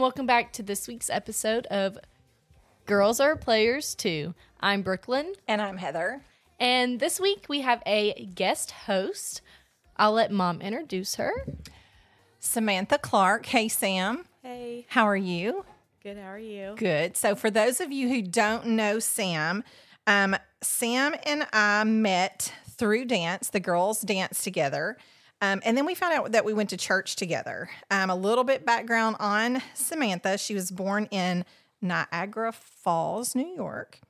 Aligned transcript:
and 0.00 0.04
welcome 0.04 0.24
back 0.24 0.50
to 0.50 0.62
this 0.62 0.88
week's 0.88 1.10
episode 1.10 1.66
of 1.66 1.98
Girls 2.86 3.20
Are 3.20 3.36
Players 3.36 3.94
Too. 3.94 4.32
I'm 4.58 4.80
Brooklyn, 4.80 5.34
And 5.46 5.60
I'm 5.60 5.76
Heather. 5.76 6.22
and 6.58 6.98
this 6.98 7.20
week 7.20 7.44
we 7.50 7.60
have 7.60 7.82
a 7.84 8.24
guest 8.34 8.70
host. 8.70 9.42
I'll 9.98 10.12
let 10.12 10.32
mom 10.32 10.62
introduce 10.62 11.16
her. 11.16 11.32
Samantha 12.38 12.96
Clark. 12.96 13.44
Hey, 13.44 13.68
Sam. 13.68 14.24
Hey, 14.42 14.86
How 14.88 15.04
are 15.06 15.16
you? 15.16 15.66
good. 16.02 16.16
How 16.16 16.30
are 16.30 16.38
you? 16.38 16.76
Good. 16.78 17.14
So, 17.18 17.34
for 17.34 17.50
those 17.50 17.78
of 17.82 17.92
you 17.92 18.08
who 18.08 18.22
don't 18.22 18.68
know 18.68 19.00
Sam, 19.00 19.62
um, 20.06 20.34
Sam 20.62 21.14
and 21.26 21.46
I 21.52 21.84
met 21.84 22.54
through 22.70 23.04
dance. 23.04 23.50
The 23.50 23.60
girls 23.60 24.00
danced 24.00 24.44
together. 24.44 24.96
Um, 25.42 25.60
and 25.64 25.76
then 25.76 25.86
we 25.86 25.94
found 25.94 26.12
out 26.12 26.32
that 26.32 26.44
we 26.44 26.52
went 26.52 26.70
to 26.70 26.76
church 26.76 27.16
together. 27.16 27.70
Um, 27.90 28.10
a 28.10 28.14
little 28.14 28.44
bit 28.44 28.66
background 28.66 29.16
on 29.18 29.62
Samantha. 29.74 30.36
She 30.36 30.54
was 30.54 30.70
born 30.70 31.06
in 31.10 31.44
Niagara 31.80 32.52
Falls, 32.52 33.34
New 33.34 33.48
York. 33.48 34.00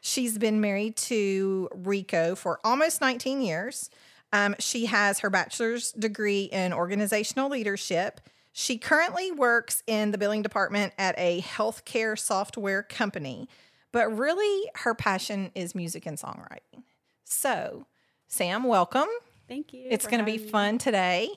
She's 0.00 0.38
been 0.38 0.60
married 0.60 0.96
to 0.96 1.68
Rico 1.74 2.34
for 2.34 2.58
almost 2.64 3.00
19 3.00 3.42
years. 3.42 3.90
Um, 4.32 4.54
she 4.58 4.86
has 4.86 5.20
her 5.20 5.30
bachelor's 5.30 5.92
degree 5.92 6.44
in 6.44 6.72
organizational 6.72 7.50
leadership. 7.50 8.20
She 8.52 8.78
currently 8.78 9.30
works 9.30 9.82
in 9.86 10.10
the 10.10 10.18
billing 10.18 10.42
department 10.42 10.92
at 10.98 11.14
a 11.18 11.42
healthcare 11.42 12.18
software 12.18 12.82
company, 12.82 13.48
but 13.92 14.16
really 14.16 14.70
her 14.76 14.94
passion 14.94 15.50
is 15.54 15.74
music 15.74 16.06
and 16.06 16.18
songwriting. 16.18 16.82
So, 17.24 17.86
Sam, 18.26 18.64
welcome. 18.64 19.08
Thank 19.48 19.72
you. 19.72 19.86
It's 19.90 20.06
going 20.06 20.18
to 20.18 20.24
be 20.24 20.32
having 20.32 20.46
me. 20.46 20.50
fun 20.52 20.78
today. 20.78 21.30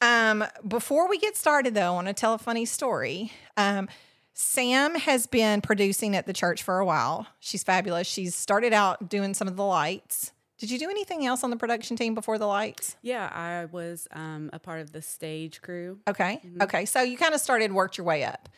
Um, 0.00 0.44
before 0.66 1.08
we 1.08 1.18
get 1.18 1.36
started, 1.36 1.74
though, 1.74 1.86
I 1.86 1.90
want 1.90 2.08
to 2.08 2.12
tell 2.12 2.34
a 2.34 2.38
funny 2.38 2.64
story. 2.64 3.32
Um, 3.56 3.88
Sam 4.34 4.96
has 4.96 5.26
been 5.26 5.60
producing 5.60 6.16
at 6.16 6.26
the 6.26 6.32
church 6.32 6.62
for 6.62 6.78
a 6.78 6.84
while. 6.84 7.26
She's 7.38 7.62
fabulous. 7.62 8.06
She's 8.06 8.34
started 8.34 8.72
out 8.72 9.08
doing 9.08 9.34
some 9.34 9.46
of 9.46 9.56
the 9.56 9.64
lights. 9.64 10.32
Did 10.58 10.70
you 10.70 10.78
do 10.78 10.90
anything 10.90 11.26
else 11.26 11.44
on 11.44 11.50
the 11.50 11.56
production 11.56 11.96
team 11.96 12.14
before 12.14 12.38
the 12.38 12.46
lights? 12.46 12.96
Yeah, 13.02 13.28
I 13.32 13.66
was 13.66 14.08
um, 14.12 14.50
a 14.52 14.58
part 14.58 14.80
of 14.80 14.92
the 14.92 15.02
stage 15.02 15.60
crew. 15.60 15.98
Okay. 16.08 16.40
Okay. 16.60 16.84
So 16.84 17.02
you 17.02 17.16
kind 17.16 17.34
of 17.34 17.40
started, 17.40 17.72
worked 17.72 17.98
your 17.98 18.06
way 18.06 18.24
up 18.24 18.48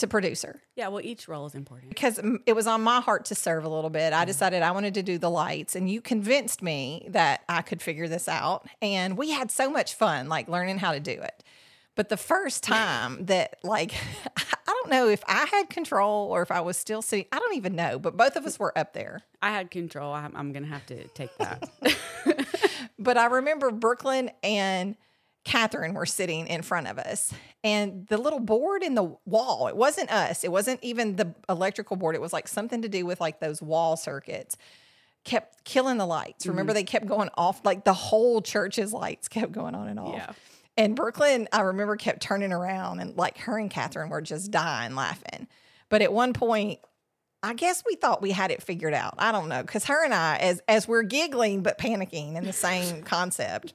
to 0.00 0.06
producer 0.08 0.60
Yeah, 0.76 0.88
well, 0.88 1.00
each 1.04 1.28
role 1.28 1.46
is 1.46 1.54
important. 1.54 1.88
because 1.90 2.20
it 2.46 2.52
was 2.54 2.66
on 2.66 2.82
my 2.82 3.00
heart 3.00 3.24
to 3.26 3.34
serve 3.34 3.64
a 3.64 3.68
little 3.68 3.90
bit. 3.90 4.12
I 4.12 4.24
decided 4.24 4.62
I 4.62 4.72
wanted 4.72 4.94
to 4.94 5.02
do 5.02 5.16
the 5.18 5.30
lights, 5.30 5.74
and 5.76 5.88
you 5.90 6.00
convinced 6.00 6.62
me 6.62 7.06
that 7.10 7.42
I 7.48 7.62
could 7.62 7.80
figure 7.80 8.08
this 8.08 8.28
out. 8.28 8.66
And 8.82 9.16
we 9.16 9.30
had 9.30 9.50
so 9.50 9.70
much 9.70 9.94
fun, 9.94 10.28
like 10.28 10.48
learning 10.48 10.78
how 10.78 10.92
to 10.92 11.00
do 11.00 11.12
it. 11.12 11.44
But 11.96 12.08
the 12.08 12.16
first 12.16 12.62
time 12.62 13.26
that, 13.26 13.56
like, 13.62 13.92
I 14.36 14.42
don't 14.66 14.90
know 14.90 15.08
if 15.08 15.22
I 15.26 15.46
had 15.50 15.68
control 15.70 16.28
or 16.30 16.40
if 16.42 16.50
I 16.50 16.60
was 16.60 16.76
still 16.76 17.02
sitting, 17.02 17.26
I 17.32 17.38
don't 17.38 17.56
even 17.56 17.74
know, 17.76 17.98
but 17.98 18.16
both 18.16 18.36
of 18.36 18.46
us 18.46 18.58
were 18.58 18.76
up 18.78 18.92
there. 18.94 19.22
I 19.42 19.50
had 19.50 19.70
control. 19.70 20.12
I'm, 20.14 20.34
I'm 20.36 20.52
going 20.52 20.62
to 20.62 20.68
have 20.70 20.86
to 20.86 21.06
take 21.08 21.36
that. 21.38 21.68
But 22.98 23.16
I 23.16 23.26
remember 23.26 23.70
Brooklyn 23.70 24.30
and 24.42 24.94
Catherine 25.44 25.94
were 25.94 26.04
sitting 26.04 26.46
in 26.48 26.60
front 26.60 26.86
of 26.86 26.98
us, 26.98 27.32
and 27.62 28.06
the 28.08 28.16
little 28.18 28.40
board 28.40 28.82
in 28.82 28.94
the 28.94 29.16
wall, 29.26 29.68
it 29.68 29.76
wasn't 29.76 30.10
us, 30.10 30.44
it 30.44 30.52
wasn't 30.52 30.80
even 30.82 31.16
the 31.16 31.34
electrical 31.48 31.96
board, 31.96 32.14
it 32.14 32.20
was 32.20 32.32
like 32.32 32.48
something 32.48 32.82
to 32.82 32.88
do 32.88 33.04
with 33.04 33.20
like 33.20 33.40
those 33.40 33.60
wall 33.60 33.96
circuits, 33.96 34.56
kept 35.24 35.64
killing 35.64 35.98
the 35.98 36.06
lights. 36.06 36.46
Remember, 36.46 36.70
mm-hmm. 36.70 36.76
they 36.76 36.84
kept 36.84 37.06
going 37.06 37.28
off, 37.36 37.64
like 37.64 37.84
the 37.84 37.92
whole 37.92 38.40
church's 38.40 38.92
lights 38.92 39.28
kept 39.28 39.52
going 39.52 39.74
on 39.74 39.88
and 39.88 40.00
off. 40.00 40.14
Yeah. 40.14 40.32
And 40.76 40.96
Brooklyn, 40.96 41.48
I 41.52 41.60
remember, 41.62 41.96
kept 41.96 42.22
turning 42.22 42.52
around, 42.52 43.00
and 43.00 43.16
like 43.16 43.36
her 43.38 43.58
and 43.58 43.70
Catherine 43.70 44.08
were 44.08 44.22
just 44.22 44.50
dying 44.50 44.94
laughing. 44.94 45.46
But 45.90 46.00
at 46.00 46.12
one 46.12 46.32
point, 46.32 46.78
I 47.42 47.54
guess 47.54 47.82
we 47.86 47.96
thought 47.96 48.22
we 48.22 48.30
had 48.30 48.50
it 48.50 48.62
figured 48.62 48.94
out. 48.94 49.14
I 49.18 49.32
don't 49.32 49.48
know, 49.48 49.60
because 49.62 49.84
her 49.86 50.04
and 50.04 50.14
I, 50.14 50.36
as 50.36 50.62
as 50.68 50.88
we're 50.88 51.02
giggling 51.02 51.62
but 51.62 51.76
panicking 51.76 52.36
in 52.36 52.44
the 52.44 52.52
same 52.52 53.02
concept, 53.02 53.74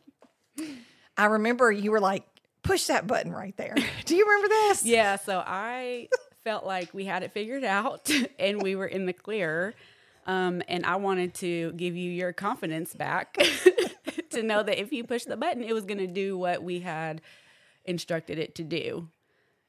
I 1.17 1.25
remember 1.25 1.71
you 1.71 1.91
were 1.91 1.99
like, 1.99 2.23
"Push 2.65 2.85
that 2.87 3.07
button 3.07 3.31
right 3.31 3.55
there." 3.57 3.75
Do 4.05 4.15
you 4.15 4.25
remember 4.25 4.47
this? 4.49 4.85
yeah, 4.85 5.15
so 5.15 5.41
I 5.45 6.09
felt 6.43 6.65
like 6.65 6.93
we 6.93 7.05
had 7.05 7.23
it 7.23 7.31
figured 7.31 7.63
out 7.63 8.09
and 8.39 8.61
we 8.61 8.75
were 8.75 8.87
in 8.87 9.05
the 9.05 9.13
clear. 9.13 9.73
Um, 10.27 10.61
and 10.67 10.85
I 10.85 10.95
wanted 10.95 11.35
to 11.35 11.71
give 11.73 11.95
you 11.95 12.11
your 12.11 12.33
confidence 12.33 12.93
back 12.95 13.37
to 14.31 14.41
know 14.41 14.63
that 14.63 14.79
if 14.81 14.91
you 14.91 15.03
push 15.03 15.23
the 15.23 15.37
button, 15.37 15.63
it 15.63 15.71
was 15.73 15.85
going 15.85 15.99
to 15.99 16.07
do 16.07 16.35
what 16.37 16.63
we 16.63 16.79
had 16.79 17.21
instructed 17.85 18.39
it 18.39 18.55
to 18.55 18.63
do. 18.63 19.07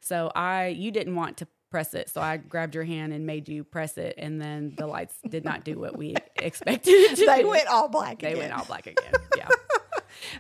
So 0.01 0.33
I, 0.35 0.69
you 0.69 0.91
didn't 0.91 1.15
want 1.15 1.37
to 1.39 1.49
press 1.71 1.93
it, 1.93 2.09
so 2.09 2.23
I 2.23 2.39
grabbed 2.39 2.75
your 2.75 2.85
hand 2.85 3.13
and 3.13 3.27
made 3.27 3.49
you 3.51 3.65
press 3.65 3.99
it, 3.99 4.15
and 4.17 4.41
then 4.41 4.75
the 4.79 4.87
lights 4.87 5.17
did 5.29 5.45
not 5.45 5.63
do 5.65 5.79
what 5.79 5.99
we 5.99 6.15
expected 6.37 6.91
it 6.93 7.17
to 7.17 7.27
They 7.27 7.43
do. 7.43 7.49
went 7.49 7.67
all 7.69 7.89
black. 7.89 8.21
They 8.21 8.29
again. 8.29 8.39
went 8.39 8.53
all 8.55 8.65
black 8.65 8.87
again. 8.87 9.13
Yeah. 9.37 9.49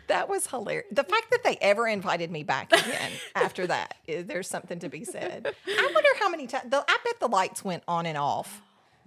That 0.08 0.28
was 0.28 0.46
hilarious. 0.46 0.86
The 0.90 1.04
fact 1.04 1.30
that 1.30 1.42
they 1.44 1.56
ever 1.60 1.86
invited 1.86 2.30
me 2.30 2.42
back 2.42 2.72
again 2.72 3.12
after 3.34 3.66
that, 3.66 3.96
there's 4.06 4.48
something 4.48 4.78
to 4.80 4.88
be 4.88 5.04
said. 5.04 5.54
I 5.66 5.90
wonder 5.94 6.08
how 6.18 6.28
many 6.28 6.46
times. 6.46 6.72
I 6.72 6.98
bet 7.04 7.20
the 7.20 7.28
lights 7.28 7.64
went 7.64 7.82
on 7.88 8.06
and 8.06 8.18
off. 8.18 8.62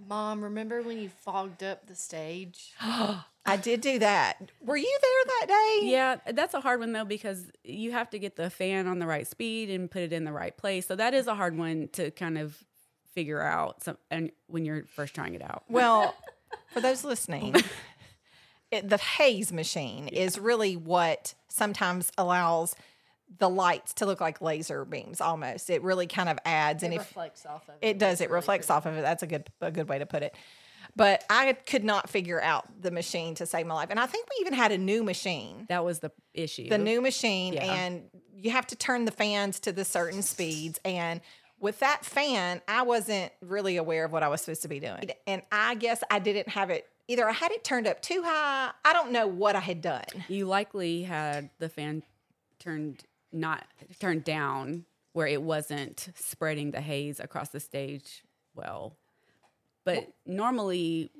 Mom, 0.08 0.42
remember 0.42 0.82
when 0.82 0.98
you 0.98 1.10
fogged 1.10 1.62
up 1.62 1.86
the 1.86 1.94
stage? 1.94 2.72
I 2.80 3.56
did 3.56 3.80
do 3.80 3.98
that. 3.98 4.36
Were 4.64 4.76
you 4.76 4.98
there 5.02 5.24
that 5.26 5.46
day? 5.48 5.88
Yeah, 5.88 6.16
that's 6.32 6.54
a 6.54 6.60
hard 6.60 6.80
one 6.80 6.92
though 6.92 7.04
because 7.04 7.44
you 7.64 7.92
have 7.92 8.10
to 8.10 8.18
get 8.18 8.36
the 8.36 8.50
fan 8.50 8.86
on 8.86 8.98
the 8.98 9.06
right 9.06 9.26
speed 9.26 9.70
and 9.70 9.90
put 9.90 10.02
it 10.02 10.12
in 10.12 10.24
the 10.24 10.32
right 10.32 10.56
place. 10.56 10.86
So 10.86 10.96
that 10.96 11.14
is 11.14 11.26
a 11.26 11.34
hard 11.34 11.56
one 11.56 11.88
to 11.92 12.10
kind 12.10 12.38
of 12.38 12.62
figure 13.14 13.42
out 13.42 13.82
some, 13.82 13.98
and 14.10 14.30
when 14.46 14.64
you're 14.64 14.84
first 14.84 15.14
trying 15.14 15.34
it 15.34 15.42
out. 15.42 15.64
Well, 15.68 16.14
for 16.72 16.80
those 16.80 17.04
listening, 17.04 17.54
it, 18.70 18.88
the 18.88 18.96
haze 18.98 19.52
machine 19.52 20.08
is 20.08 20.38
really 20.38 20.76
what 20.76 21.34
sometimes 21.48 22.10
allows 22.16 22.74
the 23.38 23.48
lights 23.48 23.94
to 23.94 24.06
look 24.06 24.20
like 24.20 24.40
laser 24.40 24.84
beams 24.84 25.20
almost. 25.20 25.70
It 25.70 25.82
really 25.82 26.06
kind 26.06 26.28
of 26.28 26.38
adds 26.44 26.82
and 26.82 26.92
It 26.92 26.96
if 26.96 27.02
reflects 27.02 27.46
off 27.46 27.68
of 27.68 27.74
it. 27.80 27.86
it 27.86 27.98
does 27.98 28.20
it 28.20 28.24
really 28.28 28.36
reflects 28.36 28.66
pretty. 28.66 28.76
off 28.76 28.86
of 28.86 28.94
it. 28.96 29.02
That's 29.02 29.22
a 29.22 29.26
good 29.26 29.48
a 29.60 29.70
good 29.70 29.88
way 29.88 29.98
to 29.98 30.06
put 30.06 30.22
it. 30.22 30.34
But 30.96 31.22
I 31.30 31.52
could 31.52 31.84
not 31.84 32.10
figure 32.10 32.40
out 32.40 32.66
the 32.82 32.90
machine 32.90 33.36
to 33.36 33.46
save 33.46 33.66
my 33.66 33.74
life. 33.74 33.88
And 33.90 34.00
I 34.00 34.06
think 34.06 34.26
we 34.28 34.40
even 34.40 34.54
had 34.54 34.72
a 34.72 34.78
new 34.78 35.04
machine. 35.04 35.66
That 35.68 35.84
was 35.84 36.00
the 36.00 36.10
issue. 36.34 36.68
The 36.68 36.78
new 36.78 37.00
machine 37.00 37.52
Yeah. 37.52 37.72
and 37.72 38.02
you 38.34 38.50
have 38.50 38.66
to 38.68 38.76
turn 38.76 39.04
the 39.04 39.12
fans 39.12 39.60
to 39.60 39.72
the 39.72 39.84
certain 39.84 40.22
speeds 40.22 40.80
and 40.84 41.20
with 41.60 41.80
that 41.80 42.06
fan, 42.06 42.62
I 42.66 42.82
wasn't 42.82 43.30
really 43.42 43.76
aware 43.76 44.06
of 44.06 44.12
what 44.12 44.22
I 44.22 44.28
was 44.28 44.40
supposed 44.40 44.62
to 44.62 44.68
be 44.68 44.80
doing. 44.80 45.10
And 45.26 45.42
I 45.52 45.74
guess 45.74 46.02
I 46.10 46.18
didn't 46.18 46.48
have 46.48 46.70
it 46.70 46.88
either 47.10 47.28
I 47.28 47.32
had 47.32 47.50
it 47.50 47.64
turned 47.64 47.88
up 47.88 48.00
too 48.00 48.22
high. 48.24 48.70
I 48.84 48.92
don't 48.92 49.10
know 49.10 49.26
what 49.26 49.56
I 49.56 49.60
had 49.60 49.82
done. 49.82 50.04
you 50.28 50.46
likely 50.46 51.02
had 51.02 51.50
the 51.58 51.68
fan 51.68 52.04
turned 52.60 53.02
not 53.32 53.64
turned 53.98 54.24
down 54.24 54.84
where 55.12 55.26
it 55.26 55.42
wasn't 55.42 56.08
spreading 56.14 56.70
the 56.70 56.80
haze 56.80 57.18
across 57.18 57.48
the 57.48 57.58
stage 57.60 58.22
well. 58.54 58.96
But 59.84 60.12
normally 60.24 61.10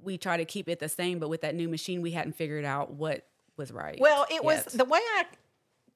we 0.00 0.18
try 0.18 0.36
to 0.36 0.44
keep 0.44 0.68
it 0.68 0.78
the 0.78 0.88
same, 0.88 1.18
but 1.18 1.28
with 1.28 1.40
that 1.40 1.54
new 1.54 1.68
machine 1.68 2.00
we 2.00 2.12
hadn't 2.12 2.36
figured 2.36 2.64
out 2.64 2.92
what 2.92 3.26
was 3.56 3.72
right. 3.72 3.98
Well, 4.00 4.26
it 4.30 4.44
was 4.44 4.64
the 4.66 4.84
way 4.84 5.00
I 5.00 5.24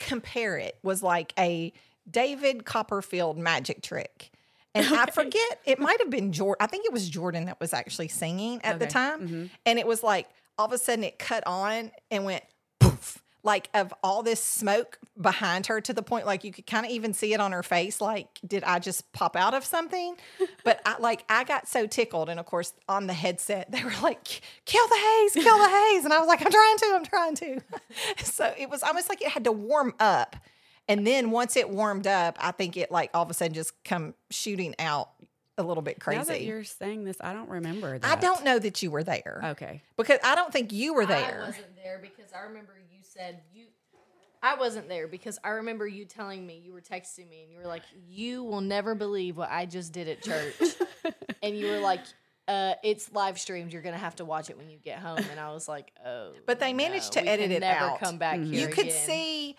compare 0.00 0.56
it 0.56 0.78
was 0.82 1.03
like 1.03 1.32
a 1.38 1.72
David 2.10 2.65
Copperfield 2.65 3.38
magic 3.38 3.82
trick. 3.82 4.33
And 4.74 4.86
I 4.86 5.06
forget, 5.06 5.60
it 5.65 5.78
might 5.78 5.98
have 6.00 6.10
been 6.10 6.32
Jordan. 6.32 6.56
I 6.60 6.66
think 6.66 6.84
it 6.86 6.92
was 6.92 7.09
Jordan 7.09 7.47
that 7.47 7.59
was 7.59 7.72
actually 7.72 8.09
singing 8.09 8.60
at 8.65 8.78
the 8.78 8.84
Okay. 8.84 8.92
time. 8.92 9.20
Mm-hmm. 9.26 9.44
And 9.66 9.78
it 9.78 9.86
was 9.86 10.03
like 10.03 10.28
all 10.59 10.66
of 10.66 10.72
a 10.72 10.78
sudden 10.78 11.04
it 11.04 11.18
cut 11.18 11.42
on 11.47 11.91
and 12.10 12.24
went 12.24 12.44
poof, 12.78 13.22
like 13.42 13.70
of 13.74 13.92
all 14.04 14.22
this 14.22 14.42
smoke 14.42 14.98
behind 15.20 15.66
her 15.66 15.80
to 15.80 15.92
the 15.92 16.03
point 16.03 16.26
like 16.26 16.44
you 16.44 16.53
could 16.53 16.66
kind 16.66 16.84
of 16.84 16.92
even 16.92 17.12
see 17.15 17.32
it 17.32 17.41
on 17.41 17.53
her 17.53 17.62
face. 17.62 18.00
Like, 18.00 18.38
did 18.47 18.62
I 18.62 18.78
just 18.78 19.10
pop 19.12 19.34
out 19.36 19.54
of 19.54 19.65
something? 19.65 20.16
But 20.65 20.80
I 20.84 20.98
like 20.98 21.24
I 21.30 21.44
got 21.44 21.66
so 21.66 21.86
tickled. 21.86 22.28
And 22.28 22.38
of 22.38 22.44
course, 22.44 22.74
on 22.88 23.06
the 23.06 23.14
headset, 23.14 23.71
they 23.72 23.82
were 23.82 23.92
like, 24.03 24.42
kill 24.66 24.86
the 24.86 24.97
haze, 24.97 25.32
kill 25.42 25.56
the 25.59 25.68
haze. 25.68 26.04
And 26.04 26.12
I 26.12 26.18
was 26.18 26.28
like, 26.28 26.44
I'm 26.44 26.53
trying 26.53 26.76
to, 26.78 26.92
I'm 26.94 27.04
trying 27.06 27.34
to. 27.36 27.60
so 28.24 28.53
it 28.59 28.68
was 28.68 28.82
almost 28.82 29.09
like 29.09 29.22
it 29.22 29.28
had 29.28 29.44
to 29.44 29.53
warm 29.53 29.94
up. 29.98 30.36
And 30.88 31.06
then 31.06 31.30
once 31.30 31.56
it 31.56 31.68
warmed 31.68 32.06
up, 32.06 32.36
I 32.40 32.50
think 32.52 32.76
it 32.76 32.90
like 32.90 33.10
all 33.14 33.22
of 33.22 33.30
a 33.30 33.34
sudden 33.34 33.54
just 33.54 33.72
come 33.84 34.14
shooting 34.30 34.74
out 34.78 35.10
a 35.58 35.62
little 35.62 35.82
bit 35.82 36.00
crazy. 36.00 36.18
now 36.18 36.24
that 36.24 36.30
crazy. 36.32 36.44
you're 36.46 36.64
saying 36.64 37.04
this, 37.04 37.16
I 37.20 37.32
don't 37.32 37.48
remember 37.50 37.98
that. 37.98 38.10
I 38.18 38.20
don't 38.20 38.44
know 38.44 38.58
that 38.58 38.82
you 38.82 38.90
were 38.90 39.02
there 39.02 39.40
Okay. 39.44 39.82
because 39.96 40.18
I 40.24 40.34
don't 40.34 40.52
think 40.52 40.72
you 40.72 40.94
were 40.94 41.04
there. 41.04 41.42
I 41.42 41.46
wasn't 41.46 41.76
there 41.82 41.98
because 42.00 42.32
I 42.32 42.44
remember 42.46 42.72
you 42.90 43.00
said 43.02 43.40
you. 43.52 43.66
I 44.40 44.54
wasn't 44.54 44.88
there 44.88 45.08
because 45.08 45.36
I 45.42 45.48
remember 45.50 45.84
you 45.86 46.04
telling 46.04 46.46
me 46.46 46.62
you 46.64 46.72
were 46.72 46.80
texting 46.80 47.28
me 47.28 47.42
and 47.42 47.50
you 47.52 47.58
were 47.58 47.66
like, 47.66 47.82
"You 48.08 48.44
will 48.44 48.60
never 48.60 48.94
believe 48.94 49.36
what 49.36 49.50
I 49.50 49.66
just 49.66 49.92
did 49.92 50.06
at 50.08 50.22
church," 50.22 50.54
and 51.42 51.58
you 51.58 51.66
were 51.66 51.80
like, 51.80 52.02
uh, 52.46 52.74
"It's 52.84 53.10
live 53.12 53.40
streamed. 53.40 53.72
You're 53.72 53.82
gonna 53.82 53.98
have 53.98 54.14
to 54.16 54.24
watch 54.24 54.48
it 54.48 54.56
when 54.56 54.70
you 54.70 54.78
get 54.78 55.00
home." 55.00 55.18
And 55.32 55.40
I 55.40 55.50
was 55.52 55.66
like, 55.66 55.90
"Oh." 56.06 56.34
But 56.46 56.60
they 56.60 56.72
managed 56.72 57.14
to 57.14 57.22
we 57.22 57.26
edit 57.26 57.46
can 57.46 57.52
it 57.56 57.60
never 57.60 57.84
out. 57.86 57.98
Come 57.98 58.18
back 58.18 58.38
here. 58.38 58.44
You 58.60 58.68
could 58.68 58.86
again." 58.86 59.06
see 59.06 59.56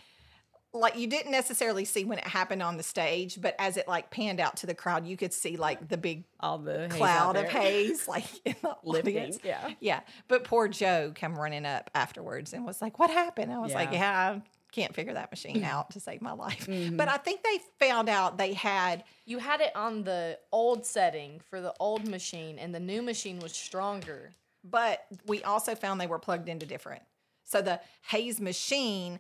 like 0.73 0.95
you 0.97 1.07
didn't 1.07 1.31
necessarily 1.31 1.83
see 1.83 2.05
when 2.05 2.19
it 2.19 2.27
happened 2.27 2.61
on 2.61 2.77
the 2.77 2.83
stage, 2.83 3.41
but 3.41 3.55
as 3.57 3.75
it 3.77 3.87
like 3.87 4.11
panned 4.11 4.39
out 4.39 4.57
to 4.57 4.67
the 4.67 4.75
crowd, 4.75 5.07
you 5.07 5.17
could 5.17 5.33
see 5.33 5.57
like 5.57 5.87
the 5.87 5.97
big 5.97 6.25
All 6.39 6.57
the 6.59 6.87
cloud 6.91 7.35
of 7.37 7.45
haze, 7.45 8.07
like 8.07 8.25
in 8.45 8.55
the 8.61 8.75
Living, 8.83 9.17
audience. 9.17 9.39
yeah. 9.43 9.69
yeah. 9.79 9.99
But 10.27 10.43
poor 10.43 10.67
Joe 10.67 11.11
came 11.15 11.37
running 11.37 11.65
up 11.65 11.89
afterwards 11.95 12.53
and 12.53 12.65
was 12.65 12.81
like, 12.81 12.99
"What 12.99 13.09
happened?" 13.09 13.51
I 13.51 13.57
was 13.59 13.73
like, 13.73 13.91
Yeah. 13.91 13.99
"Yeah, 14.33 14.35
I 14.37 14.41
can't 14.71 14.93
figure 14.93 15.13
that 15.15 15.31
machine 15.31 15.63
out 15.63 15.89
to 15.91 15.99
save 15.99 16.21
my 16.21 16.33
life." 16.33 16.67
Mm-hmm. 16.67 16.97
But 16.97 17.07
I 17.09 17.17
think 17.17 17.41
they 17.43 17.59
found 17.83 18.07
out 18.07 18.37
they 18.37 18.53
had 18.53 19.03
You 19.25 19.39
had 19.39 19.61
it 19.61 19.75
on 19.75 20.03
the 20.03 20.37
old 20.51 20.85
setting 20.85 21.41
for 21.49 21.61
the 21.61 21.73
old 21.79 22.07
machine, 22.07 22.59
and 22.59 22.75
the 22.75 22.79
new 22.79 23.01
machine 23.01 23.39
was 23.39 23.53
stronger. 23.53 24.31
but 24.63 25.05
we 25.25 25.41
also 25.43 25.73
found 25.73 25.99
they 25.99 26.05
were 26.05 26.19
plugged 26.19 26.47
into 26.47 26.65
different. 26.67 27.01
So 27.43 27.63
the 27.63 27.79
haze 28.03 28.39
machine 28.39 29.19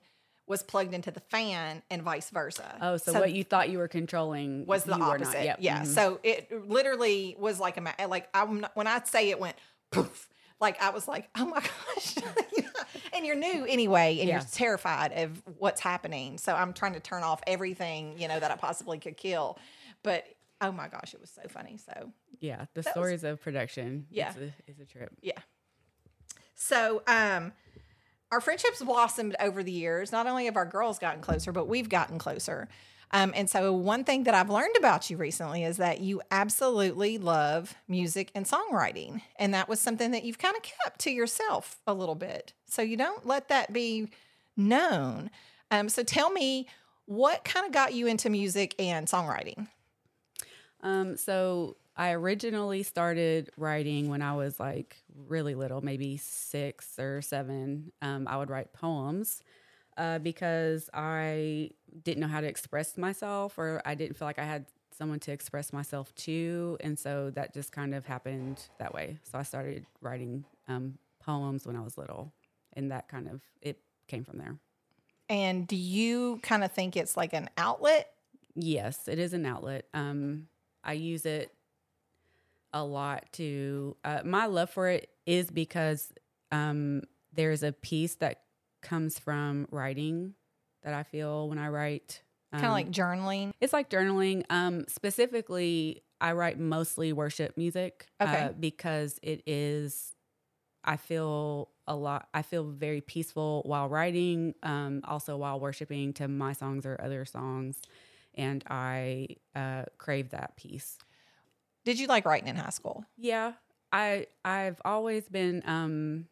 was 0.49 0.63
plugged 0.63 0.93
into 0.93 1.11
the 1.11 1.19
fan 1.21 1.81
and 1.89 2.01
vice 2.01 2.29
versa. 2.31 2.75
Oh, 2.81 2.97
so, 2.97 3.13
what 3.13 3.31
you 3.31 3.43
thought 3.45 3.69
you 3.69 3.77
were 3.77 3.87
controlling 3.87 4.65
was 4.65 4.83
the 4.83 4.95
opposite. 4.95 5.33
Not. 5.35 5.45
Yep. 5.45 5.57
Yeah. 5.61 5.81
mhm. 5.83 5.87
So 5.87 6.19
it 6.23 6.67
literally 6.67 7.35
was 7.39 7.59
like 7.59 7.77
a 7.77 8.07
like 8.07 8.27
I'm 8.33 8.61
not, 8.61 8.75
when 8.75 8.87
I 8.87 9.01
say 9.03 9.29
it 9.29 9.39
went 9.39 9.55
poof, 9.91 10.27
like 10.59 10.81
I 10.81 10.89
was 10.89 11.07
like, 11.07 11.29
oh 11.37 11.45
my 11.45 11.61
gosh, 11.95 12.15
and 13.15 13.25
you're 13.25 13.35
new 13.35 13.65
anyway, 13.65 14.17
and 14.19 14.27
Yeah. 14.27 14.35
you're 14.39 14.47
terrified 14.51 15.13
of 15.13 15.41
what's 15.59 15.79
happening. 15.81 16.37
So 16.39 16.53
I'm 16.53 16.73
trying 16.73 16.93
to 16.93 16.99
turn 16.99 17.23
off 17.23 17.41
everything 17.47 18.15
you 18.17 18.27
know 18.27 18.39
that 18.39 18.49
I 18.51 18.55
possibly 18.55 18.97
could 18.97 19.15
kill, 19.17 19.57
but 20.03 20.25
oh 20.61 20.71
my 20.71 20.87
gosh, 20.89 21.13
it 21.13 21.21
was 21.21 21.29
so 21.29 21.47
funny. 21.47 21.77
So 21.77 22.11
yeah, 22.39 22.65
the 22.73 22.79
was- 22.79 22.87
stories 22.87 23.23
of 23.23 23.39
production. 23.39 24.07
Yeah. 24.09 24.31
is 24.31 24.37
a, 24.37 24.53
is 24.71 24.79
a 24.79 24.85
trip. 24.85 25.11
yeah. 25.21 25.39
So 26.55 27.03
um 27.07 27.53
our 28.31 28.41
friendships 28.41 28.81
blossomed 28.81 29.35
over 29.39 29.63
the 29.63 29.71
years. 29.71 30.11
Not 30.11 30.27
only 30.27 30.45
have 30.45 30.55
our 30.55 30.65
girls 30.65 30.99
gotten 30.99 31.21
closer, 31.21 31.51
but 31.51 31.67
we've 31.67 31.89
gotten 31.89 32.19
closer. 32.19 32.67
Um, 33.11 33.33
and 33.35 33.49
so 33.49 33.73
one 33.73 34.03
thing 34.03 34.25
that 34.25 34.35
I've 34.35 34.51
learned 34.51 34.75
about 34.77 35.09
you 35.09 35.17
recently 35.17 35.63
is 35.63 35.77
that 35.77 35.99
you 35.99 36.21
absolutely 36.29 37.17
love 37.17 37.73
music 37.87 38.29
and 38.35 38.45
songwriting. 38.45 39.21
And 39.37 39.53
that 39.55 39.67
was 39.67 39.79
something 39.79 40.11
that 40.11 40.23
you've 40.23 40.37
kind 40.37 40.55
of 40.55 40.61
kept 40.61 40.99
to 41.01 41.11
yourself 41.11 41.79
a 41.87 41.93
little 41.93 42.15
bit. 42.15 42.53
So 42.67 42.83
you 42.83 42.97
don't 42.97 43.25
let 43.25 43.47
that 43.49 43.73
be 43.73 44.09
known. 44.55 45.31
Um, 45.71 45.89
so 45.89 46.03
tell 46.03 46.29
me 46.29 46.67
what 47.05 47.43
kind 47.43 47.65
of 47.65 47.71
got 47.71 47.93
you 47.93 48.05
into 48.05 48.29
music 48.29 48.75
and 48.77 49.07
songwriting? 49.07 49.67
Um, 50.81 51.17
so 51.17 51.77
I 51.99 52.13
originally 52.13 52.83
started 52.83 53.49
writing 53.57 54.07
when 54.07 54.21
I 54.21 54.33
was 54.33 54.57
like 54.57 54.95
really 55.27 55.53
little, 55.53 55.81
maybe 55.81 56.15
six 56.15 56.97
or 56.97 57.21
seven. 57.21 57.91
Um, 58.01 58.25
I 58.25 58.37
would 58.37 58.49
write 58.49 58.71
poems 58.71 59.43
uh, 59.97 60.19
because 60.19 60.89
I 60.93 61.71
didn't 62.01 62.21
know 62.21 62.29
how 62.29 62.39
to 62.39 62.47
express 62.47 62.97
myself, 62.97 63.57
or 63.57 63.81
I 63.83 63.95
didn't 63.95 64.15
feel 64.15 64.29
like 64.29 64.39
I 64.39 64.45
had 64.45 64.67
someone 64.97 65.19
to 65.19 65.33
express 65.33 65.73
myself 65.73 66.15
to, 66.15 66.77
and 66.79 66.97
so 66.97 67.31
that 67.31 67.53
just 67.53 67.73
kind 67.73 67.93
of 67.93 68.05
happened 68.05 68.63
that 68.79 68.93
way. 68.93 69.17
So 69.29 69.37
I 69.37 69.43
started 69.43 69.85
writing 69.99 70.45
um, 70.69 70.97
poems 71.19 71.67
when 71.67 71.75
I 71.75 71.81
was 71.81 71.97
little, 71.97 72.31
and 72.73 72.91
that 72.91 73.09
kind 73.09 73.27
of 73.27 73.41
it 73.61 73.77
came 74.07 74.23
from 74.23 74.37
there. 74.37 74.55
And 75.27 75.67
do 75.67 75.75
you 75.75 76.39
kind 76.43 76.63
of 76.63 76.71
think 76.71 76.95
it's 76.95 77.17
like 77.17 77.33
an 77.33 77.49
outlet? 77.57 78.13
Yes, 78.55 79.09
it 79.09 79.19
is 79.19 79.33
an 79.33 79.45
outlet. 79.45 79.83
Um, 79.93 80.47
I 80.81 80.93
use 80.93 81.25
it 81.25 81.51
a 82.73 82.83
lot 82.83 83.25
to. 83.33 83.95
Uh, 84.03 84.21
my 84.23 84.45
love 84.45 84.69
for 84.69 84.87
it 84.89 85.09
is 85.25 85.49
because 85.49 86.11
um, 86.51 87.01
there's 87.33 87.63
a 87.63 87.71
piece 87.71 88.15
that 88.15 88.41
comes 88.81 89.19
from 89.19 89.67
writing 89.71 90.33
that 90.83 90.93
I 90.93 91.03
feel 91.03 91.49
when 91.49 91.57
I 91.57 91.67
write. 91.69 92.21
Kind 92.53 92.65
of 92.65 92.69
Um, 92.69 92.73
like 92.73 92.91
journaling? 92.91 93.51
it's 93.61 93.73
like 93.73 93.89
journaling. 93.89 94.43
Um, 94.49 94.85
specifically, 94.87 96.03
I 96.21 96.31
write 96.33 96.59
mostly 96.59 97.13
worship 97.13 97.57
music 97.57 98.07
Okay. 98.21 98.43
uh, 98.45 98.49
because 98.59 99.19
it 99.21 99.43
is. 99.45 100.15
I 100.83 100.95
feel 100.97 101.69
a 101.87 101.95
lot. 101.95 102.29
I 102.33 102.41
feel 102.41 102.63
very 102.63 103.01
peaceful 103.01 103.61
while 103.65 103.89
writing. 103.89 104.55
Um, 104.63 105.01
also 105.03 105.35
while 105.37 105.59
worshiping 105.59 106.13
to 106.13 106.27
my 106.27 106.53
songs 106.53 106.85
or 106.85 106.99
other 107.03 107.25
songs, 107.25 107.81
and 108.33 108.63
I 108.69 109.27
uh, 109.55 109.83
crave 109.97 110.29
that 110.29 110.55
peace. 110.55 110.97
Did 111.85 111.99
you 111.99 112.07
like 112.07 112.25
writing 112.25 112.47
in 112.47 112.55
high 112.55 112.69
school? 112.69 113.05
Yeah, 113.17 113.53
I 113.91 114.27
I've 114.43 114.81
always 114.85 115.27
been 115.27 115.63
um, 115.65 116.25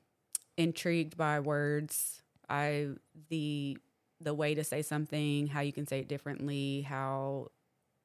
intrigued 0.58 1.18
by 1.18 1.40
words. 1.40 2.22
I 2.50 2.90
the 3.30 3.78
the 4.20 4.34
way 4.34 4.56
to 4.56 4.64
say 4.64 4.82
something, 4.82 5.48
how 5.48 5.62
you 5.62 5.74
can 5.74 5.88
say 5.88 6.00
it 6.00 6.08
differently, 6.08 6.82
how 6.82 7.48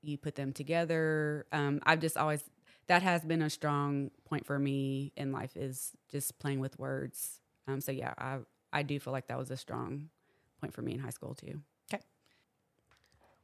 you 0.03 0.19
put 0.19 0.35
them 0.35 0.53
together. 0.53 1.47
Um, 1.53 1.81
I've 1.85 2.01
just 2.01 2.17
always 2.17 2.43
that 2.89 3.03
has 3.03 3.25
been 3.25 3.43
a 3.43 3.51
strong 3.51 4.11
point 4.25 4.47
for 4.47 4.59
me 4.59 5.13
in 5.17 5.33
life 5.33 5.57
is 5.57 5.93
just 6.11 6.39
playing 6.39 6.61
with 6.61 6.79
words. 6.79 7.41
Um, 7.67 7.81
so 7.81 7.93
yeah, 7.93 8.15
I 8.19 8.39
I 8.73 8.83
do 8.83 8.99
feel 8.99 9.13
like 9.13 9.29
that 9.29 9.39
was 9.39 9.51
a 9.51 9.57
strong 9.57 10.09
point 10.61 10.75
for 10.75 10.83
me 10.83 10.95
in 10.95 11.01
high 11.01 11.11
school 11.11 11.35
too. 11.35 11.61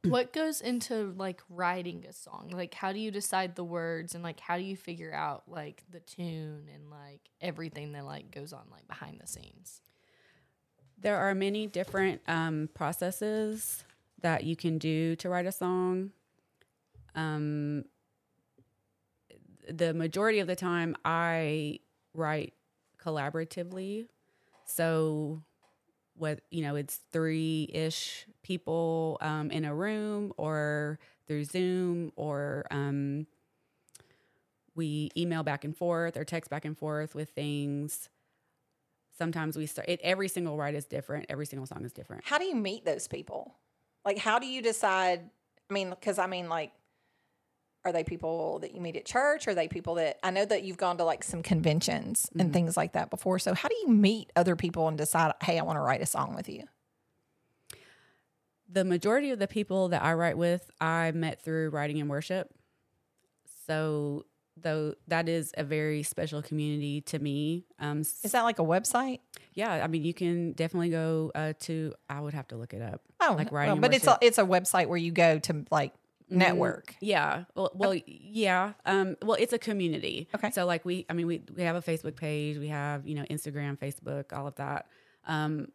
what 0.05 0.33
goes 0.33 0.61
into 0.61 1.13
like 1.17 1.41
writing 1.49 2.05
a 2.07 2.13
song? 2.13 2.51
Like, 2.53 2.73
how 2.73 2.93
do 2.93 2.99
you 2.99 3.11
decide 3.11 3.55
the 3.55 3.63
words 3.63 4.15
and 4.15 4.23
like 4.23 4.39
how 4.39 4.57
do 4.57 4.63
you 4.63 4.75
figure 4.75 5.13
out 5.13 5.43
like 5.47 5.83
the 5.91 5.99
tune 5.99 6.67
and 6.73 6.89
like 6.89 7.21
everything 7.41 7.91
that 7.93 8.05
like 8.05 8.31
goes 8.31 8.53
on 8.53 8.63
like 8.71 8.87
behind 8.87 9.19
the 9.19 9.27
scenes? 9.27 9.81
There 11.01 11.17
are 11.17 11.33
many 11.33 11.67
different 11.67 12.21
um, 12.27 12.69
processes 12.73 13.83
that 14.21 14.43
you 14.43 14.55
can 14.55 14.77
do 14.77 15.15
to 15.17 15.29
write 15.29 15.45
a 15.45 15.51
song. 15.51 16.11
Um, 17.15 17.85
the 19.69 19.93
majority 19.93 20.39
of 20.39 20.47
the 20.47 20.55
time, 20.55 20.95
I 21.05 21.79
write 22.13 22.53
collaboratively. 23.01 24.07
So, 24.65 25.41
what 26.19 26.41
you 26.51 26.61
know, 26.61 26.75
it's 26.75 26.99
three 27.11 27.69
ish 27.73 28.27
people 28.43 29.17
um, 29.21 29.51
in 29.51 29.65
a 29.65 29.73
room, 29.73 30.33
or 30.37 30.99
through 31.27 31.45
Zoom, 31.45 32.11
or 32.15 32.65
um, 32.71 33.25
we 34.75 35.11
email 35.17 35.43
back 35.43 35.63
and 35.63 35.75
forth 35.75 36.17
or 36.17 36.23
text 36.23 36.49
back 36.49 36.65
and 36.65 36.77
forth 36.77 37.15
with 37.15 37.29
things 37.29 38.09
sometimes 39.17 39.57
we 39.57 39.65
start 39.65 39.89
it 39.89 39.99
every 40.01 40.29
single 40.29 40.55
write 40.55 40.73
is 40.73 40.85
different 40.85 41.25
every 41.27 41.45
single 41.45 41.65
song 41.65 41.83
is 41.83 41.91
different 41.91 42.23
How 42.25 42.37
do 42.37 42.45
you 42.45 42.55
meet 42.55 42.85
those 42.85 43.05
people? 43.05 43.55
Like, 44.05 44.17
how 44.17 44.39
do 44.39 44.47
you 44.47 44.61
decide? 44.61 45.29
I 45.69 45.73
mean, 45.73 45.89
because 45.89 46.19
I 46.19 46.27
mean, 46.27 46.49
like, 46.49 46.71
are 47.85 47.91
they 47.93 48.03
people 48.03 48.59
that 48.59 48.75
you 48.75 48.81
meet 48.81 48.95
at 48.97 49.05
church? 49.05 49.47
Are 49.47 49.55
they 49.55 49.67
people 49.67 49.95
that 49.95 50.19
I 50.23 50.31
know 50.31 50.43
that 50.45 50.63
you've 50.63 50.77
gone 50.77 50.97
to 50.97 51.03
like 51.05 51.23
some 51.23 51.41
conventions 51.41 52.29
and 52.37 52.51
things 52.51 52.75
like 52.75 52.93
that 52.93 53.09
before? 53.09 53.39
So, 53.39 53.53
how 53.53 53.69
do 53.69 53.75
you 53.75 53.87
meet 53.87 54.31
other 54.35 54.55
people 54.57 54.87
and 54.89 54.97
decide, 54.97 55.33
hey, 55.41 55.57
I 55.57 55.63
want 55.63 55.77
to 55.77 55.81
write 55.81 56.01
a 56.01 56.05
song 56.05 56.35
with 56.35 56.49
you? 56.49 56.63
the 58.71 58.83
majority 58.85 59.31
of 59.31 59.39
the 59.39 59.47
people 59.47 59.87
that 59.89 60.03
i 60.03 60.13
write 60.13 60.37
with 60.37 60.69
i 60.79 61.09
met 61.11 61.43
through 61.43 61.71
writing 61.71 61.99
and 61.99 62.07
worship 62.07 62.53
so 63.65 64.25
though 64.61 64.93
that 65.07 65.29
is 65.29 65.53
a 65.57 65.63
very 65.63 66.03
special 66.03 66.41
community 66.41 67.01
to 67.01 67.17
me 67.17 67.65
um 67.79 68.01
Is 68.01 68.31
that 68.33 68.43
like 68.43 68.59
a 68.59 68.63
website? 68.63 69.21
yeah 69.53 69.83
i 69.83 69.87
mean 69.87 70.03
you 70.03 70.13
can 70.13 70.51
definitely 70.51 70.89
go 70.89 71.31
uh 71.33 71.53
to 71.61 71.93
i 72.09 72.19
would 72.19 72.33
have 72.33 72.47
to 72.49 72.57
look 72.57 72.73
it 72.73 72.81
up 72.81 73.01
Oh, 73.21 73.33
like 73.37 73.51
writing 73.51 73.71
and 73.73 73.81
but 73.81 73.93
it's 73.93 74.05
a, 74.07 74.17
it's 74.21 74.37
a 74.37 74.43
website 74.45 74.87
where 74.87 74.97
you 74.97 75.11
go 75.11 75.39
to 75.39 75.65
like 75.71 75.93
network. 76.29 76.95
Yeah. 76.99 77.45
Well, 77.55 77.71
well, 77.73 77.95
yeah. 78.05 78.73
Um, 78.85 79.17
well, 79.21 79.37
it's 79.39 79.53
a 79.53 79.59
community. 79.59 80.27
Okay. 80.35 80.51
So 80.51 80.65
like 80.65 80.85
we, 80.85 81.05
I 81.09 81.13
mean, 81.13 81.27
we 81.27 81.41
we 81.55 81.63
have 81.63 81.75
a 81.75 81.81
Facebook 81.81 82.15
page. 82.15 82.57
We 82.57 82.67
have 82.69 83.07
you 83.07 83.15
know 83.15 83.23
Instagram, 83.29 83.77
Facebook, 83.77 84.33
all 84.33 84.47
of 84.47 84.55
that. 84.55 84.87
Um, 85.27 85.69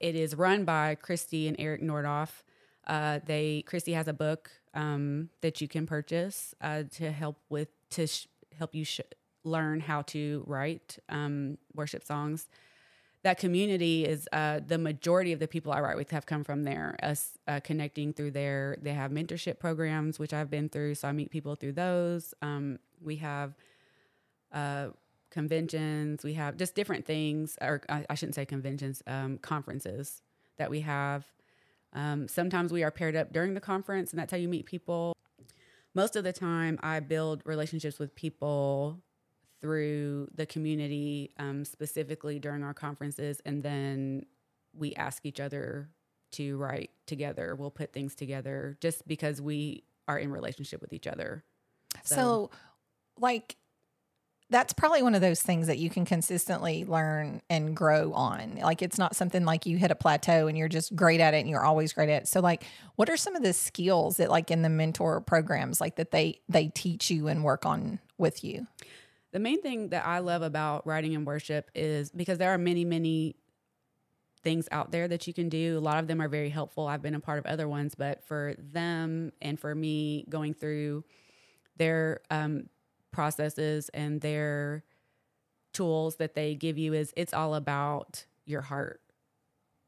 it 0.00 0.14
is 0.14 0.34
run 0.34 0.64
by 0.64 0.96
Krissy 0.96 1.48
and 1.48 1.56
Eric 1.58 1.82
Nordhoff. 1.82 2.42
Uh, 2.86 3.20
they 3.26 3.64
Krissy 3.68 3.94
has 3.94 4.08
a 4.08 4.12
book 4.12 4.50
um, 4.74 5.30
that 5.40 5.60
you 5.60 5.68
can 5.68 5.86
purchase 5.86 6.54
uh, 6.60 6.84
to 6.92 7.10
help 7.10 7.38
with 7.48 7.68
to 7.90 8.06
sh- 8.06 8.26
help 8.56 8.74
you 8.74 8.84
sh- 8.84 9.00
learn 9.44 9.80
how 9.80 10.02
to 10.02 10.44
write 10.46 10.98
um, 11.08 11.58
worship 11.74 12.04
songs 12.04 12.48
that 13.22 13.38
community 13.38 14.04
is 14.04 14.28
uh, 14.32 14.60
the 14.64 14.78
majority 14.78 15.32
of 15.32 15.40
the 15.40 15.48
people 15.48 15.72
I 15.72 15.80
write 15.80 15.96
with 15.96 16.10
have 16.10 16.26
come 16.26 16.44
from 16.44 16.62
there. 16.62 16.96
Us 17.02 17.38
uh, 17.48 17.60
connecting 17.60 18.12
through 18.12 18.30
there. 18.30 18.76
They 18.80 18.92
have 18.92 19.10
mentorship 19.10 19.58
programs, 19.58 20.18
which 20.18 20.32
I've 20.32 20.50
been 20.50 20.68
through, 20.68 20.94
so 20.94 21.08
I 21.08 21.12
meet 21.12 21.30
people 21.30 21.56
through 21.56 21.72
those. 21.72 22.32
Um, 22.42 22.78
we 23.02 23.16
have 23.16 23.54
uh, 24.52 24.88
conventions. 25.30 26.22
We 26.22 26.34
have 26.34 26.56
just 26.56 26.74
different 26.74 27.06
things, 27.06 27.58
or 27.60 27.82
I, 27.88 28.06
I 28.08 28.14
shouldn't 28.14 28.36
say 28.36 28.46
conventions, 28.46 29.02
um, 29.06 29.38
conferences 29.38 30.22
that 30.56 30.70
we 30.70 30.80
have. 30.80 31.24
Um, 31.92 32.28
sometimes 32.28 32.72
we 32.72 32.84
are 32.84 32.90
paired 32.90 33.16
up 33.16 33.32
during 33.32 33.54
the 33.54 33.60
conference, 33.60 34.12
and 34.12 34.20
that's 34.20 34.30
how 34.30 34.38
you 34.38 34.48
meet 34.48 34.66
people. 34.66 35.14
Most 35.94 36.14
of 36.14 36.22
the 36.22 36.32
time, 36.32 36.78
I 36.82 37.00
build 37.00 37.42
relationships 37.44 37.98
with 37.98 38.14
people 38.14 39.00
through 39.60 40.28
the 40.34 40.46
community, 40.46 41.32
um, 41.38 41.64
specifically 41.64 42.38
during 42.38 42.62
our 42.62 42.74
conferences, 42.74 43.40
and 43.44 43.62
then 43.62 44.26
we 44.76 44.94
ask 44.94 45.26
each 45.26 45.40
other 45.40 45.88
to 46.32 46.56
write 46.58 46.90
together. 47.06 47.54
We'll 47.56 47.70
put 47.70 47.92
things 47.92 48.14
together 48.14 48.76
just 48.80 49.06
because 49.08 49.40
we 49.40 49.84
are 50.06 50.18
in 50.18 50.30
relationship 50.30 50.80
with 50.80 50.92
each 50.92 51.06
other. 51.06 51.44
So, 52.04 52.50
like, 53.18 53.56
that's 54.50 54.72
probably 54.72 55.02
one 55.02 55.14
of 55.14 55.20
those 55.20 55.42
things 55.42 55.66
that 55.66 55.78
you 55.78 55.90
can 55.90 56.06
consistently 56.06 56.84
learn 56.86 57.42
and 57.50 57.76
grow 57.76 58.12
on. 58.14 58.56
Like, 58.62 58.80
it's 58.80 58.96
not 58.96 59.14
something 59.14 59.44
like 59.44 59.66
you 59.66 59.76
hit 59.76 59.90
a 59.90 59.94
plateau 59.94 60.46
and 60.46 60.56
you're 60.56 60.68
just 60.68 60.96
great 60.96 61.20
at 61.20 61.34
it 61.34 61.38
and 61.38 61.50
you're 61.50 61.64
always 61.64 61.92
great 61.92 62.08
at 62.08 62.22
it. 62.22 62.28
So, 62.28 62.40
like, 62.40 62.64
what 62.96 63.10
are 63.10 63.16
some 63.16 63.36
of 63.36 63.42
the 63.42 63.52
skills 63.52 64.16
that, 64.16 64.30
like, 64.30 64.50
in 64.50 64.62
the 64.62 64.70
mentor 64.70 65.20
programs, 65.20 65.80
like 65.80 65.96
that 65.96 66.12
they 66.12 66.40
they 66.48 66.68
teach 66.68 67.10
you 67.10 67.28
and 67.28 67.44
work 67.44 67.66
on 67.66 67.98
with 68.16 68.42
you? 68.42 68.66
The 69.32 69.38
main 69.38 69.60
thing 69.60 69.90
that 69.90 70.06
I 70.06 70.20
love 70.20 70.42
about 70.42 70.86
writing 70.86 71.14
and 71.14 71.26
worship 71.26 71.70
is 71.74 72.10
because 72.10 72.38
there 72.38 72.52
are 72.52 72.58
many, 72.58 72.84
many 72.84 73.36
things 74.42 74.68
out 74.72 74.90
there 74.90 75.08
that 75.08 75.26
you 75.26 75.34
can 75.34 75.48
do. 75.48 75.76
A 75.76 75.80
lot 75.80 75.98
of 75.98 76.06
them 76.06 76.20
are 76.20 76.28
very 76.28 76.48
helpful. 76.48 76.86
I've 76.86 77.02
been 77.02 77.14
a 77.14 77.20
part 77.20 77.38
of 77.38 77.46
other 77.46 77.68
ones, 77.68 77.94
but 77.94 78.24
for 78.24 78.54
them 78.58 79.32
and 79.42 79.58
for 79.58 79.74
me 79.74 80.24
going 80.28 80.54
through 80.54 81.04
their 81.76 82.20
um, 82.30 82.68
processes 83.10 83.90
and 83.92 84.20
their 84.20 84.84
tools 85.72 86.16
that 86.16 86.34
they 86.34 86.54
give 86.54 86.78
you 86.78 86.92
is 86.94 87.12
it's 87.16 87.34
all 87.34 87.54
about 87.54 88.24
your 88.46 88.62
heart 88.62 89.00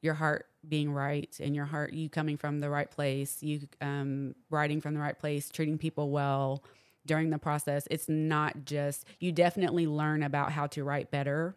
your 0.03 0.15
heart 0.15 0.47
being 0.67 0.93
right 0.93 1.39
and 1.43 1.55
your 1.55 1.65
heart 1.65 1.93
you 1.93 2.09
coming 2.09 2.37
from 2.37 2.61
the 2.61 2.69
right 2.69 2.91
place 2.91 3.43
you 3.43 3.61
um, 3.81 4.35
writing 4.51 4.81
from 4.81 4.95
the 4.95 5.01
right 5.01 5.19
place 5.19 5.51
treating 5.51 5.79
people 5.79 6.11
well 6.11 6.63
during 7.07 7.31
the 7.31 7.39
process 7.39 7.87
it's 7.91 8.09
not 8.09 8.65
just 8.65 9.05
you 9.19 9.33
definitely 9.33 9.87
learn 9.87 10.23
about 10.23 10.53
how 10.53 10.67
to 10.67 10.85
write 10.85 11.11
better 11.11 11.57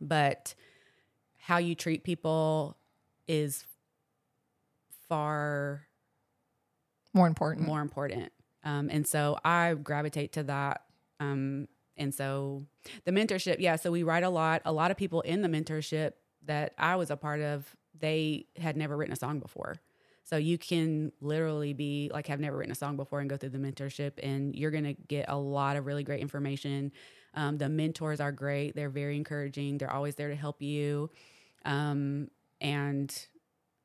but 0.00 0.54
how 1.38 1.56
you 1.58 1.74
treat 1.74 2.04
people 2.04 2.76
is 3.26 3.64
far 5.08 5.86
More 7.14 7.26
important. 7.26 7.66
more 7.66 7.80
important. 7.80 8.32
Um, 8.64 8.88
and 8.90 9.06
so 9.06 9.38
I 9.44 9.74
gravitate 9.74 10.32
to 10.32 10.42
that. 10.44 10.82
Um, 11.20 11.68
and 11.96 12.14
so 12.14 12.66
the 13.04 13.12
mentorship, 13.12 13.56
yeah. 13.60 13.76
So 13.76 13.90
we 13.90 14.02
write 14.02 14.24
a 14.24 14.28
lot. 14.28 14.62
A 14.64 14.72
lot 14.72 14.90
of 14.90 14.96
people 14.96 15.22
in 15.22 15.40
the 15.42 15.48
mentorship 15.48 16.12
that 16.44 16.74
I 16.78 16.96
was 16.96 17.10
a 17.10 17.16
part 17.16 17.40
of, 17.40 17.74
they 17.98 18.46
had 18.58 18.76
never 18.76 18.96
written 18.96 19.12
a 19.12 19.16
song 19.16 19.40
before. 19.40 19.76
So 20.28 20.36
you 20.36 20.58
can 20.58 21.12
literally 21.20 21.72
be 21.72 22.10
like, 22.12 22.26
have 22.26 22.40
never 22.40 22.56
written 22.56 22.72
a 22.72 22.74
song 22.74 22.96
before 22.96 23.20
and 23.20 23.30
go 23.30 23.36
through 23.36 23.50
the 23.50 23.58
mentorship, 23.58 24.12
and 24.22 24.54
you're 24.54 24.70
going 24.70 24.84
to 24.84 24.92
get 24.92 25.26
a 25.28 25.36
lot 25.36 25.76
of 25.76 25.86
really 25.86 26.04
great 26.04 26.20
information. 26.20 26.92
Um, 27.34 27.56
the 27.56 27.68
mentors 27.68 28.20
are 28.20 28.32
great. 28.32 28.74
They're 28.74 28.90
very 28.90 29.16
encouraging. 29.16 29.78
They're 29.78 29.92
always 29.92 30.16
there 30.16 30.28
to 30.28 30.36
help 30.36 30.60
you. 30.60 31.10
Um, 31.64 32.28
and 32.60 33.14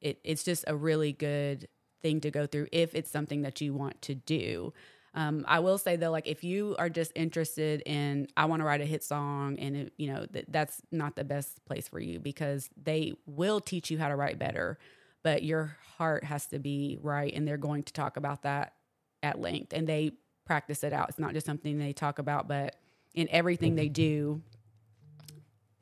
it, 0.01 0.19
it's 0.23 0.43
just 0.43 0.65
a 0.67 0.75
really 0.75 1.13
good 1.13 1.69
thing 2.01 2.19
to 2.21 2.31
go 2.31 2.45
through 2.45 2.67
if 2.71 2.93
it's 2.93 3.09
something 3.09 3.43
that 3.43 3.61
you 3.61 3.73
want 3.73 4.01
to 4.01 4.15
do. 4.15 4.73
Um, 5.15 5.45
I 5.47 5.59
will 5.59 5.77
say 5.77 5.95
though, 5.95 6.11
like 6.11 6.27
if 6.27 6.43
you 6.43 6.75
are 6.79 6.89
just 6.89 7.11
interested 7.15 7.83
in, 7.85 8.27
I 8.35 8.45
want 8.45 8.61
to 8.61 8.65
write 8.65 8.81
a 8.81 8.85
hit 8.85 9.03
song, 9.03 9.57
and 9.59 9.75
it, 9.75 9.93
you 9.97 10.11
know 10.11 10.25
th- 10.25 10.45
that's 10.49 10.81
not 10.91 11.15
the 11.15 11.23
best 11.23 11.63
place 11.65 11.87
for 11.87 11.99
you 11.99 12.19
because 12.19 12.69
they 12.81 13.13
will 13.27 13.59
teach 13.61 13.91
you 13.91 13.99
how 13.99 14.09
to 14.09 14.15
write 14.15 14.39
better, 14.39 14.79
but 15.23 15.43
your 15.43 15.77
heart 15.97 16.23
has 16.23 16.45
to 16.47 16.59
be 16.59 16.97
right, 17.01 17.33
and 17.33 17.47
they're 17.47 17.57
going 17.57 17.83
to 17.83 17.93
talk 17.93 18.17
about 18.17 18.43
that 18.43 18.73
at 19.21 19.39
length, 19.39 19.73
and 19.73 19.87
they 19.87 20.11
practice 20.45 20.83
it 20.83 20.93
out. 20.93 21.09
It's 21.09 21.19
not 21.19 21.33
just 21.33 21.45
something 21.45 21.79
they 21.79 21.93
talk 21.93 22.19
about, 22.19 22.47
but 22.47 22.75
in 23.13 23.27
everything 23.29 23.75
they 23.75 23.89
do, 23.89 24.41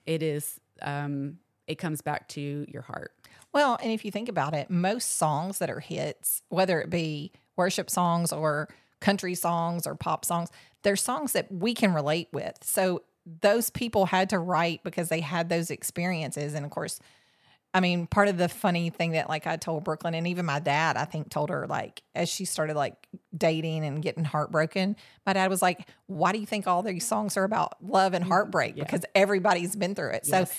it 0.05 0.21
is 0.21 0.59
um, 0.81 1.39
it 1.67 1.75
comes 1.75 2.01
back 2.01 2.27
to 2.29 2.65
your 2.67 2.81
heart. 2.81 3.13
Well, 3.53 3.77
and 3.81 3.91
if 3.91 4.05
you 4.05 4.11
think 4.11 4.29
about 4.29 4.53
it, 4.53 4.69
most 4.69 5.17
songs 5.17 5.59
that 5.59 5.69
are 5.69 5.79
hits, 5.79 6.41
whether 6.49 6.79
it 6.79 6.89
be 6.89 7.31
worship 7.55 7.89
songs 7.89 8.31
or 8.31 8.69
country 8.99 9.35
songs 9.35 9.85
or 9.85 9.95
pop 9.95 10.25
songs, 10.25 10.49
they're 10.83 10.95
songs 10.95 11.33
that 11.33 11.51
we 11.51 11.73
can 11.73 11.93
relate 11.93 12.29
with. 12.31 12.55
So 12.63 13.03
those 13.41 13.69
people 13.69 14.05
had 14.07 14.29
to 14.29 14.39
write 14.39 14.83
because 14.83 15.09
they 15.09 15.21
had 15.21 15.49
those 15.49 15.69
experiences. 15.69 16.53
And 16.53 16.65
of 16.65 16.71
course, 16.71 16.99
I 17.73 17.79
mean, 17.79 18.05
part 18.05 18.27
of 18.27 18.37
the 18.37 18.49
funny 18.49 18.89
thing 18.89 19.11
that 19.11 19.29
like 19.29 19.47
I 19.47 19.55
told 19.55 19.85
Brooklyn 19.85 20.13
and 20.13 20.27
even 20.27 20.45
my 20.45 20.59
dad, 20.59 20.97
I 20.97 21.05
think 21.05 21.29
told 21.29 21.49
her 21.49 21.67
like 21.67 22.03
as 22.13 22.27
she 22.27 22.43
started 22.43 22.75
like 22.75 23.07
dating 23.35 23.85
and 23.85 24.01
getting 24.01 24.25
heartbroken, 24.25 24.97
my 25.25 25.33
dad 25.33 25.49
was 25.49 25.61
like, 25.61 25.87
Why 26.07 26.33
do 26.33 26.39
you 26.39 26.45
think 26.45 26.67
all 26.67 26.83
these 26.83 27.07
songs 27.07 27.37
are 27.37 27.45
about 27.45 27.81
love 27.81 28.13
and 28.13 28.25
mm, 28.25 28.27
heartbreak? 28.27 28.75
Yeah. 28.75 28.83
Because 28.83 29.05
everybody's 29.15 29.75
been 29.75 29.95
through 29.95 30.11
it. 30.11 30.23
Yes. 30.27 30.51
So 30.51 30.55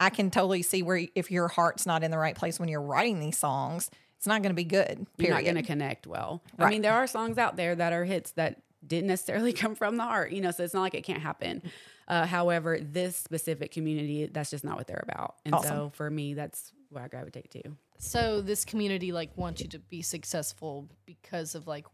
I 0.00 0.10
can 0.10 0.30
totally 0.30 0.62
see 0.62 0.82
where 0.82 1.06
if 1.14 1.30
your 1.30 1.48
heart's 1.48 1.84
not 1.84 2.02
in 2.02 2.10
the 2.10 2.18
right 2.18 2.34
place 2.34 2.58
when 2.58 2.68
you're 2.68 2.82
writing 2.82 3.20
these 3.20 3.36
songs, 3.36 3.90
it's 4.16 4.26
not 4.26 4.40
going 4.40 4.50
to 4.50 4.54
be 4.54 4.64
good. 4.64 5.06
You're 5.18 5.34
not 5.34 5.44
going 5.44 5.56
to 5.56 5.62
connect 5.62 6.06
well. 6.06 6.42
I 6.58 6.70
mean, 6.70 6.80
there 6.80 6.94
are 6.94 7.06
songs 7.06 7.36
out 7.36 7.56
there 7.56 7.74
that 7.74 7.92
are 7.92 8.04
hits 8.04 8.32
that 8.32 8.62
didn't 8.86 9.08
necessarily 9.08 9.52
come 9.54 9.74
from 9.74 9.96
the 9.96 10.02
heart, 10.02 10.32
you 10.32 10.40
know, 10.40 10.50
so 10.50 10.64
it's 10.64 10.72
not 10.74 10.80
like 10.80 10.94
it 10.94 11.04
can't 11.04 11.22
happen. 11.22 11.62
Uh, 12.06 12.26
however, 12.26 12.78
this 12.80 13.16
specific 13.16 13.70
community, 13.72 14.26
that's 14.26 14.50
just 14.50 14.64
not 14.64 14.76
what 14.76 14.86
they're 14.86 15.04
about. 15.08 15.36
And 15.44 15.54
Awesome. 15.54 15.68
so 15.68 15.90
for 15.94 16.10
me, 16.10 16.34
that's 16.34 16.72
where 16.90 17.02
I 17.02 17.08
gravitate 17.08 17.50
to. 17.52 17.62
So 17.98 18.40
this 18.40 18.64
community 18.64 19.12
like 19.12 19.36
wants 19.36 19.62
you 19.62 19.68
to 19.68 19.78
be 19.78 20.02
successful 20.02 20.88
because 21.06 21.54
of 21.54 21.66
like 21.66 21.86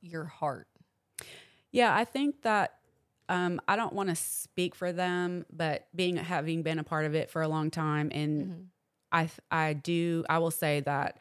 your 0.00 0.24
heart. 0.24 0.68
Yeah, 1.72 1.94
I 1.94 2.04
think 2.04 2.42
that 2.42 2.74
um, 3.28 3.60
I 3.66 3.76
don't 3.76 3.92
want 3.92 4.08
to 4.08 4.14
speak 4.14 4.74
for 4.74 4.92
them, 4.92 5.46
but 5.52 5.88
being 5.94 6.16
having 6.16 6.62
been 6.62 6.78
a 6.78 6.84
part 6.84 7.06
of 7.06 7.14
it 7.14 7.30
for 7.30 7.42
a 7.42 7.48
long 7.48 7.70
time, 7.70 8.10
and 8.12 8.68
I 9.10 9.28
I 9.50 9.72
do 9.72 10.24
I 10.28 10.38
will 10.38 10.50
say 10.50 10.80
that 10.80 11.18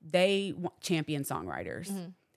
they 0.00 0.54
champion 0.80 1.22
songwriters. 1.22 1.90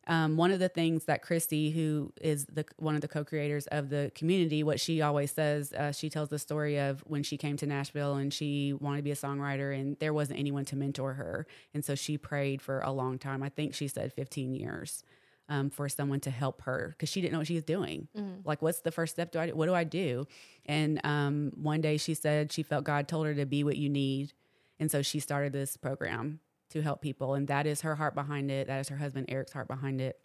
Um, 0.08 0.38
one 0.38 0.52
of 0.52 0.60
the 0.60 0.70
things 0.70 1.06
that 1.06 1.24
Krissy, 1.24 1.74
who 1.74 2.14
is 2.22 2.46
the 2.46 2.66
one 2.78 2.94
of 2.96 3.02
the 3.02 3.08
co-creators 3.08 3.66
of 3.68 3.90
the 3.90 4.12
community, 4.14 4.62
what 4.64 4.80
she 4.80 5.02
always 5.02 5.32
says, 5.32 5.74
uh, 5.74 5.92
she 5.92 6.10
tells 6.10 6.30
the 6.30 6.38
story 6.38 6.78
of 6.78 7.02
when 7.08 7.24
she 7.24 7.38
came 7.38 7.58
to 7.58 7.66
Nashville 7.66 8.16
and 8.16 8.32
she 8.34 8.74
wanted 8.74 8.98
to 8.98 9.04
be 9.04 9.12
a 9.12 9.16
songwriter, 9.16 9.78
and 9.78 9.98
there 10.00 10.14
wasn't 10.14 10.40
anyone 10.40 10.64
to 10.66 10.76
mentor 10.76 11.14
her, 11.14 11.48
and 11.74 11.84
so 11.84 11.96
she 11.96 12.18
prayed 12.18 12.62
for 12.62 12.82
a 12.82 12.92
long 12.92 13.18
time. 13.18 13.42
I 13.42 13.50
think 13.50 13.74
she 13.74 13.88
said 13.88 14.14
15 14.14 14.54
years 14.54 15.04
um, 15.50 15.70
for 15.72 15.90
someone 15.90 16.20
to 16.22 16.30
help 16.30 16.62
her 16.64 16.90
because 16.92 17.10
she 17.10 17.20
didn't 17.22 17.34
know 17.34 17.40
what 17.40 17.48
she 17.48 17.56
was 17.56 17.64
doing. 17.64 18.08
Like, 18.46 18.62
what's 18.62 18.82
the 18.82 18.92
first 18.92 19.14
step? 19.14 19.32
Do 19.32 19.40
I? 19.40 19.50
What 19.50 19.66
do 19.66 19.74
I 19.74 19.86
do? 19.86 20.28
And 20.68 21.02
um, 21.04 21.52
one 21.56 21.82
day 21.82 21.98
she 21.98 22.14
said 22.14 22.52
she 22.52 22.62
felt 22.62 22.84
God 22.84 23.08
told 23.08 23.26
her 23.26 23.34
to 23.34 23.46
be 23.48 23.64
what 23.64 23.78
you 23.78 23.90
need, 23.90 24.34
and 24.80 24.92
so 24.92 25.02
she 25.02 25.20
started 25.20 25.52
this 25.52 25.78
program 25.78 26.42
to 26.76 26.82
help 26.82 27.02
people, 27.02 27.36
and 27.36 27.48
that 27.48 27.66
is 27.66 27.82
her 27.82 27.96
heart 27.96 28.16
behind 28.16 28.52
it. 28.52 28.68
That 28.68 28.80
is 28.80 28.90
her 28.90 28.98
husband 28.98 29.28
Eric's 29.30 29.54
heart 29.54 29.68
behind 29.68 30.02
it. 30.02 30.20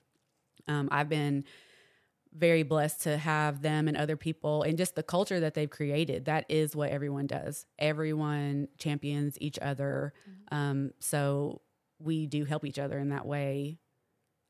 Um, 0.67 0.89
I've 0.91 1.09
been 1.09 1.45
very 2.33 2.65
blessed 2.65 3.03
to 3.03 3.17
have 3.17 3.63
them 3.63 3.87
and 3.87 3.97
other 3.97 4.17
people 4.17 4.63
and 4.63 4.77
just 4.77 4.97
the 4.97 5.03
culture 5.03 5.41
that 5.41 5.55
they've 5.55 5.71
created. 5.71 6.25
That 6.25 6.45
is 6.49 6.75
what 6.75 6.91
everyone 6.91 7.27
does. 7.29 7.67
Everyone 7.79 8.69
champions 8.79 9.37
each 9.41 9.59
other. 9.61 10.13
Um, 10.51 10.91
so 10.99 11.61
we 12.01 12.27
do 12.27 12.45
help 12.45 12.65
each 12.65 12.79
other 12.79 12.99
in 12.99 13.11
that 13.11 13.27
way. 13.27 13.79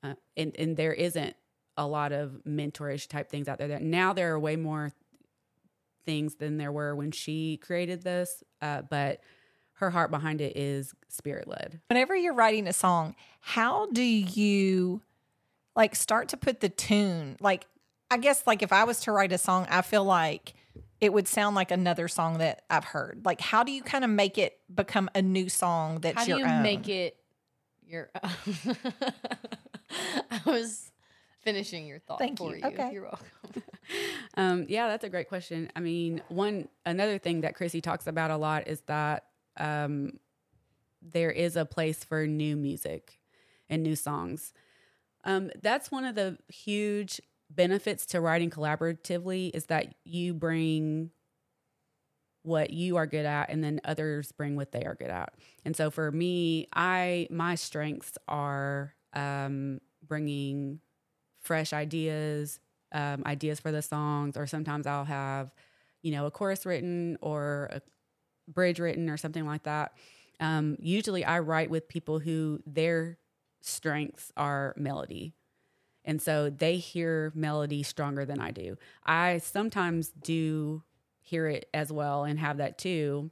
Uh, 0.03 0.15
and, 0.37 0.55
and 0.59 0.77
there 0.77 0.93
isn't 0.95 1.37
a 1.77 1.87
lot 1.87 2.13
of 2.13 2.41
mentorish 2.47 3.09
type 3.09 3.31
things 3.31 3.47
out 3.47 3.59
there. 3.59 3.69
That 3.69 3.83
now 3.83 4.15
there 4.15 4.33
are 4.33 4.41
way 4.41 4.57
more 4.57 4.93
things 6.07 6.37
than 6.37 6.57
there 6.57 6.73
were 6.73 6.95
when 6.97 7.13
she 7.13 7.59
created 7.59 8.03
this. 8.03 8.43
Uh, 8.63 8.83
but 8.83 9.21
her 9.81 9.91
heart 9.91 10.11
behind 10.11 10.41
it 10.41 10.57
is 10.57 10.95
spirit 11.09 11.49
led. 11.49 11.81
Whenever 11.89 12.15
you're 12.15 12.35
writing 12.35 12.67
a 12.69 12.73
song, 12.73 13.15
how 13.41 13.87
do 13.87 14.03
you 14.03 15.01
like 15.75 15.97
start 15.97 16.29
to 16.29 16.37
put 16.37 16.61
the 16.61 16.69
tune? 16.69 17.37
Like, 17.41 17.67
I 18.11 18.19
guess, 18.19 18.47
like 18.47 18.63
if 18.63 18.73
I 18.73 18.85
was 18.85 19.01
to 19.01 19.13
write 19.13 19.33
a 19.33 19.39
song, 19.39 19.67
I 19.71 19.83
feel 19.83 20.05
like 20.05 20.55
it 21.01 21.13
would 21.13 21.27
sound 21.27 21.57
like 21.57 21.71
another 21.71 22.09
song 22.09 22.39
that 22.39 22.63
I've 22.69 22.85
heard. 22.85 23.23
Like, 23.25 23.41
how 23.41 23.65
do 23.65 23.73
you 23.73 23.83
kind 23.83 24.05
of 24.05 24.11
make 24.11 24.37
it 24.37 24.59
become 24.73 25.09
a 25.15 25.23
new 25.23 25.49
song 25.49 26.01
that's 26.01 26.19
How 26.19 26.25
do 26.25 26.31
your 26.31 26.39
you 26.41 26.45
own? 26.47 26.63
make 26.63 26.89
it 26.89 27.17
your 27.87 28.11
own? 28.23 28.77
I 30.31 30.41
was 30.45 30.93
finishing 31.41 31.87
your 31.87 32.01
thought 32.01 32.19
Thank 32.19 32.39
for 32.39 32.55
you. 32.55 32.61
you. 32.63 32.69
Okay. 32.69 32.91
You're 32.93 33.03
welcome. 33.05 33.27
Um, 34.37 34.67
yeah, 34.69 34.87
that's 34.87 35.03
a 35.03 35.09
great 35.09 35.29
question. 35.29 35.69
I 35.75 35.81
mean, 35.81 36.23
one 36.29 36.69
another 36.87 37.19
thing 37.19 37.41
that 37.41 37.57
Krissy 37.59 37.83
talks 37.83 38.07
about 38.07 38.31
a 38.31 38.37
lot 38.37 38.69
is 38.69 38.81
that 38.83 39.25
um, 39.57 40.19
there 41.03 41.31
is 41.31 41.57
a 41.57 41.65
place 41.65 42.05
for 42.05 42.27
new 42.27 42.57
music 42.57 43.21
and 43.69 43.83
new 43.83 43.97
songs. 43.97 44.53
Um, 45.25 45.51
that's 45.63 45.91
one 45.91 46.05
of 46.05 46.15
the 46.15 46.39
huge 46.49 47.21
benefits 47.51 48.07
to 48.07 48.21
writing 48.21 48.51
collaboratively 48.51 49.51
is 49.55 49.67
that 49.67 49.95
you 50.05 50.35
bring 50.35 51.11
what 52.43 52.71
you 52.71 52.97
are 52.97 53.07
good 53.07 53.27
at 53.27 53.51
and 53.51 53.63
then 53.63 53.81
others 53.85 54.33
bring 54.33 54.57
what 54.57 54.73
they 54.73 54.85
are 54.85 54.95
good 54.95 55.11
at. 55.11 55.35
And 55.65 55.77
so 55.77 55.91
for 55.91 56.11
me, 56.11 56.69
I 56.75 57.27
my 57.31 57.55
strengths 57.55 58.17
are 58.29 58.95
um, 59.13 59.81
bringing 60.07 60.81
fresh 61.41 61.73
ideas, 61.73 62.61
um, 62.93 63.23
ideas 63.27 63.61
for 63.61 63.73
the 63.73 63.83
songs, 63.83 64.37
or 64.37 64.47
sometimes 64.47 64.87
I'll 64.87 65.05
have, 65.05 65.53
you 66.03 66.13
know, 66.13 66.27
a 66.27 66.31
chorus 66.31 66.65
written 66.65 67.19
or 67.21 67.69
a 67.73 67.83
bridge 68.53 68.79
written 68.79 69.09
or 69.09 69.17
something 69.17 69.47
like 69.47 69.63
that. 69.65 69.93
Um, 70.41 70.77
usually, 70.81 71.25
I 71.25 71.41
write 71.41 71.71
with 71.71 71.89
people 71.89 72.19
who 72.19 72.61
their 72.67 73.19
strengths 73.61 74.33
are 74.37 74.75
melody. 74.77 75.35
And 76.05 76.21
so 76.21 76.49
they 76.49 76.77
hear 76.79 77.31
melody 77.35 77.83
stronger 77.83 78.25
than 78.25 78.41
I 78.41 78.51
do. 78.51 78.79
I 79.05 79.39
sometimes 79.39 80.09
do 80.11 80.83
hear 81.21 81.47
it 81.47 81.69
as 81.75 81.93
well 81.93 82.25
and 82.25 82.39
have 82.39 82.57
that 82.57 82.79
too. 82.79 83.31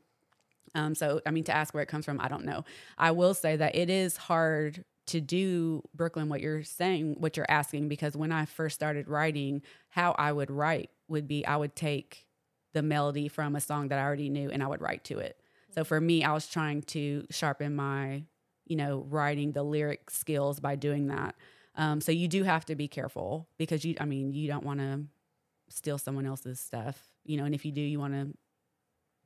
Um, 0.75 0.95
so, 0.95 1.23
I 1.27 1.31
mean, 1.31 1.45
to 1.45 1.57
ask 1.57 1.73
where 1.73 1.83
it 1.83 1.89
comes 1.89 2.05
from, 2.05 2.21
I 2.21 2.29
don't 2.29 2.45
know. 2.45 2.65
I 2.99 3.11
will 3.13 3.33
say 3.33 3.57
that 3.57 3.75
it 3.75 3.89
is 3.89 4.19
hard 4.19 4.85
to 5.07 5.21
do, 5.23 5.83
Brooklyn, 5.95 6.29
what 6.29 6.43
you're 6.43 6.63
saying, 6.63 7.17
what 7.19 7.37
you're 7.37 7.47
asking, 7.49 7.89
because 7.89 8.15
when 8.15 8.31
I 8.31 8.45
first 8.45 8.75
started 8.75 9.09
writing, 9.09 9.63
how 9.89 10.15
I 10.19 10.31
would 10.31 10.51
write 10.51 10.91
would 11.09 11.27
be 11.27 11.47
I 11.47 11.57
would 11.57 11.75
take 11.75 12.27
the 12.79 12.83
melody 12.83 13.27
from 13.27 13.57
a 13.57 13.61
song 13.61 13.89
that 13.89 13.99
I 13.99 14.03
already 14.03 14.31
knew 14.31 14.51
and 14.51 14.63
I 14.63 14.69
would 14.69 14.81
write 14.81 15.03
to 15.05 15.19
it. 15.19 15.37
So 15.75 15.83
for 15.83 16.01
me, 16.01 16.23
I 16.23 16.33
was 16.33 16.47
trying 16.47 16.83
to 16.83 17.27
sharpen 17.29 17.75
my, 17.75 18.23
you 18.67 18.77
know, 18.77 19.05
writing 19.11 19.51
the 19.51 19.65
lyric 19.65 20.11
skills 20.11 20.61
by 20.61 20.77
doing 20.77 21.09
that. 21.09 21.35
Um, 21.75 22.01
so 22.01 22.13
you 22.13 22.29
do 22.29 22.45
have 22.45 22.65
to 22.67 22.77
be 22.77 22.87
careful 22.87 23.49
because 23.59 23.85
you, 23.85 23.97
I 23.99 24.05
mean, 24.05 24.33
you 24.33 24.47
don't 24.47 24.63
want 24.63 24.79
to 24.79 25.07
steal 25.69 25.99
someone 25.99 26.25
else's 26.25 26.61
stuff, 26.61 27.03
you 27.25 27.37
know, 27.37 27.45
and 27.45 27.55
if 27.55 27.65
you 27.65 27.73
do, 27.73 27.81
you 27.81 27.99
want 27.99 28.15
to 28.15 28.33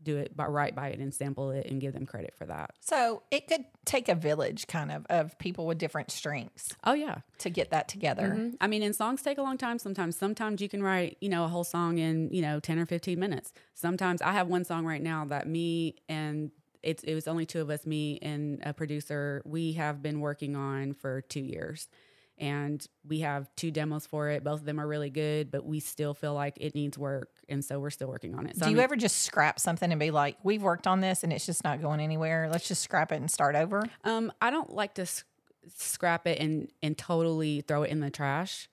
do 0.02 0.16
it 0.18 0.36
by 0.36 0.46
write 0.46 0.74
by 0.74 0.88
it 0.88 0.98
and 0.98 1.12
sample 1.14 1.50
it 1.50 1.66
and 1.66 1.80
give 1.80 1.92
them 1.92 2.06
credit 2.06 2.34
for 2.36 2.46
that. 2.46 2.70
So 2.80 3.22
it 3.30 3.48
could 3.48 3.64
take 3.84 4.08
a 4.08 4.14
village 4.14 4.66
kind 4.66 4.90
of 4.92 5.06
of 5.10 5.38
people 5.38 5.66
with 5.66 5.78
different 5.78 6.10
strengths 6.10 6.74
Oh 6.84 6.94
yeah. 6.94 7.18
to 7.38 7.50
get 7.50 7.70
that 7.70 7.88
together. 7.88 8.28
Mhm. 8.36 8.56
I 8.60 8.66
mean, 8.66 8.82
and 8.82 8.94
songs 8.94 9.22
take 9.22 9.38
a 9.38 9.42
long 9.42 9.58
time. 9.58 9.78
Sometimes, 9.78 10.16
sometimes 10.16 10.60
you 10.60 10.68
can 10.68 10.82
write, 10.82 11.16
you 11.20 11.28
know, 11.28 11.44
a 11.44 11.48
whole 11.48 11.64
song 11.64 11.98
in, 11.98 12.30
you 12.32 12.42
know, 12.42 12.60
10 12.60 12.78
or 12.78 12.86
15 12.86 13.18
minutes. 13.18 13.52
Sometimes 13.74 14.22
I 14.22 14.32
have 14.32 14.48
one 14.48 14.64
song 14.64 14.84
right 14.86 15.02
now 15.02 15.24
that 15.26 15.46
me 15.48 15.96
and 16.08 16.50
it's, 16.82 17.04
it 17.04 17.14
was 17.14 17.28
only 17.28 17.46
two 17.46 17.60
of 17.60 17.70
us, 17.70 17.86
me 17.86 18.18
and 18.22 18.60
a 18.64 18.72
producer, 18.72 19.40
we 19.44 19.74
have 19.74 20.02
been 20.02 20.18
working 20.18 20.56
on 20.56 20.94
for 20.94 21.20
two 21.20 21.40
years. 21.42 21.88
And 22.38 22.84
we 23.06 23.20
have 23.20 23.48
two 23.54 23.70
demos 23.70 24.04
for 24.06 24.30
it. 24.30 24.42
Both 24.42 24.60
of 24.60 24.66
them 24.66 24.80
are 24.80 24.86
really 24.88 25.10
good, 25.10 25.50
but 25.52 25.64
we 25.64 25.78
still 25.78 26.12
feel 26.12 26.34
like 26.34 26.54
it 26.60 26.74
needs 26.74 26.98
work. 26.98 27.28
And 27.52 27.64
so 27.64 27.78
we're 27.78 27.90
still 27.90 28.08
working 28.08 28.34
on 28.34 28.46
it. 28.46 28.56
So 28.56 28.60
Do 28.60 28.66
I 28.66 28.68
you 28.70 28.76
mean- 28.76 28.84
ever 28.84 28.96
just 28.96 29.18
scrap 29.22 29.60
something 29.60 29.90
and 29.92 30.00
be 30.00 30.10
like, 30.10 30.36
"We've 30.42 30.62
worked 30.62 30.86
on 30.86 31.00
this 31.00 31.22
and 31.22 31.32
it's 31.32 31.46
just 31.46 31.62
not 31.62 31.80
going 31.80 32.00
anywhere. 32.00 32.48
Let's 32.50 32.66
just 32.66 32.82
scrap 32.82 33.12
it 33.12 33.16
and 33.16 33.30
start 33.30 33.54
over"? 33.54 33.82
Um, 34.04 34.32
I 34.40 34.50
don't 34.50 34.70
like 34.74 34.94
to 34.94 35.02
s- 35.02 35.22
scrap 35.76 36.26
it 36.26 36.38
and 36.40 36.70
and 36.82 36.96
totally 36.98 37.60
throw 37.60 37.82
it 37.84 37.90
in 37.90 38.00
the 38.00 38.10
trash. 38.10 38.68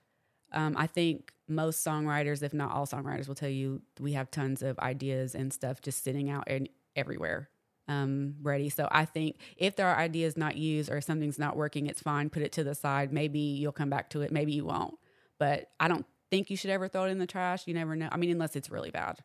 Um, 0.51 0.75
I 0.77 0.88
think 0.88 1.31
most 1.48 1.86
songwriters, 1.86 2.41
if 2.41 2.53
not 2.53 2.71
all 2.71 2.88
songwriters, 2.88 3.27
will 3.27 3.36
tell 3.36 3.50
you 3.50 3.81
we 4.00 4.13
have 4.13 4.31
tons 4.31 4.63
of 4.63 4.79
ideas 4.79 5.36
and 5.36 5.51
stuff 5.53 5.81
just 5.81 6.03
sitting 6.03 6.29
out 6.29 6.45
and 6.48 6.67
everywhere, 6.95 7.50
um, 7.88 8.36
ready. 8.41 8.69
So 8.69 8.88
I 8.91 9.05
think 9.05 9.39
if 9.57 9.75
there 9.75 9.88
are 9.88 9.98
ideas 9.98 10.38
not 10.38 10.55
used 10.57 10.89
or 10.91 11.01
something's 11.01 11.38
not 11.38 11.55
working, 11.55 11.86
it's 11.88 12.01
fine. 12.01 12.29
Put 12.29 12.41
it 12.43 12.51
to 12.53 12.63
the 12.63 12.74
side. 12.75 13.12
Maybe 13.13 13.39
you'll 13.39 13.71
come 13.71 13.89
back 13.89 14.09
to 14.12 14.21
it. 14.21 14.31
Maybe 14.31 14.53
you 14.53 14.65
won't. 14.65 14.95
But 15.38 15.69
I 15.79 15.88
don't 15.88 16.05
think 16.29 16.50
you 16.50 16.57
should 16.57 16.69
ever 16.69 16.88
throw 16.88 17.05
it 17.05 17.09
in 17.09 17.19
the 17.19 17.27
trash. 17.27 17.67
You 17.67 17.74
never 17.74 17.95
know. 17.95 18.09
I 18.12 18.17
mean, 18.17 18.31
unless 18.31 18.55
it's 18.55 18.69
really 18.69 18.91
bad 18.91 19.17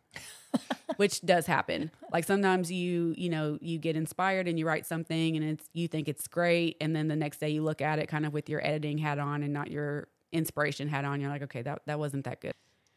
which 0.96 1.20
does 1.22 1.46
happen. 1.46 1.90
Like 2.12 2.24
sometimes 2.24 2.70
you, 2.70 3.14
you 3.16 3.28
know, 3.28 3.58
you 3.60 3.78
get 3.78 3.96
inspired 3.96 4.48
and 4.48 4.58
you 4.58 4.66
write 4.66 4.86
something 4.86 5.36
and 5.36 5.44
it's 5.44 5.68
you 5.72 5.88
think 5.88 6.08
it's 6.08 6.26
great 6.26 6.76
and 6.80 6.94
then 6.94 7.08
the 7.08 7.16
next 7.16 7.38
day 7.38 7.50
you 7.50 7.62
look 7.62 7.80
at 7.80 7.98
it 7.98 8.08
kind 8.08 8.26
of 8.26 8.32
with 8.32 8.48
your 8.48 8.64
editing 8.64 8.98
hat 8.98 9.18
on 9.18 9.42
and 9.42 9.52
not 9.52 9.70
your 9.70 10.08
inspiration 10.32 10.88
hat 10.88 11.04
on. 11.04 11.20
You're 11.20 11.30
like, 11.30 11.42
okay, 11.42 11.62
that 11.62 11.82
that 11.86 11.98
wasn't 11.98 12.24
that 12.24 12.40
good. 12.40 12.52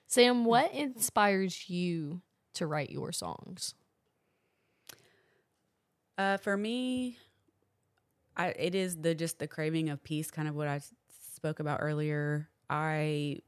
Sam, 0.07 0.45
what 0.45 0.73
inspires 0.73 1.69
you 1.69 2.21
to 2.53 2.65
write 2.65 2.89
your 2.89 3.11
songs? 3.11 3.73
Uh, 6.17 6.37
for 6.37 6.57
me, 6.57 7.17
I 8.35 8.47
it 8.47 8.75
is 8.75 8.97
the 8.97 9.13
just 9.13 9.39
the 9.39 9.47
craving 9.47 9.89
of 9.89 10.03
peace, 10.03 10.31
kind 10.31 10.47
of 10.47 10.55
what 10.55 10.67
I 10.67 10.81
spoke 11.35 11.59
about 11.59 11.79
earlier. 11.81 12.49
I 12.69 13.39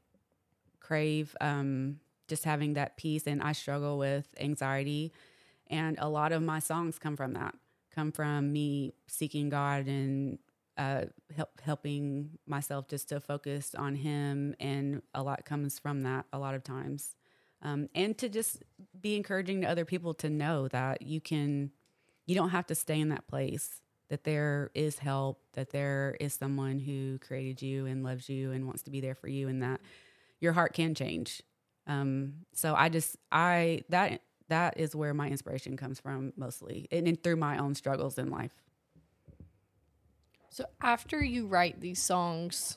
crave 0.90 1.36
um, 1.40 2.00
just 2.26 2.42
having 2.42 2.74
that 2.74 2.96
peace, 2.96 3.28
and 3.28 3.40
I 3.40 3.52
struggle 3.52 3.96
with 3.96 4.26
anxiety, 4.40 5.12
and 5.68 5.96
a 6.00 6.08
lot 6.08 6.32
of 6.32 6.42
my 6.42 6.58
songs 6.58 6.98
come 6.98 7.16
from 7.16 7.34
that. 7.34 7.54
Come 7.94 8.10
from 8.10 8.52
me 8.52 8.94
seeking 9.06 9.50
God 9.50 9.86
and 9.86 10.40
uh, 10.76 11.04
help 11.36 11.60
helping 11.62 12.38
myself 12.44 12.88
just 12.88 13.08
to 13.10 13.20
focus 13.20 13.72
on 13.76 13.94
Him, 13.94 14.56
and 14.58 15.02
a 15.14 15.22
lot 15.22 15.44
comes 15.44 15.78
from 15.78 16.02
that. 16.02 16.24
A 16.32 16.40
lot 16.40 16.56
of 16.56 16.64
times, 16.64 17.14
um, 17.62 17.88
and 17.94 18.18
to 18.18 18.28
just 18.28 18.64
be 19.00 19.14
encouraging 19.14 19.60
to 19.60 19.68
other 19.68 19.84
people 19.84 20.12
to 20.14 20.28
know 20.28 20.66
that 20.68 21.02
you 21.02 21.20
can 21.20 21.70
you 22.26 22.34
don't 22.34 22.50
have 22.50 22.66
to 22.66 22.74
stay 22.74 22.98
in 22.98 23.10
that 23.10 23.28
place 23.28 23.80
that 24.08 24.24
there 24.24 24.72
is 24.74 24.98
help 24.98 25.40
that 25.52 25.70
there 25.70 26.16
is 26.18 26.34
someone 26.34 26.80
who 26.80 27.16
created 27.20 27.62
you 27.62 27.86
and 27.86 28.02
loves 28.02 28.28
you 28.28 28.50
and 28.50 28.66
wants 28.66 28.82
to 28.82 28.90
be 28.90 29.00
there 29.00 29.14
for 29.14 29.28
you 29.28 29.46
and 29.46 29.62
that 29.62 29.80
your 30.40 30.52
heart 30.52 30.72
can 30.72 30.94
change 30.94 31.42
um, 31.86 32.34
so 32.52 32.74
i 32.74 32.88
just 32.88 33.16
i 33.32 33.82
that 33.88 34.22
that 34.48 34.78
is 34.78 34.96
where 34.96 35.14
my 35.14 35.28
inspiration 35.28 35.76
comes 35.76 36.00
from 36.00 36.32
mostly 36.36 36.88
and, 36.90 37.06
and 37.06 37.22
through 37.22 37.36
my 37.36 37.58
own 37.58 37.74
struggles 37.74 38.18
in 38.18 38.30
life 38.30 38.54
So 40.50 40.64
after 40.82 41.22
you 41.22 41.46
write 41.46 41.80
these 41.80 42.02
songs, 42.02 42.76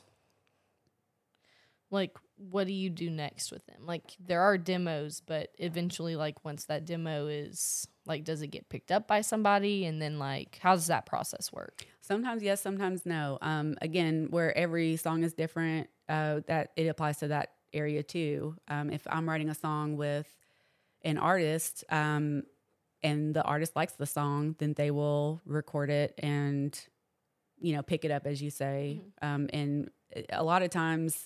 like 1.89 2.15
what 2.37 2.67
do 2.67 2.73
you 2.73 2.89
do 2.89 3.09
next 3.09 3.51
with 3.51 3.65
them? 3.65 3.85
Like 3.85 4.15
there 4.19 4.41
are 4.41 4.57
demos, 4.57 5.21
but 5.25 5.49
eventually 5.57 6.15
like 6.15 6.45
once 6.45 6.65
that 6.65 6.85
demo 6.85 7.27
is 7.27 7.87
like 8.05 8.23
does 8.23 8.41
it 8.41 8.47
get 8.47 8.69
picked 8.69 8.91
up 8.91 9.07
by 9.07 9.21
somebody 9.21 9.85
and 9.85 10.01
then 10.01 10.19
like 10.19 10.59
how 10.61 10.75
does 10.75 10.87
that 10.87 11.05
process 11.05 11.51
work? 11.51 11.87
Sometimes 12.05 12.43
yes, 12.43 12.61
sometimes 12.61 13.05
no. 13.05 13.37
Um, 13.41 13.77
again, 13.81 14.27
where 14.29 14.55
every 14.57 14.97
song 14.97 15.23
is 15.23 15.33
different, 15.33 15.87
uh, 16.09 16.41
that 16.47 16.71
it 16.75 16.87
applies 16.87 17.17
to 17.19 17.29
that 17.29 17.53
area 17.71 18.03
too. 18.03 18.57
Um, 18.67 18.89
if 18.89 19.07
I'm 19.09 19.27
writing 19.27 19.49
a 19.49 19.55
song 19.55 19.95
with 19.95 20.27
an 21.03 21.17
artist, 21.17 21.85
um, 21.89 22.43
and 23.01 23.33
the 23.33 23.41
artist 23.43 23.75
likes 23.77 23.93
the 23.93 24.05
song, 24.05 24.55
then 24.59 24.73
they 24.73 24.91
will 24.91 25.41
record 25.45 25.89
it 25.89 26.13
and, 26.17 26.77
you 27.59 27.73
know, 27.73 27.81
pick 27.81 28.03
it 28.03 28.11
up 28.11 28.27
as 28.27 28.41
you 28.41 28.49
say. 28.49 29.01
Um, 29.21 29.49
and 29.53 29.89
a 30.29 30.43
lot 30.43 30.61
of 30.61 30.69
times, 30.71 31.25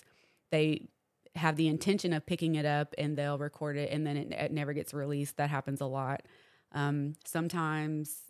they 0.52 0.88
have 1.34 1.56
the 1.56 1.66
intention 1.66 2.12
of 2.12 2.24
picking 2.24 2.54
it 2.54 2.64
up 2.64 2.94
and 2.98 3.16
they'll 3.16 3.38
record 3.38 3.76
it, 3.76 3.90
and 3.90 4.06
then 4.06 4.16
it, 4.16 4.30
it 4.32 4.52
never 4.52 4.72
gets 4.72 4.94
released. 4.94 5.38
That 5.38 5.50
happens 5.50 5.80
a 5.80 5.86
lot. 5.86 6.22
Um, 6.70 7.16
sometimes 7.24 8.27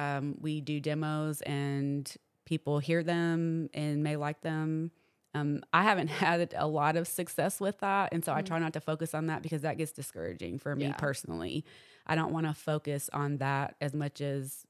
um, 0.00 0.34
we 0.40 0.60
do 0.60 0.80
demos 0.80 1.42
and 1.42 2.10
people 2.46 2.78
hear 2.78 3.02
them 3.02 3.68
and 3.74 4.02
may 4.02 4.16
like 4.16 4.40
them. 4.40 4.90
Um, 5.34 5.62
I 5.72 5.82
haven't 5.82 6.08
had 6.24 6.54
a 6.56 6.66
lot 6.66 6.96
of 6.96 7.06
success 7.06 7.60
with 7.60 7.78
that. 7.80 8.12
And 8.12 8.24
so 8.24 8.32
I 8.32 8.42
try 8.42 8.58
not 8.58 8.72
to 8.72 8.80
focus 8.80 9.14
on 9.14 9.26
that 9.26 9.42
because 9.42 9.62
that 9.62 9.76
gets 9.78 9.92
discouraging 9.92 10.58
for 10.58 10.74
me 10.74 10.86
Yeah. 10.86 10.94
personally. 10.94 11.64
I 12.06 12.14
don't 12.14 12.32
want 12.32 12.46
to 12.46 12.54
focus 12.54 13.10
on 13.12 13.36
that 13.38 13.76
as 13.80 13.94
much 13.94 14.20
as 14.20 14.64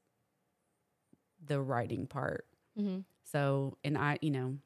the 1.43 1.59
writing 1.61 2.07
part. 2.07 2.45
Mm-hmm. 2.77 2.99
So, 3.23 3.77
and 3.83 3.97
I, 3.97 4.17
you 4.21 4.31
know, 4.31 4.57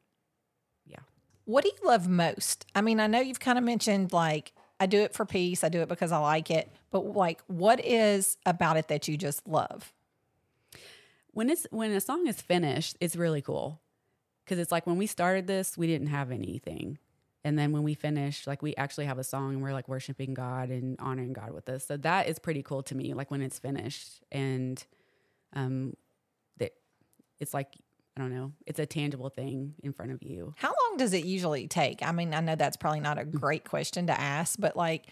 yeah. 0.86 1.00
What 1.46 1.64
do 1.64 1.70
you 1.70 1.88
love 1.88 2.08
most? 2.10 2.66
I 2.74 2.82
mean, 2.82 3.00
I 3.00 3.08
know 3.08 3.20
you've 3.22 3.40
kind 3.40 3.58
of 3.58 3.64
mentioned 3.64 4.12
like 4.12 4.52
I 4.80 4.88
do 4.88 5.00
it 5.02 5.14
for 5.14 5.26
peace, 5.26 5.64
I 5.64 5.70
do 5.70 5.82
it 5.82 5.88
because 5.88 6.12
I 6.12 6.18
like 6.18 6.50
it, 6.52 6.70
but 6.92 7.06
like 7.16 7.42
what 7.48 7.80
is 7.86 8.38
about 8.46 8.78
it 8.78 8.88
that 8.90 9.08
you 9.08 9.16
just 9.16 9.48
love? 9.48 9.94
When 11.36 11.50
it's 11.50 11.68
when 11.70 11.92
a 11.92 12.00
song 12.00 12.28
is 12.28 12.42
finished, 12.42 12.96
it's 13.02 13.16
really 13.16 13.42
cool 13.42 13.82
because 14.44 14.58
it's 14.58 14.72
like 14.72 14.88
when 14.88 14.98
we 14.98 15.06
started 15.06 15.48
this, 15.48 15.78
we 15.78 15.86
didn't 15.86 16.08
have 16.08 16.32
anything, 16.32 16.98
and 17.44 17.60
then 17.60 17.74
when 17.74 17.84
we 17.84 17.94
finish, 17.94 18.48
like 18.48 18.64
we 18.64 18.74
actually 18.78 19.06
have 19.06 19.20
a 19.20 19.24
song 19.24 19.56
and 19.56 19.62
we're 19.62 19.74
like 19.74 19.90
worshiping 19.90 20.34
God 20.34 20.70
and 20.70 20.96
honoring 20.98 21.34
God 21.34 21.52
with 21.52 21.66
this. 21.66 21.86
So 21.86 21.98
that 21.98 22.30
is 22.30 22.40
pretty 22.40 22.64
cool 22.64 22.84
to 22.84 22.96
me. 22.96 23.14
Like 23.14 23.30
when 23.32 23.42
it's 23.42 23.60
finished 23.60 24.24
and 24.32 24.84
um, 25.54 25.94
that 26.58 26.72
it's 27.40 27.54
like 27.54 27.68
I 28.16 28.22
don't 28.22 28.34
know, 28.34 28.54
it's 28.66 28.80
a 28.80 28.86
tangible 28.86 29.28
thing 29.28 29.76
in 29.84 29.92
front 29.92 30.14
of 30.14 30.24
you. 30.24 30.54
How 30.58 30.70
long 30.70 30.98
does 30.98 31.12
it 31.14 31.26
usually 31.26 31.68
take? 31.68 32.02
I 32.02 32.14
mean, 32.14 32.34
I 32.34 32.40
know 32.40 32.56
that's 32.56 32.78
probably 32.78 33.02
not 33.02 33.20
a 33.20 33.26
great 33.26 33.66
question 33.66 34.08
to 34.08 34.18
ask, 34.18 34.58
but 34.58 34.78
like 34.78 35.08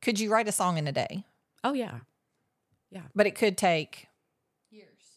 could 0.00 0.20
you 0.20 0.30
write 0.30 0.46
a 0.46 0.52
song 0.52 0.78
in 0.78 0.86
a 0.86 0.92
day? 0.92 1.24
Oh 1.64 1.72
yeah, 1.72 1.98
Yeah. 2.92 3.02
But 3.16 3.26
it 3.26 3.34
could 3.34 3.58
take 3.58 4.06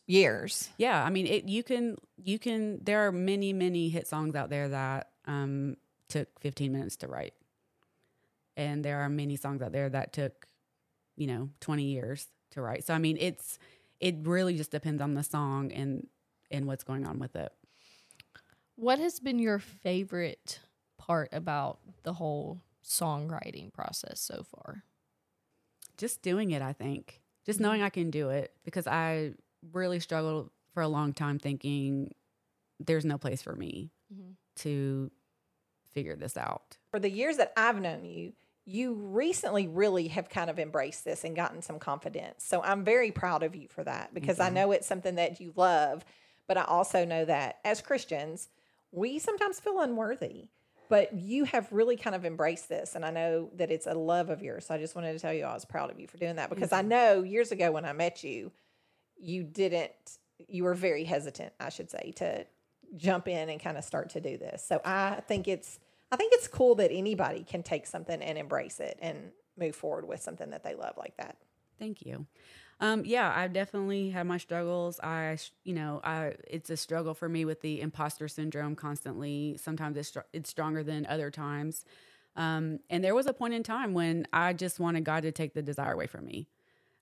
Years. 0.10 0.24
years. 0.24 0.70
yeah. 0.78 1.04
I 1.04 1.10
mean, 1.10 1.28
it 1.28 1.48
you 1.48 1.64
can 1.64 1.98
you 2.18 2.40
can. 2.40 2.84
There 2.84 3.06
are 3.08 3.12
many 3.12 3.54
many 3.54 3.90
hit 3.90 4.08
songs 4.08 4.36
out 4.36 4.50
there 4.50 4.70
that 4.70 5.10
um, 5.26 5.78
took 6.08 6.28
15 6.40 6.72
minutes 6.72 6.96
to 6.98 7.08
write, 7.08 7.34
and 8.58 8.84
there 8.84 9.02
are 9.02 9.10
many 9.10 9.36
songs 9.36 9.62
out 9.62 9.72
there 9.72 9.90
that 9.90 10.14
took, 10.14 10.48
you 11.16 11.28
know, 11.28 11.50
20 11.60 11.84
years 11.84 12.28
to 12.52 12.62
write. 12.62 12.86
So 12.86 12.94
I 12.94 12.98
mean, 12.98 13.18
it's 13.20 13.60
it 14.00 14.16
really 14.24 14.58
just 14.58 14.72
depends 14.72 15.02
on 15.02 15.14
the 15.14 15.24
song 15.24 15.72
and 15.72 16.08
and 16.50 16.66
what's 16.66 16.84
going 16.84 17.06
on 17.06 17.20
with 17.20 17.36
it. 17.36 17.52
What 18.76 18.98
has 19.00 19.20
been 19.20 19.40
your 19.40 19.60
favorite 19.60 20.60
part 20.98 21.30
about 21.34 21.80
the 22.04 22.14
whole 22.14 22.62
songwriting 22.84 23.72
process 23.74 24.20
so 24.20 24.44
far? 24.44 24.84
Just 25.98 26.22
doing 26.22 26.52
it, 26.52 26.62
I 26.62 26.74
think. 26.74 27.22
Just 27.46 27.60
knowing 27.60 27.82
I 27.82 27.90
can 27.90 28.10
do 28.10 28.30
it 28.30 28.54
because 28.64 28.88
I 28.88 29.34
really 29.72 30.00
struggled 30.00 30.50
for 30.74 30.82
a 30.82 30.88
long 30.88 31.14
time 31.14 31.40
thinking 31.40 32.14
there's 32.80 33.06
no 33.06 33.18
place 33.18 33.42
for 33.42 33.56
me 33.56 33.92
Mhm. 34.14 34.36
to 34.58 35.12
figure 35.92 36.16
this 36.16 36.38
out. 36.38 36.78
For 36.92 37.00
the 37.00 37.10
years 37.10 37.38
that 37.38 37.54
I've 37.58 37.80
known 37.82 38.06
you, 38.06 38.34
you 38.66 38.94
recently 38.94 39.68
really 39.68 40.10
have 40.10 40.30
kind 40.30 40.50
of 40.50 40.60
embraced 40.60 41.04
this 41.04 41.24
and 41.24 41.36
gotten 41.36 41.62
some 41.62 41.80
confidence. 41.80 42.44
So 42.44 42.62
I'm 42.62 42.84
very 42.84 43.12
proud 43.12 43.42
of 43.42 43.56
you 43.56 43.68
for 43.68 43.84
that 43.84 44.14
because 44.14 44.40
I 44.40 44.50
know 44.50 44.72
it's 44.72 44.88
something 44.88 45.16
that 45.16 45.40
you 45.42 45.54
love, 45.56 46.06
but 46.48 46.58
I 46.58 46.64
also 46.64 47.04
know 47.04 47.26
that 47.26 47.60
as 47.66 47.82
Christians, 47.82 48.50
we 48.92 49.18
sometimes 49.20 49.60
feel 49.60 49.80
unworthy. 49.80 50.50
But 50.88 51.14
you 51.14 51.46
have 51.46 51.72
really 51.72 51.98
kind 51.98 52.16
of 52.16 52.26
embraced 52.26 52.68
this, 52.68 52.96
and 52.96 53.06
I 53.06 53.12
know 53.12 53.52
that 53.56 53.70
it's 53.70 53.86
a 53.86 53.94
love 53.94 54.32
of 54.32 54.42
yours. 54.42 54.66
So 54.66 54.74
I 54.74 54.80
just 54.80 54.96
wanted 54.96 55.14
to 55.14 55.20
tell 55.20 55.32
you 55.32 55.44
I 55.44 55.54
was 55.54 55.64
proud 55.64 55.92
of 55.92 56.00
you 56.00 56.08
for 56.08 56.18
doing 56.18 56.38
that 56.38 56.50
because 56.50 56.72
I 56.72 56.82
know 56.82 57.22
years 57.22 57.52
ago 57.52 57.72
when 57.72 57.86
I 57.86 57.94
met 57.94 58.24
you, 58.24 58.52
you 59.20 59.44
didn't, 59.44 59.92
you 60.48 60.64
were 60.64 60.74
very 60.74 61.04
hesitant, 61.04 61.54
I 61.60 61.70
should 61.70 61.90
say, 61.92 62.14
to 62.18 62.46
jump 62.96 63.28
in 63.28 63.50
and 63.50 63.60
kind 63.60 63.78
of 63.78 63.84
start 63.84 64.10
to 64.12 64.22
do 64.22 64.38
this. 64.38 64.64
So 64.66 64.82
I 64.84 65.22
think 65.28 65.48
it's 65.48 65.80
I 66.12 66.16
think 66.16 66.34
it's 66.34 66.48
cool 66.48 66.76
that 66.76 66.92
anybody 66.92 67.44
can 67.44 67.62
take 67.62 67.86
something 67.86 68.20
and 68.22 68.38
embrace 68.38 68.80
it 68.80 68.98
and 69.00 69.32
move 69.58 69.76
forward 69.76 70.08
with 70.08 70.22
something 70.22 70.50
that 70.50 70.64
they 70.64 70.74
love 70.74 70.96
like 70.98 71.16
that. 71.18 71.38
Thank 71.78 72.04
you. 72.04 72.26
Um, 72.82 73.04
yeah, 73.06 73.32
I 73.36 73.48
definitely 73.48 74.10
had 74.10 74.26
my 74.26 74.38
struggles. 74.38 75.00
I, 75.02 75.38
you 75.64 75.74
know, 75.74 76.00
I 76.04 76.36
it's 76.48 76.70
a 76.70 76.78
struggle 76.78 77.14
for 77.14 77.28
me 77.28 77.46
with 77.46 77.62
the 77.62 77.82
imposter 77.82 78.28
syndrome 78.28 78.76
constantly. 78.76 79.58
Sometimes 79.62 79.98
it's 79.98 80.18
it's 80.34 80.50
stronger 80.50 80.84
than 80.84 81.06
other 81.06 81.30
times. 81.30 81.84
Um, 82.36 82.80
and 82.90 83.04
there 83.04 83.16
was 83.16 83.28
a 83.28 83.34
point 83.34 83.54
in 83.54 83.64
time 83.64 83.94
when 83.94 84.26
I 84.32 84.54
just 84.54 84.80
wanted 84.80 85.04
God 85.04 85.24
to 85.24 85.32
take 85.32 85.54
the 85.54 85.62
desire 85.62 85.92
away 85.92 86.08
from 86.08 86.26
me. 86.26 86.48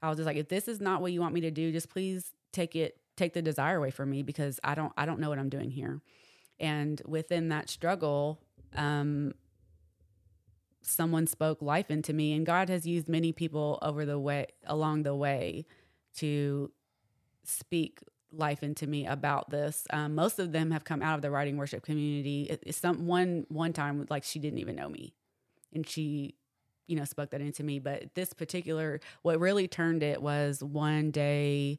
I 0.02 0.10
was 0.10 0.18
just 0.18 0.26
like, 0.26 0.38
if 0.38 0.50
this 0.50 0.68
is 0.68 0.80
not 0.80 1.02
what 1.02 1.12
you 1.12 1.22
want 1.22 1.34
me 1.34 1.42
to 1.42 1.52
do, 1.52 1.72
just 1.72 1.90
please 1.90 2.32
take 2.52 2.76
it, 2.76 2.98
take 3.16 3.34
the 3.34 3.42
desire 3.42 3.78
away 3.78 3.92
from 3.92 4.10
me 4.10 4.24
because 4.24 4.60
I 4.64 4.76
don't, 4.76 4.94
I 4.98 5.06
don't 5.06 5.20
know 5.20 5.30
what 5.30 5.40
I'm 5.40 5.50
doing 5.50 5.72
here. 5.72 6.02
And 6.60 7.02
within 7.06 7.50
that 7.50 7.70
struggle, 7.70 8.40
um, 8.76 9.34
someone 10.82 11.28
spoke 11.28 11.62
life 11.62 11.92
into 11.92 12.14
me 12.14 12.32
and 12.32 12.46
god 12.46 12.70
has 12.70 12.88
used 12.88 13.10
many 13.10 13.34
people 13.34 13.78
over 13.82 14.06
the 14.06 14.18
way 14.18 14.46
along 14.66 15.04
the 15.04 15.14
way 15.14 15.66
to 16.16 16.72
speak 17.44 18.00
life 18.32 18.64
into 18.64 18.88
me 18.88 19.06
about 19.06 19.50
this. 19.50 19.86
Um, 19.92 20.16
most 20.16 20.40
of 20.40 20.52
them 20.52 20.72
have 20.72 20.84
come 20.84 21.02
out 21.02 21.16
of 21.16 21.22
the 21.22 21.32
writing 21.32 21.58
worship 21.58 21.84
community. 21.84 22.44
It, 22.50 22.64
it's 22.66 22.78
some 22.78 23.08
one 23.08 23.46
one 23.50 23.74
time 23.74 24.06
like 24.10 24.24
she 24.24 24.40
didn't 24.40 24.60
even 24.60 24.76
know 24.76 24.90
me. 24.90 25.14
And 25.74 25.88
she 25.88 26.36
you 26.88 26.96
know 26.96 27.06
spoke 27.06 27.30
that 27.32 27.42
into 27.42 27.64
me 27.64 27.80
but 27.80 28.14
this 28.16 28.34
particular 28.34 29.00
what 29.22 29.40
really 29.40 29.68
turned 29.68 30.04
it 30.04 30.22
was 30.22 30.64
one 30.64 31.12
day 31.12 31.78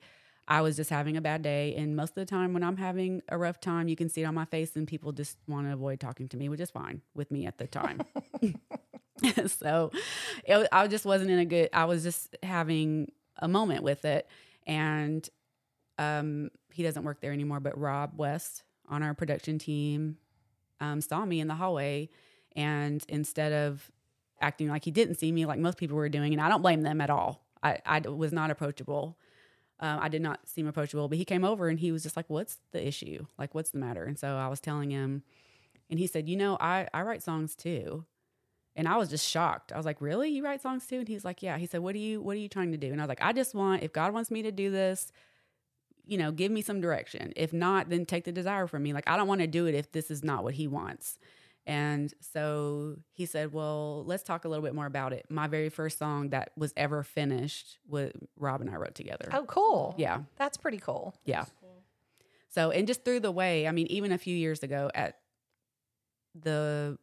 I 0.50 0.62
was 0.62 0.76
just 0.76 0.88
having 0.88 1.18
a 1.18 1.20
bad 1.20 1.42
day. 1.42 1.74
And 1.76 1.94
most 1.94 2.10
of 2.10 2.14
the 2.14 2.24
time, 2.24 2.54
when 2.54 2.64
I'm 2.64 2.78
having 2.78 3.20
a 3.28 3.36
rough 3.36 3.60
time, 3.60 3.86
you 3.86 3.96
can 3.96 4.08
see 4.08 4.22
it 4.22 4.24
on 4.24 4.34
my 4.34 4.46
face, 4.46 4.74
and 4.76 4.88
people 4.88 5.12
just 5.12 5.36
want 5.46 5.66
to 5.66 5.74
avoid 5.74 6.00
talking 6.00 6.26
to 6.30 6.38
me, 6.38 6.48
which 6.48 6.60
is 6.60 6.70
fine 6.70 7.02
with 7.14 7.30
me 7.30 7.46
at 7.46 7.58
the 7.58 7.66
time. 7.66 8.00
so 9.46 9.90
it, 10.44 10.68
I 10.72 10.86
just 10.86 11.04
wasn't 11.04 11.30
in 11.30 11.38
a 11.38 11.44
good, 11.44 11.68
I 11.72 11.84
was 11.84 12.02
just 12.02 12.36
having 12.42 13.12
a 13.36 13.48
moment 13.48 13.82
with 13.82 14.04
it. 14.04 14.26
And 14.66 15.28
um, 15.98 16.50
he 16.72 16.82
doesn't 16.82 17.04
work 17.04 17.20
there 17.20 17.32
anymore, 17.32 17.60
but 17.60 17.78
Rob 17.78 18.12
West 18.16 18.64
on 18.88 19.02
our 19.02 19.14
production 19.14 19.58
team 19.58 20.16
um, 20.80 21.00
saw 21.00 21.24
me 21.24 21.40
in 21.40 21.48
the 21.48 21.54
hallway. 21.54 22.08
And 22.56 23.04
instead 23.08 23.52
of 23.52 23.90
acting 24.40 24.68
like 24.68 24.84
he 24.84 24.90
didn't 24.90 25.16
see 25.16 25.32
me, 25.32 25.46
like 25.46 25.58
most 25.58 25.78
people 25.78 25.96
were 25.96 26.08
doing, 26.08 26.32
and 26.32 26.40
I 26.40 26.48
don't 26.48 26.62
blame 26.62 26.82
them 26.82 27.00
at 27.00 27.10
all, 27.10 27.44
I, 27.62 27.78
I 27.84 28.00
was 28.00 28.32
not 28.32 28.50
approachable. 28.50 29.18
Um, 29.80 30.00
I 30.00 30.08
did 30.08 30.22
not 30.22 30.40
seem 30.48 30.66
approachable, 30.66 31.08
but 31.08 31.18
he 31.18 31.24
came 31.24 31.44
over 31.44 31.68
and 31.68 31.78
he 31.78 31.92
was 31.92 32.02
just 32.02 32.16
like, 32.16 32.28
"What's 32.28 32.58
the 32.72 32.86
issue? 32.86 33.26
Like, 33.38 33.54
what's 33.54 33.70
the 33.70 33.78
matter?" 33.78 34.04
And 34.04 34.18
so 34.18 34.36
I 34.36 34.48
was 34.48 34.60
telling 34.60 34.90
him, 34.90 35.22
and 35.90 35.98
he 35.98 36.06
said, 36.06 36.28
"You 36.28 36.36
know, 36.36 36.56
I 36.60 36.88
I 36.92 37.02
write 37.02 37.22
songs 37.22 37.54
too." 37.54 38.04
And 38.74 38.86
I 38.88 38.96
was 38.96 39.08
just 39.08 39.28
shocked. 39.28 39.72
I 39.72 39.76
was 39.76 39.86
like, 39.86 40.00
"Really? 40.00 40.30
You 40.30 40.44
write 40.44 40.62
songs 40.62 40.86
too?" 40.86 40.98
And 40.98 41.08
he's 41.08 41.24
like, 41.24 41.42
"Yeah." 41.42 41.58
He 41.58 41.66
said, 41.66 41.80
"What 41.80 41.94
are 41.94 41.98
you 41.98 42.20
What 42.20 42.36
are 42.36 42.40
you 42.40 42.48
trying 42.48 42.72
to 42.72 42.78
do?" 42.78 42.90
And 42.92 43.00
I 43.00 43.04
was 43.04 43.08
like, 43.08 43.22
"I 43.22 43.32
just 43.32 43.54
want 43.54 43.82
if 43.82 43.92
God 43.92 44.12
wants 44.12 44.30
me 44.30 44.42
to 44.42 44.52
do 44.52 44.70
this, 44.70 45.12
you 46.06 46.18
know, 46.18 46.32
give 46.32 46.50
me 46.50 46.62
some 46.62 46.80
direction. 46.80 47.32
If 47.36 47.52
not, 47.52 47.88
then 47.88 48.04
take 48.06 48.24
the 48.24 48.32
desire 48.32 48.66
from 48.66 48.82
me. 48.82 48.92
Like 48.92 49.08
I 49.08 49.16
don't 49.16 49.28
want 49.28 49.42
to 49.42 49.46
do 49.46 49.66
it 49.66 49.74
if 49.74 49.92
this 49.92 50.10
is 50.10 50.24
not 50.24 50.42
what 50.44 50.54
He 50.54 50.66
wants." 50.66 51.18
And 51.68 52.12
so 52.20 52.96
he 53.12 53.26
said, 53.26 53.52
Well, 53.52 54.02
let's 54.06 54.22
talk 54.22 54.46
a 54.46 54.48
little 54.48 54.64
bit 54.64 54.74
more 54.74 54.86
about 54.86 55.12
it. 55.12 55.26
My 55.28 55.46
very 55.46 55.68
first 55.68 55.98
song 55.98 56.30
that 56.30 56.50
was 56.56 56.72
ever 56.78 57.02
finished, 57.02 57.78
what 57.86 58.12
Rob 58.38 58.62
and 58.62 58.70
I 58.70 58.76
wrote 58.76 58.94
together. 58.94 59.28
Oh, 59.34 59.44
cool. 59.44 59.94
Yeah. 59.98 60.22
That's 60.36 60.56
pretty 60.56 60.78
cool. 60.78 61.14
Yeah. 61.26 61.44
So, 62.48 62.70
and 62.70 62.86
just 62.86 63.04
through 63.04 63.20
the 63.20 63.30
way, 63.30 63.68
I 63.68 63.72
mean, 63.72 63.86
even 63.88 64.12
a 64.12 64.18
few 64.18 64.34
years 64.34 64.62
ago 64.62 64.90
at 64.94 65.18
the, 66.34 66.96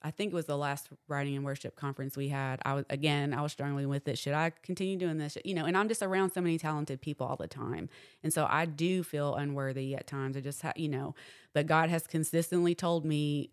I 0.00 0.10
think 0.10 0.32
it 0.32 0.34
was 0.34 0.46
the 0.46 0.56
last 0.56 0.88
writing 1.06 1.36
and 1.36 1.44
worship 1.44 1.76
conference 1.76 2.16
we 2.16 2.28
had. 2.28 2.60
I 2.64 2.72
was, 2.72 2.86
again, 2.88 3.34
I 3.34 3.42
was 3.42 3.52
struggling 3.52 3.90
with 3.90 4.08
it. 4.08 4.16
Should 4.16 4.32
I 4.32 4.52
continue 4.62 4.96
doing 4.96 5.18
this? 5.18 5.36
You 5.44 5.52
know, 5.52 5.66
and 5.66 5.76
I'm 5.76 5.88
just 5.88 6.02
around 6.02 6.32
so 6.32 6.40
many 6.40 6.56
talented 6.58 7.02
people 7.02 7.26
all 7.26 7.36
the 7.36 7.46
time. 7.46 7.90
And 8.24 8.32
so 8.32 8.46
I 8.48 8.64
do 8.64 9.02
feel 9.02 9.34
unworthy 9.34 9.94
at 9.94 10.06
times. 10.06 10.34
I 10.38 10.40
just, 10.40 10.62
ha- 10.62 10.72
you 10.76 10.88
know, 10.88 11.14
but 11.52 11.66
God 11.66 11.90
has 11.90 12.06
consistently 12.06 12.74
told 12.74 13.04
me, 13.04 13.50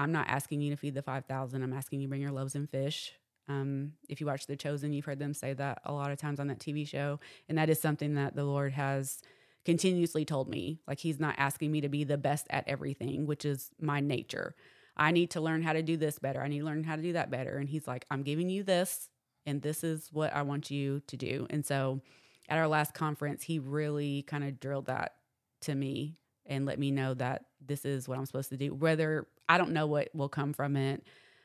I'm 0.00 0.12
not 0.12 0.28
asking 0.28 0.62
you 0.62 0.70
to 0.70 0.76
feed 0.76 0.94
the 0.94 1.02
5,000. 1.02 1.62
I'm 1.62 1.74
asking 1.74 2.00
you 2.00 2.08
bring 2.08 2.22
your 2.22 2.32
loaves 2.32 2.54
and 2.54 2.68
fish. 2.68 3.12
Um, 3.48 3.92
if 4.08 4.18
you 4.18 4.26
watch 4.26 4.46
The 4.46 4.56
Chosen, 4.56 4.94
you've 4.94 5.04
heard 5.04 5.18
them 5.18 5.34
say 5.34 5.52
that 5.52 5.82
a 5.84 5.92
lot 5.92 6.10
of 6.10 6.18
times 6.18 6.40
on 6.40 6.46
that 6.46 6.58
TV 6.58 6.88
show. 6.88 7.20
And 7.50 7.58
that 7.58 7.68
is 7.68 7.82
something 7.82 8.14
that 8.14 8.34
the 8.34 8.44
Lord 8.44 8.72
has 8.72 9.20
continuously 9.66 10.24
told 10.24 10.48
me. 10.48 10.80
Like, 10.88 11.00
He's 11.00 11.20
not 11.20 11.34
asking 11.36 11.70
me 11.70 11.82
to 11.82 11.90
be 11.90 12.04
the 12.04 12.16
best 12.16 12.46
at 12.48 12.66
everything, 12.66 13.26
which 13.26 13.44
is 13.44 13.70
my 13.78 14.00
nature. 14.00 14.54
I 14.96 15.10
need 15.10 15.30
to 15.32 15.40
learn 15.42 15.62
how 15.62 15.74
to 15.74 15.82
do 15.82 15.98
this 15.98 16.18
better. 16.18 16.40
I 16.40 16.48
need 16.48 16.60
to 16.60 16.64
learn 16.64 16.84
how 16.84 16.96
to 16.96 17.02
do 17.02 17.12
that 17.12 17.30
better. 17.30 17.58
And 17.58 17.68
He's 17.68 17.86
like, 17.86 18.06
I'm 18.10 18.22
giving 18.22 18.48
you 18.48 18.62
this, 18.62 19.10
and 19.44 19.60
this 19.60 19.84
is 19.84 20.08
what 20.10 20.34
I 20.34 20.42
want 20.42 20.70
you 20.70 21.02
to 21.08 21.16
do. 21.18 21.46
And 21.50 21.66
so 21.66 22.00
at 22.48 22.56
our 22.56 22.68
last 22.68 22.94
conference, 22.94 23.42
He 23.42 23.58
really 23.58 24.22
kind 24.22 24.44
of 24.44 24.60
drilled 24.60 24.86
that 24.86 25.16
to 25.62 25.74
me 25.74 26.16
and 26.46 26.66
let 26.66 26.78
me 26.78 26.90
know 26.90 27.14
that 27.14 27.46
this 27.64 27.84
is 27.84 28.08
what 28.08 28.18
I'm 28.18 28.26
supposed 28.26 28.50
to 28.50 28.56
do. 28.56 28.74
Whether 28.74 29.26
I 29.48 29.58
don't 29.58 29.72
know 29.72 29.86
what 29.86 30.08
will 30.14 30.28
come 30.28 30.52
from 30.52 30.76
it, 30.76 31.04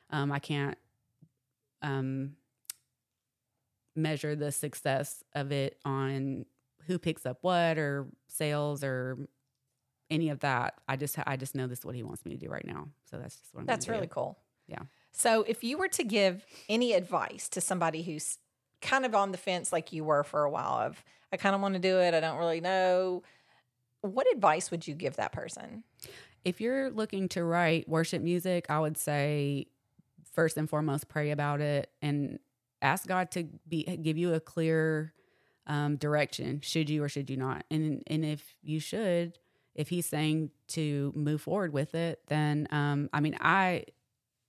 um, 0.09 0.31
I 0.31 0.39
can't 0.39 0.77
um, 1.81 2.33
measure 3.95 4.35
the 4.35 4.51
success 4.51 5.23
of 5.33 5.51
it 5.51 5.77
on 5.85 6.45
who 6.87 6.99
picks 6.99 7.25
up 7.25 7.39
what 7.41 7.77
or 7.77 8.07
sales 8.27 8.83
or 8.83 9.17
any 10.09 10.29
of 10.29 10.39
that. 10.41 10.75
I 10.87 10.95
just 10.95 11.17
I 11.25 11.35
just 11.37 11.55
know 11.55 11.67
this 11.67 11.79
is 11.79 11.85
what 11.85 11.95
he 11.95 12.03
wants 12.03 12.25
me 12.25 12.31
to 12.31 12.37
do 12.37 12.49
right 12.49 12.65
now. 12.65 12.89
So 13.09 13.17
that's 13.17 13.35
just 13.35 13.53
what 13.53 13.61
I'm. 13.61 13.65
That's 13.65 13.87
really 13.87 14.07
do. 14.07 14.13
cool. 14.13 14.37
Yeah. 14.67 14.83
So, 15.11 15.43
if 15.43 15.63
you 15.63 15.77
were 15.77 15.87
to 15.89 16.03
give 16.03 16.45
any 16.67 16.93
advice 16.93 17.47
to 17.49 17.61
somebody 17.61 18.03
who's 18.03 18.37
kind 18.81 19.05
of 19.05 19.15
on 19.15 19.31
the 19.31 19.37
fence, 19.37 19.71
like 19.71 19.93
you 19.93 20.03
were 20.03 20.23
for 20.23 20.43
a 20.43 20.49
while, 20.49 20.77
of 20.79 21.03
I 21.31 21.37
kind 21.37 21.55
of 21.55 21.61
want 21.61 21.75
to 21.75 21.79
do 21.79 21.99
it, 21.99 22.13
I 22.13 22.19
don't 22.19 22.37
really 22.37 22.61
know, 22.61 23.23
what 24.05 24.27
advice 24.33 24.71
would 24.71 24.87
you 24.87 24.95
give 24.95 25.15
that 25.17 25.31
person? 25.31 25.83
If 26.43 26.61
you're 26.61 26.89
looking 26.89 27.27
to 27.29 27.43
write 27.43 27.89
worship 27.89 28.21
music, 28.21 28.67
I 28.69 28.79
would 28.79 28.97
say 28.97 29.67
first 30.33 30.57
and 30.57 30.69
foremost 30.69 31.07
pray 31.07 31.31
about 31.31 31.61
it 31.61 31.89
and 32.01 32.39
ask 32.81 33.07
God 33.07 33.31
to 33.31 33.47
be 33.67 33.83
give 33.83 34.17
you 34.17 34.33
a 34.33 34.39
clear 34.39 35.13
um, 35.67 35.95
direction. 35.95 36.61
Should 36.61 36.89
you 36.89 37.03
or 37.03 37.09
should 37.09 37.29
you 37.29 37.37
not? 37.37 37.65
And 37.71 38.03
and 38.07 38.23
if 38.23 38.55
you 38.61 38.79
should, 38.79 39.39
if 39.73 39.89
He's 39.89 40.05
saying 40.05 40.51
to 40.69 41.11
move 41.15 41.41
forward 41.41 41.73
with 41.73 41.95
it, 41.95 42.21
then 42.27 42.67
um, 42.71 43.09
I 43.11 43.19
mean 43.21 43.37
I 43.41 43.85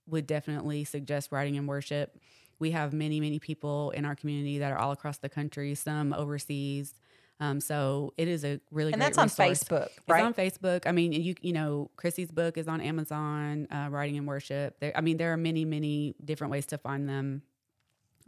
would 0.07 0.27
definitely 0.27 0.83
suggest 0.83 1.31
writing 1.31 1.55
in 1.55 1.67
worship. 1.67 2.19
We 2.59 2.71
have 2.71 2.93
many 2.93 3.19
many 3.19 3.39
people 3.39 3.91
in 3.91 4.05
our 4.05 4.15
community 4.15 4.59
that 4.59 4.71
are 4.71 4.77
all 4.77 4.91
across 4.91 5.17
the 5.17 5.29
country, 5.29 5.73
some 5.75 6.13
overseas. 6.13 6.93
Um, 7.39 7.59
so 7.59 8.13
it 8.17 8.27
is 8.27 8.43
a 8.43 8.59
really 8.71 8.93
And 8.93 9.01
great 9.01 9.13
that's 9.15 9.17
on 9.39 9.47
resource. 9.47 9.63
Facebook, 9.63 9.89
It's 10.07 10.09
on 10.23 10.33
Facebook. 10.33 10.87
I 10.87 10.91
mean, 10.91 11.11
you 11.11 11.35
you 11.41 11.53
know, 11.53 11.91
Krissy's 11.97 12.31
book 12.31 12.57
is 12.57 12.67
on 12.67 12.81
Amazon. 12.81 13.67
Uh, 13.69 13.89
Writing 13.91 14.17
and 14.17 14.27
Worship. 14.27 14.79
There, 14.79 14.91
I 14.95 15.01
mean, 15.01 15.17
there 15.17 15.33
are 15.33 15.37
many 15.37 15.63
many 15.65 16.15
different 16.23 16.51
ways 16.51 16.65
to 16.67 16.77
find 16.77 17.07
them 17.07 17.43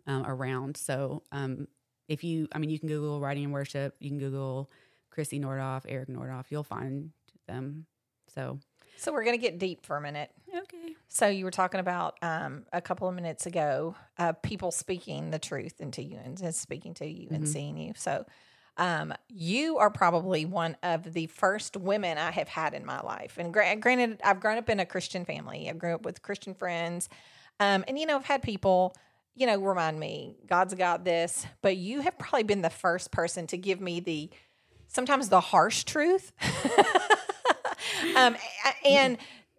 um, 0.06 0.26
around. 0.26 0.78
So 0.78 1.24
um, 1.32 1.68
if 2.08 2.24
you, 2.24 2.48
I 2.52 2.60
mean, 2.60 2.70
you 2.70 2.80
can 2.80 2.88
Google 2.88 3.20
Writing 3.20 3.46
and 3.46 3.54
Worship. 3.54 3.96
You 4.00 4.10
can 4.10 4.20
Google 4.20 4.70
Krissy 5.16 5.40
Nordhoff, 5.42 5.84
Eric 5.88 6.10
Nordhoff. 6.10 6.46
You'll 6.50 6.64
find 6.64 7.12
them. 7.48 7.86
So 8.28 8.60
So, 8.98 9.12
we're 9.12 9.24
going 9.24 9.38
to 9.38 9.42
get 9.42 9.58
deep 9.60 9.86
for 9.86 9.98
a 9.98 10.02
minute. 10.02 10.30
okay, 10.56 10.94
So, 11.08 11.28
you 11.28 11.46
were 11.46 11.52
talking 11.52 11.80
about 11.80 12.18
um, 12.22 12.66
a 12.72 12.82
couple 12.82 13.08
of 13.08 13.16
minutes 13.16 13.46
ago, 13.48 13.96
uh, 14.18 14.34
people 14.34 14.72
speaking 14.72 15.32
the 15.32 15.40
truth 15.40 15.80
into 15.82 16.04
you 16.04 16.20
and, 16.24 16.40
and 16.42 16.54
speaking 16.56 16.94
to 16.96 17.08
you 17.08 17.28
and 17.32 17.48
seeing 17.48 17.78
you. 17.78 17.94
So, 17.96 18.26
um, 18.80 19.14
you 19.28 19.78
are 19.78 19.90
probably 19.90 20.46
one 20.46 20.78
of 20.82 21.14
the 21.14 21.28
first 21.28 21.76
women 21.76 22.18
I 22.18 22.32
have 22.32 22.48
had 22.48 22.74
in 22.74 22.86
my 22.86 23.02
life. 23.02 23.38
And 23.38 23.54
gra- 23.54 23.76
granted, 23.76 24.22
I've 24.24 24.40
grown 24.40 24.58
up 24.58 24.70
in 24.70 24.80
a 24.80 24.86
Christian 24.86 25.26
family. 25.26 25.70
I 25.70 25.74
grew 25.74 25.94
up 25.94 26.06
with 26.06 26.22
Christian 26.22 26.54
friends. 26.54 27.10
Um, 27.60 27.84
and, 27.90 28.00
you 28.00 28.06
know, 28.06 28.16
I've 28.16 28.26
had 28.26 28.42
people, 28.42 28.96
you 29.36 29.46
know, 29.46 29.60
remind 29.60 30.00
me, 30.00 30.38
God's 30.48 30.74
got 30.76 31.04
this. 31.04 31.46
But 31.62 31.76
you 31.76 32.00
have 32.00 32.18
probably 32.18 32.44
been 32.44 32.62
the 32.62 32.70
first 32.70 33.12
person 33.12 33.48
to 33.48 33.58
give 33.58 33.82
me 33.82 34.00
the 34.00 34.30
sometimes 34.88 35.28
the 35.28 35.42
harsh 35.42 35.84
truth. 35.84 36.32
um, 38.16 38.38
and 38.86 39.18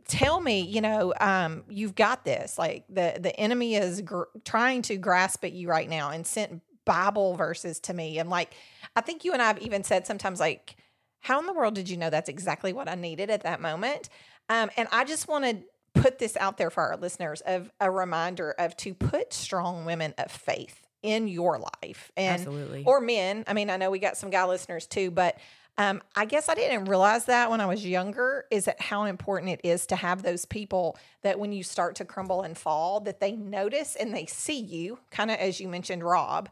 tell 0.08 0.40
me, 0.40 0.62
you 0.62 0.80
know, 0.80 1.12
um, 1.20 1.64
you've 1.68 1.94
got 1.94 2.24
this. 2.24 2.58
Like 2.58 2.86
the 2.88 3.18
the 3.20 3.38
enemy 3.38 3.74
is 3.74 4.00
gr- 4.00 4.24
trying 4.46 4.80
to 4.82 4.96
grasp 4.96 5.44
at 5.44 5.52
you 5.52 5.68
right 5.68 5.90
now, 5.90 6.10
and 6.10 6.26
sent 6.26 6.62
Bible 6.84 7.36
verses 7.36 7.78
to 7.80 7.94
me. 7.94 8.18
And 8.18 8.28
like, 8.28 8.54
I 8.96 9.00
think 9.00 9.24
you 9.24 9.32
and 9.32 9.42
I've 9.42 9.58
even 9.58 9.84
said 9.84 10.06
sometimes, 10.06 10.40
like, 10.40 10.76
how 11.20 11.38
in 11.38 11.46
the 11.46 11.52
world 11.52 11.74
did 11.74 11.88
you 11.88 11.96
know 11.96 12.10
that's 12.10 12.28
exactly 12.28 12.72
what 12.72 12.88
I 12.88 12.94
needed 12.94 13.30
at 13.30 13.42
that 13.42 13.60
moment? 13.60 14.08
Um, 14.48 14.70
and 14.76 14.88
I 14.90 15.04
just 15.04 15.28
want 15.28 15.44
to 15.44 15.58
put 15.94 16.18
this 16.18 16.36
out 16.36 16.56
there 16.56 16.70
for 16.70 16.82
our 16.82 16.96
listeners 16.96 17.40
of 17.42 17.70
a 17.80 17.90
reminder 17.90 18.54
of 18.58 18.76
to 18.78 18.94
put 18.94 19.32
strong 19.32 19.84
women 19.84 20.14
of 20.18 20.30
faith 20.30 20.86
in 21.02 21.28
your 21.28 21.58
life 21.58 22.10
and 22.16 22.40
Absolutely. 22.40 22.84
or 22.84 23.00
men. 23.00 23.44
I 23.46 23.54
mean, 23.54 23.70
I 23.70 23.76
know 23.76 23.90
we 23.90 23.98
got 23.98 24.16
some 24.16 24.30
guy 24.30 24.44
listeners 24.44 24.86
too, 24.86 25.10
but 25.10 25.38
um, 25.78 26.02
I 26.14 26.26
guess 26.26 26.48
I 26.48 26.54
didn't 26.54 26.86
realize 26.86 27.24
that 27.26 27.50
when 27.50 27.60
I 27.60 27.66
was 27.66 27.86
younger 27.86 28.44
is 28.50 28.66
that 28.66 28.80
how 28.80 29.04
important 29.04 29.52
it 29.52 29.60
is 29.64 29.86
to 29.86 29.96
have 29.96 30.22
those 30.22 30.44
people 30.44 30.98
that 31.22 31.38
when 31.38 31.52
you 31.52 31.62
start 31.62 31.94
to 31.96 32.04
crumble 32.04 32.42
and 32.42 32.56
fall, 32.56 33.00
that 33.00 33.20
they 33.20 33.32
notice 33.32 33.96
and 33.96 34.14
they 34.14 34.26
see 34.26 34.60
you, 34.60 34.98
kind 35.10 35.30
of 35.30 35.38
as 35.38 35.58
you 35.60 35.68
mentioned, 35.68 36.04
Rob. 36.04 36.50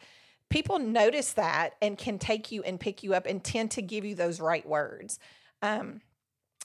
People 0.51 0.79
notice 0.79 1.35
that 1.35 1.75
and 1.83 1.99
can 1.99 2.19
take 2.19 2.51
you 2.51 2.63
and 2.63 2.81
pick 2.81 3.03
you 3.03 3.15
up 3.15 3.27
and 3.27 3.43
tend 3.45 3.71
to 3.73 3.83
give 3.83 4.05
you 4.05 4.15
those 4.15 4.41
right 4.41 4.67
words. 4.67 5.19
Um, 5.63 6.01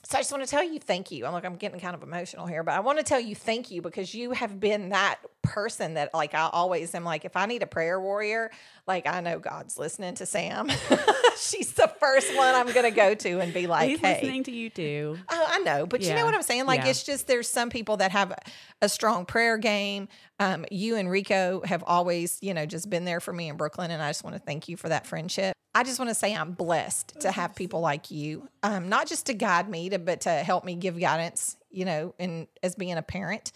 so 0.04 0.18
I 0.18 0.20
just 0.20 0.30
want 0.32 0.44
to 0.44 0.50
tell 0.50 0.62
you 0.62 0.78
thank 0.78 1.10
you. 1.10 1.26
I'm 1.26 1.32
like 1.32 1.44
I'm 1.44 1.56
getting 1.56 1.80
kind 1.80 1.94
of 1.94 2.02
emotional 2.02 2.46
here, 2.46 2.62
but 2.62 2.74
I 2.74 2.80
want 2.80 2.98
to 2.98 3.04
tell 3.04 3.20
you 3.20 3.34
thank 3.34 3.70
you 3.70 3.82
because 3.82 4.14
you 4.14 4.32
have 4.32 4.60
been 4.60 4.90
that 4.90 5.16
person 5.42 5.94
that 5.94 6.12
like 6.14 6.34
I 6.34 6.48
always 6.52 6.94
am 6.94 7.04
like 7.04 7.24
if 7.24 7.36
I 7.36 7.46
need 7.46 7.62
a 7.62 7.66
prayer 7.66 8.00
warrior, 8.00 8.50
like 8.86 9.06
I 9.06 9.20
know 9.20 9.38
God's 9.38 9.78
listening 9.78 10.14
to 10.16 10.26
Sam. 10.26 10.70
She's 11.36 11.72
the 11.72 11.92
first 11.98 12.34
one 12.36 12.54
I'm 12.54 12.66
going 12.72 12.84
to 12.84 12.90
go 12.90 13.14
to 13.14 13.40
and 13.40 13.52
be 13.52 13.66
like, 13.66 13.90
He's 13.90 14.00
"Hey, 14.00 14.14
listening 14.20 14.44
to 14.44 14.52
you 14.52 14.70
too. 14.70 15.18
Oh, 15.28 15.46
I 15.48 15.58
know, 15.60 15.84
but 15.86 16.00
you 16.00 16.14
know 16.14 16.24
what 16.24 16.34
I'm 16.34 16.42
saying? 16.42 16.66
Like, 16.66 16.80
Yeah. 16.84 16.90
it's 16.90 17.02
just 17.02 17.26
there's 17.26 17.48
some 17.48 17.70
people 17.70 17.96
that 17.98 18.12
have 18.12 18.30
a, 18.30 18.36
a 18.82 18.88
strong 18.88 19.26
prayer 19.26 19.58
game. 19.58 20.08
Um, 20.38 20.64
you 20.70 20.96
and 20.96 21.10
Rico 21.10 21.62
have 21.64 21.82
always, 21.86 22.38
you 22.40 22.54
know, 22.54 22.66
just 22.66 22.88
been 22.90 23.04
there 23.04 23.20
for 23.20 23.32
me 23.32 23.48
in 23.48 23.56
Brooklyn, 23.56 23.90
and 23.90 24.02
I 24.02 24.10
just 24.10 24.22
want 24.24 24.36
to 24.36 24.40
thank 24.40 24.68
you 24.68 24.76
for 24.76 24.88
that 24.88 25.06
friendship. 25.06 25.54
I 25.74 25.82
just 25.82 25.98
want 25.98 26.08
to 26.08 26.14
say 26.14 26.34
I'm 26.34 26.52
blessed 26.52 27.20
to 27.20 27.32
have 27.32 27.54
people 27.54 27.80
like 27.80 28.10
you, 28.10 28.48
um, 28.62 28.88
not 28.88 29.08
just 29.08 29.26
to 29.26 29.34
guide 29.34 29.68
me, 29.68 29.88
to, 29.90 29.98
but 29.98 30.22
to 30.22 30.30
help 30.30 30.64
me 30.64 30.76
give 30.76 30.98
guidance, 30.98 31.56
you 31.70 31.84
know, 31.84 32.14
and 32.18 32.46
as 32.62 32.76
being 32.76 32.96
a 32.96 33.02
parent. 33.02 33.52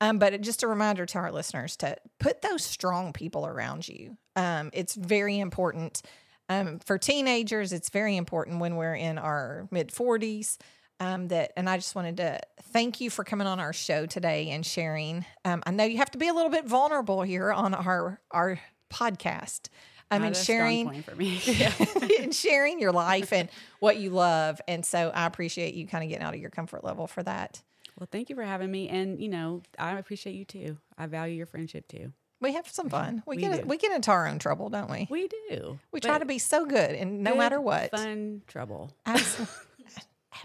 Um, 0.00 0.18
but 0.18 0.38
just 0.40 0.62
a 0.64 0.66
reminder 0.66 1.06
to 1.06 1.18
our 1.18 1.30
listeners 1.30 1.76
to 1.76 1.96
put 2.18 2.42
those 2.42 2.64
strong 2.64 3.12
people 3.12 3.46
around 3.46 3.88
you. 3.88 4.16
Um, 4.34 4.70
it's 4.72 4.94
very 4.96 5.38
important 5.38 6.02
um, 6.48 6.80
for 6.80 6.98
teenagers. 6.98 7.72
It's 7.72 7.88
very 7.88 8.16
important 8.16 8.60
when 8.60 8.76
we're 8.76 8.96
in 8.96 9.16
our 9.16 9.68
mid 9.70 9.88
40s. 9.88 10.58
Um, 11.00 11.28
that 11.28 11.52
and 11.56 11.68
I 11.68 11.78
just 11.78 11.94
wanted 11.96 12.18
to 12.18 12.40
thank 12.70 13.00
you 13.00 13.10
for 13.10 13.24
coming 13.24 13.46
on 13.46 13.58
our 13.58 13.72
show 13.72 14.06
today 14.06 14.50
and 14.50 14.64
sharing. 14.64 15.24
Um, 15.44 15.62
I 15.66 15.72
know 15.72 15.84
you 15.84 15.96
have 15.98 16.12
to 16.12 16.18
be 16.18 16.28
a 16.28 16.34
little 16.34 16.50
bit 16.50 16.64
vulnerable 16.66 17.22
here 17.22 17.52
on 17.52 17.74
our 17.74 18.20
our 18.30 18.60
podcast. 18.92 19.68
I 20.12 20.18
mean, 20.18 20.26
Not 20.28 20.32
a 20.32 20.34
strong 20.34 20.58
sharing 20.58 21.02
for 21.02 21.14
me. 21.16 21.40
and 22.20 22.34
sharing 22.34 22.80
your 22.80 22.92
life 22.92 23.32
and 23.32 23.48
what 23.80 23.96
you 23.96 24.10
love. 24.10 24.60
And 24.68 24.84
so 24.84 25.10
I 25.14 25.26
appreciate 25.26 25.74
you 25.74 25.86
kind 25.86 26.04
of 26.04 26.10
getting 26.10 26.24
out 26.24 26.34
of 26.34 26.40
your 26.40 26.50
comfort 26.50 26.84
level 26.84 27.06
for 27.06 27.22
that. 27.22 27.62
Well, 27.98 28.08
thank 28.10 28.30
you 28.30 28.36
for 28.36 28.42
having 28.42 28.70
me, 28.70 28.88
and 28.88 29.20
you 29.20 29.28
know, 29.28 29.62
I 29.78 29.98
appreciate 29.98 30.34
you 30.34 30.44
too. 30.44 30.78
I 30.96 31.06
value 31.06 31.34
your 31.34 31.46
friendship 31.46 31.86
too. 31.88 32.12
We 32.40 32.54
have 32.54 32.66
some 32.68 32.88
fun. 32.88 33.22
We, 33.26 33.36
We 33.36 33.42
get 33.42 33.62
do. 33.62 33.68
we 33.68 33.76
get 33.76 33.92
into 33.92 34.10
our 34.10 34.26
own 34.26 34.38
trouble, 34.38 34.68
don't 34.70 34.90
we? 34.90 35.06
We 35.10 35.28
do. 35.48 35.78
We 35.92 36.00
try 36.00 36.18
to 36.18 36.24
be 36.24 36.38
so 36.38 36.64
good, 36.64 36.90
and 36.90 37.22
no 37.22 37.34
matter 37.36 37.60
what, 37.60 37.90
fun 37.90 38.42
trouble. 38.48 38.90
Absolutely. 39.06 39.54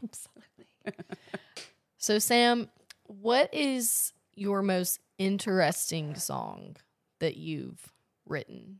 Absolutely. 0.03 1.05
So, 1.97 2.19
Sam, 2.19 2.69
what 3.03 3.53
is 3.53 4.13
your 4.35 4.61
most 4.61 4.99
interesting 5.17 6.15
song 6.15 6.75
that 7.19 7.37
you've 7.37 7.91
written? 8.27 8.79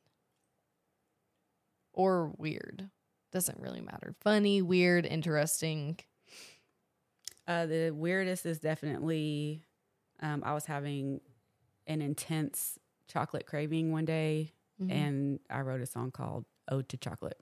Or 1.97 2.31
weird? 2.37 2.89
Doesn't 3.33 3.59
really 3.59 3.81
matter. 3.81 4.13
Funny, 4.21 4.61
weird, 4.61 5.05
interesting. 5.05 5.97
Uh, 7.47 7.65
the 7.65 7.91
weirdest 7.91 8.45
is 8.45 8.59
definitely 8.59 9.63
um, 10.21 10.43
I 10.45 10.53
was 10.53 10.65
having 10.65 11.21
an 11.87 12.01
intense 12.01 12.77
chocolate 13.07 13.45
craving 13.45 13.91
one 13.91 14.05
day, 14.05 14.53
Mm-hmm. 14.81 14.91
and 14.91 15.39
I 15.49 15.61
wrote 15.61 15.81
a 15.81 15.87
song 15.87 16.11
called 16.11 16.45
"Ode 16.69 16.87
to 16.89 16.97
Chocolate." 16.97 17.39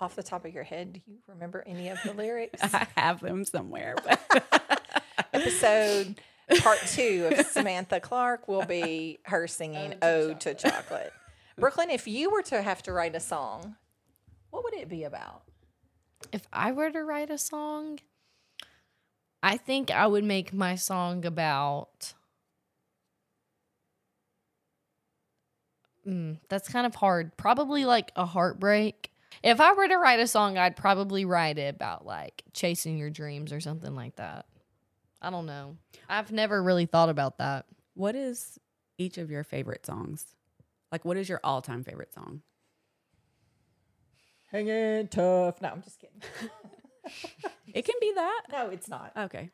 Off 0.00 0.14
the 0.14 0.22
top 0.22 0.44
of 0.44 0.54
your 0.54 0.62
head, 0.62 0.92
do 0.92 1.00
you 1.06 1.18
remember 1.26 1.62
any 1.66 1.88
of 1.88 1.98
the 2.04 2.12
lyrics? 2.16 2.60
I 2.62 2.86
have 2.96 3.20
them 3.20 3.44
somewhere, 3.44 3.96
but 4.04 4.20
Episode 5.32 6.20
part 6.60 6.78
two 6.86 7.28
of 7.32 7.46
Samantha 7.50 7.98
Clark 8.00 8.46
will 8.48 8.64
be 8.64 9.18
her 9.24 9.46
singing 9.48 9.94
Ode 10.02 10.38
to 10.40 10.54
Chocolate. 10.54 11.12
Brooklyn, 11.58 11.90
if 11.90 12.06
you 12.06 12.30
were 12.30 12.42
to 12.42 12.62
have 12.62 12.82
to 12.84 12.92
write 12.92 13.16
a 13.16 13.20
song, 13.20 13.76
what 14.50 14.62
would 14.62 14.74
it 14.74 14.88
be 14.88 15.04
about? 15.04 15.42
If 16.32 16.46
I 16.52 16.72
were 16.72 16.90
to 16.90 17.02
write 17.02 17.30
a 17.30 17.38
song, 17.38 17.98
I 19.42 19.56
think 19.56 19.90
I 19.90 20.06
would 20.06 20.24
make 20.24 20.52
my 20.52 20.76
song 20.76 21.24
about. 21.24 22.14
Mm, 26.06 26.38
that's 26.48 26.68
kind 26.68 26.86
of 26.86 26.94
hard. 26.94 27.36
Probably 27.36 27.84
like 27.84 28.12
a 28.14 28.24
heartbreak. 28.24 29.10
If 29.42 29.60
I 29.60 29.72
were 29.72 29.88
to 29.88 29.96
write 29.96 30.20
a 30.20 30.26
song, 30.26 30.58
I'd 30.58 30.76
probably 30.76 31.24
write 31.24 31.58
it 31.58 31.74
about 31.74 32.06
like 32.06 32.42
chasing 32.52 32.98
your 32.98 33.10
dreams 33.10 33.52
or 33.52 33.60
something 33.60 33.94
like 33.94 34.16
that. 34.16 34.46
I 35.20 35.30
don't 35.30 35.46
know. 35.46 35.76
I've 36.08 36.30
never 36.30 36.62
really 36.62 36.86
thought 36.86 37.08
about 37.08 37.38
that. 37.38 37.66
what 37.94 38.14
is 38.14 38.58
each 38.96 39.18
of 39.18 39.30
your 39.30 39.44
favorite 39.44 39.84
songs? 39.84 40.26
Like, 40.90 41.04
what 41.04 41.16
is 41.16 41.28
your 41.28 41.40
all-time 41.44 41.84
favorite 41.84 42.12
song? 42.14 42.42
Hanging 44.50 45.08
tough. 45.08 45.60
No, 45.60 45.68
I'm 45.68 45.82
just 45.82 46.00
kidding. 46.00 46.22
It 47.74 47.84
can 47.84 47.94
be 48.00 48.12
that. 48.14 48.42
No, 48.50 48.68
it's 48.70 48.88
not. 48.88 49.12
Okay. 49.16 49.50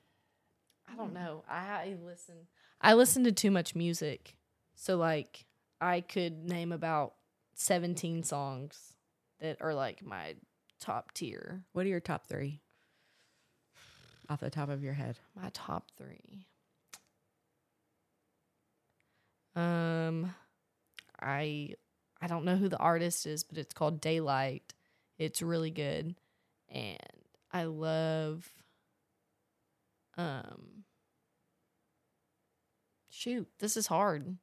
I 0.91 0.97
don't 0.97 1.13
know. 1.13 1.45
I, 1.49 1.57
I 1.57 1.97
listen. 2.05 2.35
I 2.81 2.95
listen 2.95 3.25
to 3.25 3.33
too 3.33 3.51
much 3.51 3.75
music, 3.75 4.37
so 4.75 4.97
like 4.97 5.47
I 5.81 6.01
could 6.01 6.45
name 6.45 6.73
about 6.73 7.15
seventeen 7.55 8.23
songs 8.23 8.95
that 9.41 9.59
are 9.61 9.75
like 9.75 10.05
my 10.05 10.35
top 10.81 11.13
tier. 11.13 11.65
What 11.73 11.87
are 11.87 11.89
your 11.89 12.01
top 12.01 12.27
three? 12.27 12.61
Off 14.29 14.41
the 14.41 14.51
top 14.51 14.69
of 14.69 14.83
your 14.83 14.95
head. 14.95 15.19
My 15.35 15.51
top 15.53 15.91
three. 15.97 16.47
Um, 19.57 20.35
I 21.25 21.75
I 22.21 22.27
don't 22.27 22.45
know 22.45 22.57
who 22.57 22.69
the 22.69 22.79
artist 22.79 23.27
is, 23.27 23.45
but 23.45 23.59
it's 23.59 23.75
called 23.75 24.01
Daylight. 24.01 24.75
It's 25.19 25.43
really 25.43 25.71
good, 25.71 26.15
and 26.69 26.99
I 27.53 27.65
love. 27.65 28.49
Um. 30.17 30.85
Shoot, 33.09 33.49
this 33.61 33.77
is 33.77 33.87
hard. 33.87 34.39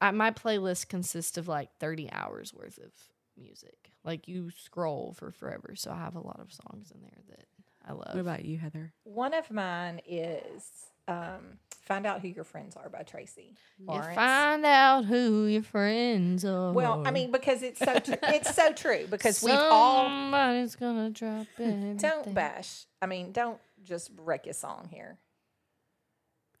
I, 0.00 0.12
my 0.12 0.30
playlist 0.30 0.88
consists 0.88 1.36
of 1.36 1.48
like 1.48 1.70
thirty 1.80 2.10
hours 2.12 2.54
worth 2.54 2.78
of 2.78 2.92
music. 3.36 3.90
Like 4.04 4.28
you 4.28 4.50
scroll 4.50 5.14
for 5.16 5.32
forever, 5.32 5.74
so 5.74 5.90
I 5.90 5.98
have 5.98 6.14
a 6.14 6.20
lot 6.20 6.40
of 6.40 6.52
songs 6.52 6.92
in 6.94 7.00
there 7.00 7.22
that 7.30 7.46
I 7.86 7.92
love. 7.92 8.14
What 8.14 8.20
about 8.20 8.44
you, 8.44 8.58
Heather? 8.58 8.92
One 9.04 9.34
of 9.34 9.50
mine 9.50 10.00
is 10.06 10.86
um, 11.06 11.58
Find 11.82 12.06
Out 12.06 12.20
Who 12.20 12.28
Your 12.28 12.44
Friends 12.44 12.76
Are 12.76 12.88
by 12.88 13.02
Tracy 13.02 13.54
You 13.78 14.00
find 14.14 14.64
out 14.64 15.04
who 15.04 15.46
your 15.46 15.62
friends 15.62 16.44
are. 16.44 16.72
Well, 16.72 17.02
I 17.06 17.10
mean, 17.10 17.30
because 17.30 17.62
it's 17.62 17.78
so 17.78 17.98
tr- 17.98 18.14
it's 18.22 18.54
so 18.54 18.72
true 18.72 19.06
because 19.10 19.42
we've 19.42 19.54
all 19.54 20.06
somebody's 20.06 20.76
gonna 20.76 21.10
drop 21.10 21.46
it. 21.58 21.98
don't 21.98 22.34
bash. 22.34 22.86
I 23.02 23.06
mean, 23.06 23.32
don't 23.32 23.60
just 23.82 24.10
wreck 24.16 24.46
your 24.46 24.54
song 24.54 24.88
here. 24.90 25.18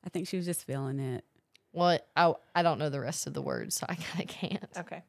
I 0.04 0.10
think 0.10 0.28
she 0.28 0.36
was 0.36 0.44
just 0.44 0.66
feeling 0.66 1.00
it. 1.00 1.24
What? 1.72 2.06
I 2.14 2.34
I 2.54 2.62
don't 2.62 2.78
know 2.78 2.90
the 2.90 3.00
rest 3.00 3.26
of 3.26 3.32
the 3.32 3.42
words, 3.42 3.76
so 3.76 3.86
I 3.88 3.94
kind 3.94 4.20
of 4.20 4.28
can't. 4.28 4.68
Okay. 4.76 5.02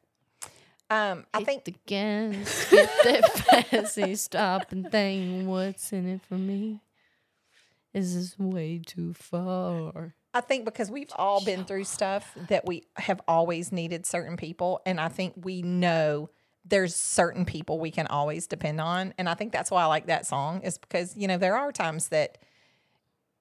Um, 0.88 1.26
I 1.34 1.42
think 1.42 1.64
the 1.64 1.74
gas, 1.86 2.70
get 2.70 2.90
that 3.04 3.32
fancy 3.70 4.14
stop 4.14 4.70
and 4.70 4.90
think, 4.90 5.48
what's 5.48 5.92
in 5.92 6.06
it 6.08 6.22
for 6.22 6.38
me? 6.38 6.80
Is 7.92 8.14
this 8.14 8.38
way 8.38 8.80
too 8.84 9.12
far? 9.14 10.14
I 10.32 10.42
think 10.42 10.64
because 10.64 10.90
we've 10.90 11.10
all 11.16 11.42
been 11.44 11.64
through 11.64 11.84
stuff 11.84 12.36
that 12.48 12.66
we 12.66 12.84
have 12.96 13.20
always 13.26 13.72
needed 13.72 14.04
certain 14.04 14.36
people, 14.36 14.80
and 14.84 15.00
I 15.00 15.08
think 15.08 15.32
we 15.42 15.62
know 15.62 16.28
there's 16.64 16.94
certain 16.94 17.46
people 17.46 17.78
we 17.80 17.90
can 17.90 18.06
always 18.06 18.46
depend 18.46 18.80
on, 18.80 19.14
and 19.16 19.28
I 19.28 19.34
think 19.34 19.52
that's 19.52 19.70
why 19.70 19.82
I 19.82 19.86
like 19.86 20.06
that 20.06 20.26
song 20.26 20.60
is 20.60 20.76
because 20.76 21.16
you 21.16 21.26
know 21.26 21.38
there 21.38 21.56
are 21.56 21.72
times 21.72 22.10
that 22.10 22.38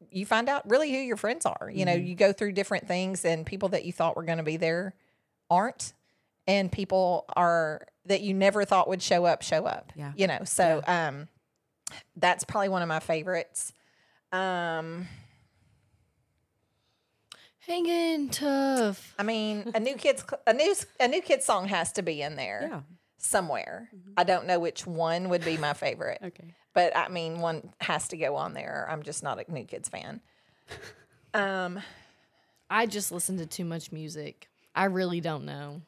you 0.09 0.25
find 0.25 0.47
out 0.47 0.69
really 0.69 0.89
who 0.89 0.99
your 0.99 1.17
friends 1.17 1.45
are. 1.45 1.69
You 1.71 1.83
know, 1.83 1.93
you 1.93 2.15
go 2.15 2.31
through 2.31 2.53
different 2.53 2.87
things, 2.87 3.25
and 3.25 3.45
people 3.45 3.69
that 3.69 3.83
you 3.83 3.91
thought 3.91 4.15
were 4.15 4.23
going 4.23 4.37
to 4.37 4.43
be 4.43 4.55
there 4.55 4.95
aren't. 5.49 5.93
And 6.47 6.71
people 6.71 7.25
are 7.35 7.85
that 8.05 8.21
you 8.21 8.33
never 8.33 8.65
thought 8.65 8.87
would 8.87 9.01
show 9.01 9.25
up 9.25 9.41
show 9.41 9.65
up. 9.65 9.91
Yeah. 9.95 10.11
You 10.15 10.27
know, 10.27 10.39
so 10.43 10.81
um 10.87 11.27
that's 12.15 12.43
probably 12.43 12.69
one 12.69 12.81
of 12.81 12.87
my 12.87 12.99
favorites. 12.99 13.73
Um 14.31 15.07
Hanging 17.59 18.29
tough. 18.29 19.15
I 19.17 19.23
mean, 19.23 19.71
a 19.73 19.79
new 19.79 19.95
kids 19.95 20.23
a 20.45 20.53
new 20.53 20.75
a 20.99 21.07
new 21.07 21.21
kids 21.21 21.45
song 21.45 21.67
has 21.67 21.91
to 21.93 22.03
be 22.03 22.21
in 22.21 22.35
there 22.35 22.67
Yeah. 22.69 22.81
somewhere. 23.17 23.89
I 24.15 24.23
don't 24.23 24.45
know 24.45 24.59
which 24.59 24.85
one 24.85 25.29
would 25.29 25.43
be 25.43 25.57
my 25.57 25.73
favorite. 25.73 26.19
Okay. 26.23 26.53
but 26.75 26.95
I 26.95 27.07
mean, 27.07 27.39
one 27.39 27.73
has 27.81 28.07
to 28.09 28.17
go 28.17 28.35
on 28.35 28.53
there. 28.53 28.87
I'm 28.89 29.01
just 29.01 29.23
not 29.23 29.39
a 29.39 29.51
New 29.51 29.65
Kids 29.65 29.89
fan. 29.89 30.21
Um, 31.33 31.81
I 32.69 32.85
just 32.85 33.11
listen 33.11 33.39
to 33.39 33.45
too 33.45 33.65
much 33.65 33.91
music. 33.91 34.47
I 34.73 34.85
really 34.85 35.19
don't 35.19 35.43
know. 35.43 35.81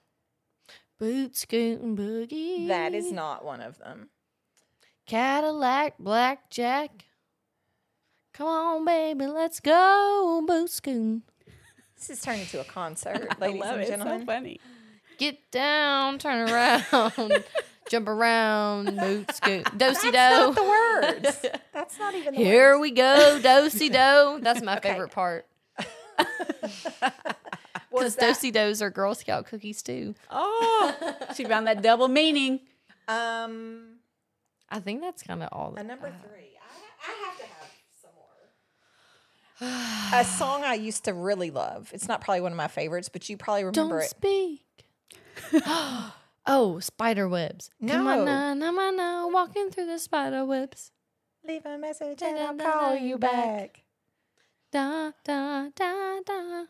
Boot 0.99 1.35
scootin' 1.35 1.95
boogie. 1.95 2.67
that 2.67 2.93
is 2.93 3.11
not 3.11 3.45
one 3.45 3.61
of 3.61 3.77
them. 3.77 4.09
Cadillac 5.05 5.95
blackjack. 5.99 7.05
Come 8.33 8.47
on, 8.47 8.85
baby, 8.85 9.27
let's 9.27 9.59
go 9.59 10.43
boot 10.47 10.69
scootin'. 10.69 11.21
This 11.95 12.09
is 12.11 12.21
turning 12.21 12.41
into 12.41 12.59
a 12.61 12.63
concert, 12.63 13.27
I 13.41 13.45
ladies 13.45 13.61
love 13.61 13.71
and 13.73 13.79
it. 13.79 13.81
It's 13.83 13.89
gentlemen. 13.91 14.19
so 14.21 14.25
funny. 14.25 14.59
Get 15.17 15.49
down, 15.51 16.19
turn 16.19 16.49
around, 16.49 17.43
jump 17.89 18.07
around, 18.07 18.95
boot 18.97 19.31
scoot, 19.35 19.65
dosey 19.77 20.11
That's 20.11 20.13
not 20.13 20.55
do. 20.55 20.61
the 20.61 20.63
words. 20.63 21.45
That's 21.73 21.97
not 21.99 22.13
even 22.15 22.33
the 22.35 22.39
Here 22.43 22.73
words. 22.73 22.81
we 22.81 22.91
go, 22.91 23.39
dosey 23.41 23.89
do. 23.89 24.39
That's 24.43 24.61
my 24.61 24.79
favorite 24.79 25.11
part. 25.11 25.45
Was 27.91 28.15
Because 28.15 28.15
that, 28.17 28.35
dosey 28.35 28.51
dos 28.51 28.81
are 28.81 28.89
Girl 28.89 29.15
Scout 29.15 29.45
cookies 29.45 29.81
too. 29.81 30.13
Oh, 30.29 31.15
she 31.35 31.45
found 31.45 31.67
that 31.67 31.81
double 31.81 32.07
meaning. 32.07 32.59
um, 33.07 33.95
I 34.69 34.79
think 34.79 35.01
that's 35.01 35.23
kind 35.23 35.41
of 35.41 35.49
all. 35.53 35.73
a 35.77 35.83
number 35.83 36.07
three. 36.09 36.57
I, 36.59 37.11
I 37.11 37.25
have 37.25 37.37
to 37.37 37.45
have 37.45 37.71
some 38.01 38.11
more. 40.11 40.19
a 40.21 40.25
song 40.25 40.63
I 40.65 40.73
used 40.73 41.05
to 41.05 41.13
really 41.13 41.49
love. 41.51 41.89
It's 41.93 42.07
not 42.09 42.19
probably 42.21 42.41
one 42.41 42.51
of 42.51 42.57
my 42.57 42.67
favorites, 42.67 43.07
but 43.07 43.29
you 43.29 43.37
probably 43.37 43.63
remember 43.63 43.99
Don't 43.99 44.03
it. 44.03 44.09
speak. 44.09 44.63
oh, 46.45 46.79
spider 46.81 47.27
webs. 47.29 47.69
Come 47.87 48.07
on 48.07 48.25
No. 48.25 48.53
now, 48.53 48.65
come 48.67 48.79
on 48.79 48.97
now, 48.97 49.29
walking 49.29 49.69
through 49.69 49.85
the 49.85 49.99
spider 49.99 50.43
webs. 50.43 50.91
Leave 51.47 51.65
a 51.65 51.77
message 51.77 52.21
and 52.21 52.37
I'll 52.37 52.57
call 52.57 52.95
you 52.97 53.17
back. 53.17 53.31
back. 53.31 53.83
Da 54.73 55.11
da 55.23 55.69
da 55.73 56.19
da. 56.25 56.63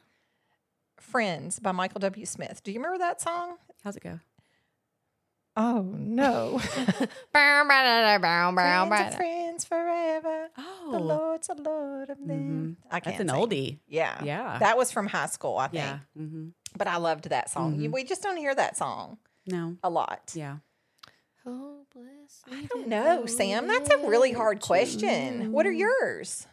Friends 0.99 1.59
by 1.59 1.71
Michael 1.71 1.99
W. 1.99 2.25
Smith. 2.25 2.61
Do 2.63 2.71
you 2.71 2.79
remember 2.79 2.97
that 2.99 3.21
song? 3.21 3.57
How's 3.83 3.95
it 3.97 4.03
go? 4.03 4.19
Oh 5.55 5.81
no. 5.97 6.59
Bow, 7.33 7.63
bow, 7.63 7.67
da, 7.67 8.01
da, 8.01 8.17
bow, 8.19 8.51
bow, 8.51 8.87
friends 8.87 8.89
bow, 8.89 8.95
are 8.95 9.09
da. 9.09 9.15
friends 9.17 9.65
forever. 9.65 10.47
Oh, 10.57 10.89
The 10.91 10.99
Lord's 10.99 11.49
a 11.49 11.55
Lord 11.55 12.09
of 12.11 12.17
them. 12.19 12.77
I 12.91 12.99
can't 12.99 13.17
that's 13.17 13.21
an 13.21 13.29
sing. 13.29 13.37
oldie. 13.49 13.79
Yeah. 13.87 14.23
Yeah. 14.23 14.59
That 14.59 14.77
was 14.77 14.91
from 14.91 15.07
high 15.07 15.25
school, 15.25 15.57
I 15.57 15.67
think. 15.69 15.83
Yeah. 15.83 15.99
Mm-hmm. 16.19 16.49
But 16.77 16.87
I 16.87 16.97
loved 16.97 17.29
that 17.29 17.49
song. 17.49 17.79
You, 17.79 17.89
we 17.89 18.03
just 18.03 18.21
don't 18.21 18.37
hear 18.37 18.53
that 18.53 18.77
song 18.77 19.17
No. 19.47 19.77
a 19.83 19.89
lot. 19.89 20.31
Yeah. 20.35 20.57
Hopeless. 21.43 22.43
I 22.51 22.65
don't 22.65 22.87
know, 22.87 23.25
Sam. 23.25 23.67
That's 23.67 23.89
a 23.89 23.97
really 24.07 24.33
hard 24.33 24.59
question. 24.61 25.51
What 25.53 25.65
are 25.65 25.71
yours? 25.71 26.45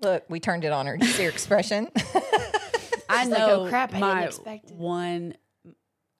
Look, 0.00 0.24
we 0.30 0.40
turned 0.40 0.64
it 0.64 0.72
on 0.72 0.86
her. 0.86 0.96
Do 0.96 1.04
you 1.06 1.12
see 1.12 1.24
her 1.24 1.30
expression? 1.30 1.88
I 3.12 3.22
She's 3.22 3.30
like, 3.32 3.42
oh, 3.42 3.46
know 3.46 3.64
"Oh, 3.66 3.68
crap, 3.68 3.90
I 3.90 3.92
didn't 3.94 4.08
my 4.08 4.24
expect 4.24 4.70
it." 4.70 4.76
one. 4.76 5.34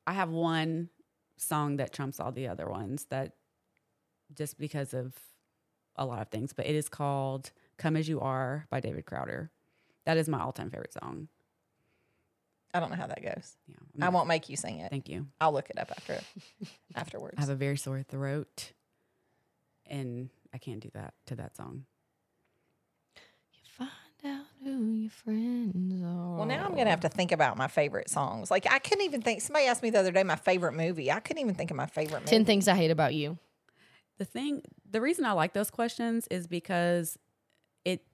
I 0.07 0.13
have 0.13 0.31
one 0.31 0.89
song 1.37 1.77
that 1.77 1.93
trumps 1.93 2.21
all 2.21 2.33
the 2.33 2.49
other 2.49 2.69
ones 2.69 3.07
that 3.11 3.33
just 4.35 4.59
because 4.59 4.95
of 4.95 5.15
a 5.97 6.05
lot 6.07 6.21
of 6.23 6.29
things, 6.29 6.53
but 6.53 6.67
it 6.67 6.75
is 6.75 6.89
called 6.89 7.53
"Come 7.79 7.97
as 7.97 8.09
You 8.09 8.21
Are" 8.21 8.67
by 8.71 8.81
David 8.81 9.07
Crowder. 9.07 9.51
That 10.05 10.17
is 10.17 10.29
my 10.29 10.41
all-time 10.41 10.71
favorite 10.71 10.93
song. 10.93 11.29
I 12.75 12.81
don't 12.81 12.91
know 12.91 12.97
how 12.97 13.07
that 13.07 13.23
goes. 13.23 13.57
Yeah, 13.67 14.07
I 14.07 14.09
won't 14.09 14.29
make 14.29 14.49
you 14.49 14.57
sing 14.57 14.79
it. 14.79 14.91
Thank 14.91 15.09
you. 15.09 15.27
I'll 15.41 15.53
look 15.53 15.69
it 15.71 15.79
up 15.79 15.91
after 15.91 16.19
afterwards. 16.95 17.35
I 17.37 17.41
have 17.43 17.51
a 17.51 17.55
very 17.55 17.77
sore 17.77 18.03
throat, 18.03 18.73
and 19.87 20.31
I 20.55 20.59
can't 20.59 20.81
do 20.81 20.91
that 20.95 21.15
to 21.27 21.37
that 21.37 21.55
song. 21.57 21.85
You 24.65 24.71
find 24.71 24.77
out 24.77 24.87
who 24.87 24.93
your 24.93 25.11
friends 25.11 26.03
are. 26.05 26.37
well, 26.37 26.47
now 26.47 26.65
I'm 26.65 26.77
gonna 26.77 26.91
have 26.91 27.01
to 27.01 27.09
think 27.09 27.33
about 27.33 27.57
my 27.57 27.69
favorite 27.69 28.09
songs. 28.09 28.51
Like 28.51 28.67
I 28.71 28.79
couldn't 28.79 29.05
even 29.05 29.23
think. 29.23 29.41
Somebody 29.41 29.67
asked 29.67 29.83
me 29.83 29.91
the 29.91 29.99
other 30.01 30.13
day 30.13 30.23
my 30.23 30.37
favorite 30.37 30.73
movie. 30.73 31.11
I 31.11 31.21
couldn't 31.21 31.41
even 31.43 31.55
think 31.55 31.71
of 31.71 31.77
my 31.77 31.87
favorite 31.87 32.21
movie. 32.21 32.31
Ten 32.31 32.45
things 32.45 32.69
I 32.69 32.75
hate 32.75 32.91
about 32.91 33.15
you. 33.15 33.39
The 34.19 34.25
thing, 34.25 34.63
the 34.89 35.01
reason 35.01 35.25
I 35.25 35.33
like 35.33 35.53
those 35.53 35.71
questions 35.71 36.29
is 36.31 36.47
because 36.47 37.19
it 37.85 38.05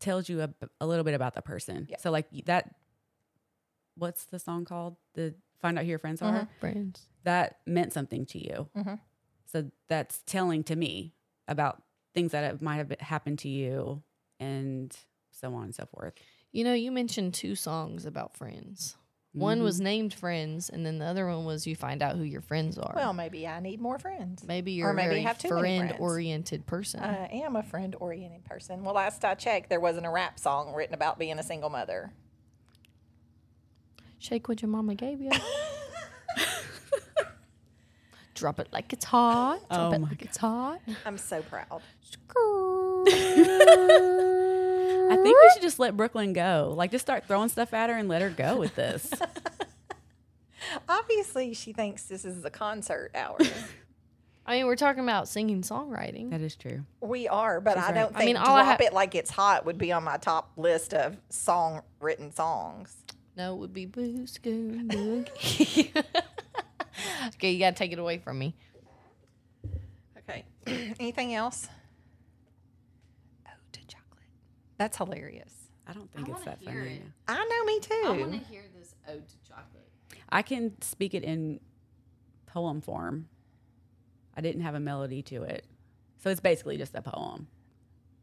tells 0.00 0.28
you 0.28 0.42
a, 0.42 0.50
a 0.80 0.86
little 0.86 1.04
bit 1.04 1.14
about 1.14 1.34
the 1.34 1.42
person. 1.42 1.86
Yeah. 1.88 1.96
So, 2.00 2.10
like 2.10 2.26
that, 2.46 2.74
what's 3.96 4.24
the 4.26 4.38
song 4.38 4.64
called? 4.64 4.96
The 5.14 5.34
Find 5.60 5.78
Out 5.78 5.84
Who 5.84 5.90
Your 5.90 5.98
Friends 5.98 6.20
Are? 6.20 6.48
Friends. 6.60 7.06
That 7.22 7.58
meant 7.66 7.92
something 7.92 8.26
to 8.26 8.38
you. 8.38 8.68
Mhm. 8.76 8.98
So, 9.46 9.70
that's 9.88 10.22
telling 10.26 10.64
to 10.64 10.76
me 10.76 11.14
about 11.48 11.82
things 12.14 12.32
that 12.32 12.44
have- 12.44 12.60
might 12.62 12.76
have 12.76 12.90
happened 13.00 13.38
to 13.40 13.48
you 13.48 14.02
and 14.40 14.94
so 15.34 15.52
on 15.54 15.64
and 15.64 15.74
so 15.74 15.86
forth. 15.86 16.14
You 16.52 16.64
know, 16.64 16.72
you 16.74 16.90
mentioned 16.92 17.34
two 17.34 17.54
songs 17.54 18.06
about 18.06 18.36
friends. 18.36 18.96
One 19.32 19.64
was 19.64 19.76
Mm-hmm. 19.78 19.84
named 19.84 20.14
Friends, 20.14 20.70
and 20.70 20.86
then 20.86 20.98
the 21.00 21.06
other 21.06 21.26
one 21.26 21.44
was 21.44 21.66
You 21.66 21.74
Find 21.74 22.00
Out 22.04 22.14
Who 22.14 22.22
Your 22.22 22.40
Friends 22.40 22.78
Are. 22.78 22.92
Well, 22.94 23.12
maybe 23.12 23.48
I 23.48 23.58
need 23.58 23.80
more 23.80 23.98
friends. 23.98 24.44
maybe 24.44 24.70
you're 24.70 24.92
maybe 24.92 25.06
a 25.06 25.10
very 25.10 25.22
have 25.22 25.38
too 25.38 25.48
many 25.52 25.78
friends. 25.78 25.90
friend-oriented 25.94 26.66
person. 26.66 27.00
I 27.00 27.26
am 27.32 27.56
a 27.56 27.64
friend 27.64 27.96
oriented 27.98 28.44
person. 28.44 28.84
Well, 28.84 28.94
last 28.94 29.24
I 29.24 29.34
checked, 29.34 29.70
there 29.70 29.80
wasn't 29.80 30.06
a 30.06 30.10
rap 30.10 30.38
song 30.38 30.72
written 30.72 30.94
about 30.94 31.18
being 31.18 31.36
a 31.40 31.42
single 31.42 31.68
mother. 31.68 32.12
Shake 34.20 34.46
what 34.48 34.62
your 34.62 34.68
mama 34.70 34.94
gave 34.94 35.20
you. 35.20 35.32
Drop 38.34 38.60
it 38.60 38.68
like 38.72 38.92
it's 38.92 39.04
hot. 39.04 39.58
Drop 39.68 39.92
Oh 39.92 39.94
it 39.94 39.98
my 40.00 40.08
like 40.10 40.22
it's 40.22 40.36
hot. 40.36 40.80
I'm 41.04 41.18
so 41.18 41.42
proud. 41.42 41.82
I 45.10 45.16
think 45.16 45.36
we 45.42 45.50
should 45.52 45.62
just 45.62 45.78
let 45.78 45.96
Brooklyn 45.96 46.32
go. 46.32 46.72
Like, 46.76 46.90
just 46.90 47.04
start 47.04 47.24
throwing 47.26 47.48
stuff 47.48 47.72
at 47.74 47.90
her 47.90 47.96
and 47.96 48.08
let 48.08 48.22
her 48.22 48.30
go 48.30 48.56
with 48.56 48.74
this. 48.74 49.10
Obviously, 50.88 51.54
she 51.54 51.72
thinks 51.72 52.04
this 52.04 52.24
is 52.24 52.42
the 52.42 52.50
concert 52.50 53.10
hour. 53.14 53.38
I 54.46 54.56
mean, 54.56 54.66
we're 54.66 54.76
talking 54.76 55.02
about 55.02 55.26
singing 55.28 55.62
songwriting. 55.62 56.30
that 56.30 56.40
is 56.42 56.54
true. 56.56 56.84
we 57.00 57.28
are, 57.28 57.60
but 57.60 57.78
I 57.78 57.92
don't 57.92 58.14
I 58.14 58.18
think 58.18 58.26
mean, 58.26 58.36
all 58.36 58.56
I 58.56 58.62
"Drop 58.64 58.80
ha- 58.80 58.86
It 58.86 58.92
Like 58.92 59.14
It's 59.14 59.30
Hot" 59.30 59.64
would 59.64 59.78
be 59.78 59.90
on 59.92 60.04
my 60.04 60.18
top 60.18 60.50
list 60.56 60.92
of 60.92 61.16
song 61.30 61.80
written 62.00 62.30
songs. 62.30 62.94
No, 63.36 63.54
it 63.54 63.58
would 63.58 63.72
be 63.72 63.86
Boo 63.86 64.26
Scoon 64.26 64.86
Boogie. 64.88 65.96
okay, 67.34 67.50
you 67.52 67.58
gotta 67.58 67.74
take 67.76 67.92
it 67.92 67.98
away 67.98 68.18
from 68.18 68.38
me. 68.38 68.54
Okay. 70.18 70.44
Anything 71.00 71.34
else? 71.34 71.66
Ode 74.80 74.90
to 74.90 74.92
chocolate. 74.92 74.92
That's 74.92 74.96
hilarious. 74.96 75.52
I 75.86 75.92
don't 75.92 76.10
think 76.12 76.28
I 76.28 76.32
it's 76.32 76.44
that 76.44 76.58
hear 76.60 76.82
funny. 76.82 76.94
it. 76.96 77.02
I 77.28 77.44
know, 77.44 77.64
me 77.66 77.80
too. 77.80 78.02
I 78.06 78.10
want 78.28 78.32
to 78.32 78.50
hear 78.52 78.62
this 78.78 78.94
ode 79.08 79.26
to 79.28 79.34
chocolate. 79.48 79.88
I 80.30 80.42
can 80.42 80.80
speak 80.82 81.14
it 81.14 81.22
in 81.24 81.60
poem 82.46 82.80
form. 82.80 83.28
I 84.36 84.40
didn't 84.40 84.62
have 84.62 84.74
a 84.74 84.80
melody 84.80 85.22
to 85.24 85.42
it. 85.42 85.64
So 86.22 86.30
it's 86.30 86.40
basically 86.40 86.78
just 86.78 86.94
a 86.94 87.02
poem. 87.02 87.48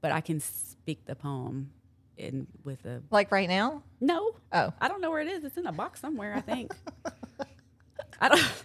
But 0.02 0.12
I 0.12 0.22
can 0.22 0.40
speak 0.40 1.06
the 1.06 1.16
poem 1.16 1.72
in 2.18 2.48
with 2.64 2.84
a 2.86 3.02
Like 3.12 3.32
right 3.32 3.48
now? 3.48 3.84
No. 4.00 4.32
Oh. 4.52 4.74
I 4.82 4.88
don't 4.88 5.00
know 5.02 5.12
where 5.12 5.22
it 5.22 5.28
is. 5.28 5.44
It's 5.44 5.58
in 5.58 5.68
a 5.68 5.72
box 5.72 6.00
somewhere, 6.02 6.34
I 6.36 6.42
think. 6.42 6.74
I 8.20 8.28
don't 8.30 8.64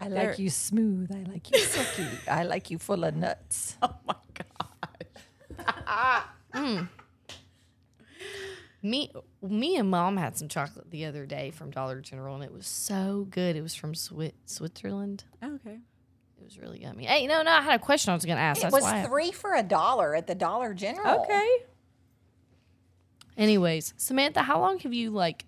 I 0.00 0.08
There- 0.08 0.28
like 0.30 0.38
you 0.38 0.50
smooth. 0.50 1.10
I 1.12 1.28
like 1.30 1.50
you 1.50 1.58
silky. 1.58 2.06
I 2.28 2.44
like 2.44 2.70
you 2.70 2.78
full 2.78 3.02
of 3.04 3.16
nuts. 3.16 3.76
Oh 3.82 3.94
my 4.06 4.14
god. 4.34 5.04
Mm. 6.54 6.88
Me, 8.82 9.10
me 9.40 9.76
and 9.76 9.90
mom 9.90 10.16
had 10.18 10.36
some 10.36 10.48
chocolate 10.48 10.90
the 10.90 11.06
other 11.06 11.24
day 11.24 11.50
from 11.50 11.70
Dollar 11.70 12.00
General, 12.00 12.34
and 12.34 12.44
it 12.44 12.52
was 12.52 12.66
so 12.66 13.26
good. 13.30 13.56
It 13.56 13.62
was 13.62 13.74
from 13.74 13.94
Swi- 13.94 14.32
Switzerland. 14.44 15.24
Oh, 15.42 15.54
okay. 15.54 15.78
It 16.38 16.44
was 16.44 16.58
really 16.58 16.82
yummy. 16.82 17.06
Hey, 17.06 17.26
no, 17.26 17.42
no, 17.42 17.50
I 17.50 17.62
had 17.62 17.74
a 17.80 17.82
question 17.82 18.10
I 18.10 18.14
was 18.14 18.26
going 18.26 18.36
to 18.36 18.42
ask. 18.42 18.58
It 18.58 18.64
That's 18.64 18.74
was 18.74 18.82
why. 18.82 19.00
I- 19.00 19.06
three 19.06 19.32
for 19.32 19.54
a 19.54 19.62
dollar 19.62 20.14
at 20.14 20.26
the 20.26 20.34
Dollar 20.34 20.74
General. 20.74 21.22
Okay. 21.22 21.48
Anyways, 23.38 23.94
Samantha, 23.96 24.42
how 24.42 24.60
long 24.60 24.78
have 24.80 24.92
you 24.92 25.10
like 25.10 25.44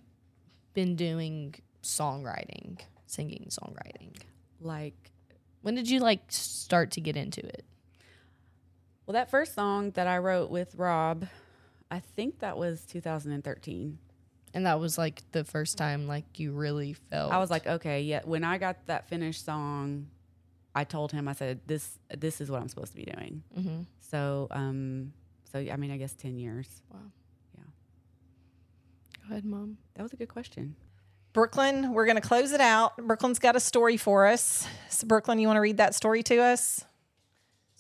been 0.75 0.97
doing 0.97 1.55
songwriting, 1.83 2.81
singing 3.07 3.49
songwriting? 3.51 4.17
Like 4.61 5.13
When 5.63 5.75
did 5.75 5.89
you 5.91 6.01
like 6.01 6.21
start 6.29 6.91
to 6.93 7.01
get 7.01 7.17
into 7.17 7.45
it? 7.47 7.65
Well 9.07 9.15
that 9.15 9.31
first 9.31 9.55
song 9.55 9.91
that 9.93 10.07
I 10.07 10.19
wrote 10.19 10.51
with 10.51 10.75
Rob, 10.75 11.27
I 11.91 12.01
think 12.01 12.41
that 12.41 12.59
was 12.59 12.85
2013. 12.87 13.99
And 14.55 14.67
that 14.67 14.81
was 14.81 14.97
like 14.97 15.23
the 15.33 15.45
first 15.45 15.77
time 15.77 16.07
like 16.07 16.39
you 16.39 16.53
really 16.53 16.95
felt 16.95 17.33
I 17.33 17.39
was 17.39 17.51
like, 17.51 17.67
okay, 17.67 18.03
yeah. 18.03 18.23
When 18.25 18.43
I 18.43 18.59
got 18.59 18.87
that 18.87 19.09
finished 19.09 19.45
song, 19.45 20.07
I 20.75 20.85
told 20.85 21.13
him, 21.13 21.29
I 21.29 21.35
said, 21.35 21.61
this 21.67 21.99
this 22.17 22.41
is 22.41 22.51
what 22.51 22.61
I'm 22.63 22.69
supposed 22.69 22.93
to 22.93 22.97
be 22.97 23.05
doing. 23.05 23.43
mm-hmm. 23.57 23.83
So, 24.01 24.47
um, 24.51 25.13
so 25.53 25.59
I 25.59 25.77
mean, 25.77 25.91
I 25.91 25.97
guess 25.97 26.15
ten 26.15 26.39
years. 26.39 26.69
Wow. 26.91 27.01
Yeah. 27.57 27.65
Go 29.29 29.33
ahead, 29.33 29.45
mom. 29.45 29.79
That 29.95 30.03
was 30.03 30.13
a 30.13 30.17
good 30.17 30.29
question. 30.29 30.77
Brooklyn, 31.33 31.93
we're 31.93 32.07
going 32.07 32.17
to 32.17 32.27
close 32.27 32.53
it 32.53 32.63
out. 32.63 32.97
Brooklyn's 32.97 33.39
got 33.39 33.57
a 33.57 33.61
story 33.61 33.99
for 33.99 34.27
us. 34.27 34.67
So, 34.89 35.07
Brooklyn, 35.07 35.39
you 35.39 35.47
want 35.47 35.59
to 35.59 35.61
read 35.61 35.77
that 35.77 35.95
story 35.95 36.23
to 36.23 36.39
us? 36.39 36.83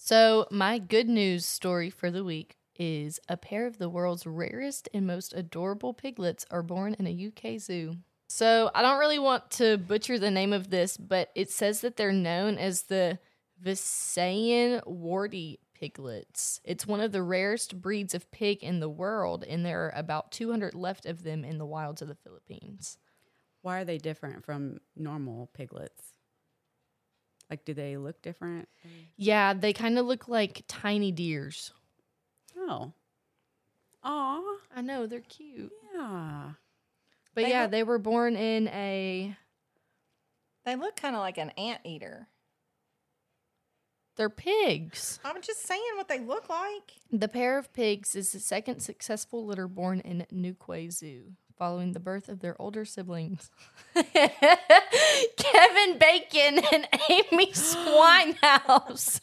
So, 0.07 0.47
my 0.53 0.79
good 0.79 1.09
news 1.09 1.45
story 1.45 1.91
for 1.91 2.13
the 2.13 2.23
week 2.23 2.59
is 2.77 3.19
a 3.29 3.37
pair 3.37 3.67
of 3.67 3.79
the 3.79 3.89
world's 3.89 4.25
rarest 4.25 4.89
and 4.95 5.05
most 5.05 5.35
adorable 5.35 5.95
piglets 5.95 6.47
are 6.49 6.63
born 6.63 6.95
in 6.97 7.09
a 7.09 7.27
UK 7.27 7.59
zoo. 7.59 7.97
So, 8.29 8.71
I 8.73 8.83
don't 8.83 9.01
really 9.01 9.19
want 9.19 9.51
to 9.53 9.79
butcher 9.79 10.17
the 10.17 10.31
name 10.31 10.53
of 10.53 10.71
this, 10.71 10.97
but 10.97 11.31
it 11.35 11.51
says 11.51 11.81
that 11.81 11.97
they're 11.97 12.13
known 12.13 12.57
as 12.57 12.83
the 12.83 13.19
Visayan 13.61 14.87
warty 14.87 15.59
piglets. 15.75 16.61
It's 16.63 16.87
one 16.87 17.01
of 17.01 17.11
the 17.11 17.25
rarest 17.25 17.83
breeds 17.83 18.15
of 18.15 18.31
pig 18.31 18.63
in 18.63 18.79
the 18.79 18.89
world, 18.89 19.43
and 19.43 19.67
there 19.67 19.87
are 19.87 19.93
about 19.97 20.31
200 20.31 20.73
left 20.73 21.05
of 21.05 21.25
them 21.25 21.45
in 21.45 21.59
the 21.59 21.67
wilds 21.67 22.01
of 22.01 22.07
the 22.07 22.15
Philippines. 22.15 22.97
Why 23.63 23.81
are 23.81 23.85
they 23.85 23.99
different 23.99 24.45
from 24.45 24.79
normal 24.95 25.51
piglets? 25.53 26.16
Like, 27.51 27.65
do 27.65 27.75
they 27.75 27.97
look 27.97 28.21
different? 28.23 28.69
Yeah, 29.17 29.53
they 29.55 29.73
kind 29.73 29.99
of 29.99 30.07
look 30.07 30.27
like 30.29 30.65
tiny 30.69 31.13
deers. 31.13 31.73
Oh, 32.57 32.93
aw, 34.03 34.43
I 34.75 34.81
know, 34.81 35.07
they're 35.07 35.21
cute. 35.21 35.73
yeah. 35.95 36.51
But 37.35 37.45
They 37.45 37.51
yeah, 37.51 37.63
look- 37.63 37.71
they 37.71 37.83
were 37.83 37.99
born 37.99 38.35
in 38.37 38.67
a 38.69 39.37
They 40.65 40.75
look 40.75 40.97
kind 40.97 41.15
of 41.15 41.21
like 41.21 41.39
an 41.39 41.51
anteater. 41.51 42.29
they're 44.17 44.31
pigs. 44.31 45.21
I'm 45.25 45.43
just 45.43 45.63
saying 45.67 45.83
what 45.97 46.09
they 46.09 46.19
look 46.21 46.49
like. 46.49 46.93
The 47.13 47.29
pair 47.29 47.59
of 47.59 47.73
pigs 47.75 48.17
is 48.17 48.33
the 48.33 48.41
second 48.41 48.81
successful 48.81 49.45
litter 49.45 49.69
born 49.69 50.01
in 50.01 50.27
Newquay 50.31 50.89
Zoo, 50.89 51.33
following 51.57 51.93
the 51.93 52.01
birth 52.01 52.29
of 52.29 52.41
their 52.41 52.61
older 52.61 52.85
siblings. 52.85 53.51
Kevin 53.95 54.13
Bacon 55.99 56.61
and 56.73 56.89
Amy 57.09 57.53
Swinehouse. 57.53 59.21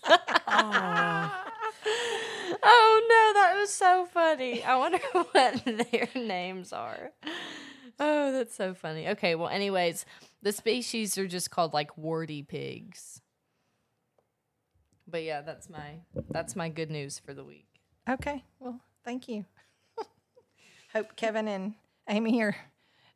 oh 2.63 3.01
no, 3.09 3.33
that 3.41 3.55
was 3.59 3.71
so 3.71 4.05
funny. 4.05 4.63
I 4.63 4.75
wonder 4.77 4.99
what 5.11 5.63
their 5.65 6.09
names 6.15 6.73
are. 6.73 7.11
Oh, 7.99 8.31
that's 8.31 8.55
so 8.55 8.73
funny. 8.73 9.09
Okay, 9.09 9.35
well, 9.35 9.49
anyways, 9.49 10.05
the 10.41 10.51
species 10.51 11.17
are 11.17 11.27
just 11.27 11.51
called 11.51 11.73
like 11.73 11.97
warty 11.97 12.41
pigs. 12.41 13.21
But 15.07 15.23
yeah, 15.23 15.41
that's 15.41 15.69
my 15.69 15.99
that's 16.31 16.55
my 16.55 16.69
good 16.69 16.89
news 16.89 17.19
for 17.19 17.33
the 17.33 17.43
week. 17.43 17.67
Okay. 18.09 18.43
Well, 18.59 18.79
thank 19.05 19.27
you. 19.27 19.45
Hope 20.93 21.15
Kevin 21.15 21.47
and 21.47 21.75
Amy 22.07 22.31
here 22.31 22.55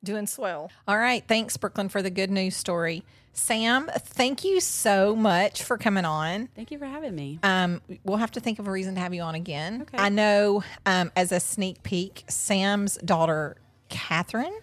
doing 0.04 0.28
swell. 0.28 0.72
All 0.88 0.98
right. 0.98 1.24
Thanks, 1.28 1.58
Brooklyn, 1.58 1.90
for 1.90 2.02
the 2.02 2.10
good 2.10 2.32
news 2.32 2.56
story. 2.56 3.04
Sam, 3.34 3.90
thank 3.94 4.44
you 4.44 4.60
so 4.60 5.16
much 5.16 5.64
for 5.64 5.78
coming 5.78 6.06
on. 6.06 6.48
Thank 6.56 6.72
you 6.72 6.80
for 6.80 6.86
having 6.86 7.14
me. 7.14 7.40
Um, 7.44 7.82
we'll 8.04 8.18
have 8.18 8.32
to 8.32 8.40
think 8.40 8.58
of 8.58 8.68
a 8.68 8.72
reason 8.72 8.96
to 8.96 9.02
have 9.02 9.14
you 9.14 9.22
on 9.22 9.36
again. 9.36 9.84
Okay. 9.84 9.98
I 9.98 10.10
know, 10.10 10.64
um, 10.88 11.12
as 11.16 11.32
a 11.32 11.40
sneak 11.40 11.84
peek, 11.84 12.24
Sam's 12.28 12.98
daughter, 12.98 13.58
Catherine, 13.90 14.58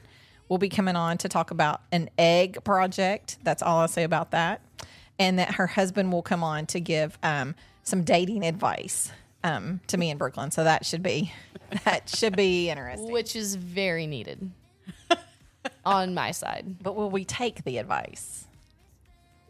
will 0.48 0.58
be 0.58 0.68
coming 0.68 0.96
on 0.96 1.18
to 1.18 1.28
talk 1.28 1.52
about 1.52 1.82
an 1.92 2.10
egg 2.18 2.64
project. 2.64 3.38
That's 3.44 3.62
all 3.62 3.78
I'll 3.78 3.88
say 3.88 4.02
about 4.02 4.32
that. 4.32 4.60
And 5.20 5.38
that 5.38 5.54
her 5.54 5.68
husband 5.68 6.12
will 6.12 6.22
come 6.22 6.42
on 6.42 6.66
to 6.66 6.80
give 6.80 7.16
um, 7.22 7.54
some 7.84 8.02
dating 8.02 8.44
advice 8.44 9.12
um, 9.44 9.80
to 9.86 9.96
me 9.96 10.10
in 10.10 10.18
Brooklyn. 10.18 10.50
So 10.50 10.64
that 10.64 10.84
should 10.84 11.02
be 11.02 11.32
that 11.84 12.08
should 12.08 12.34
be 12.34 12.70
interesting. 12.70 13.12
Which 13.12 13.36
is 13.36 13.54
very 13.54 14.08
needed 14.08 14.50
on 15.84 16.14
my 16.14 16.32
side. 16.32 16.82
But 16.82 16.96
will 16.96 17.10
we 17.10 17.24
take 17.24 17.62
the 17.62 17.78
advice? 17.78 18.46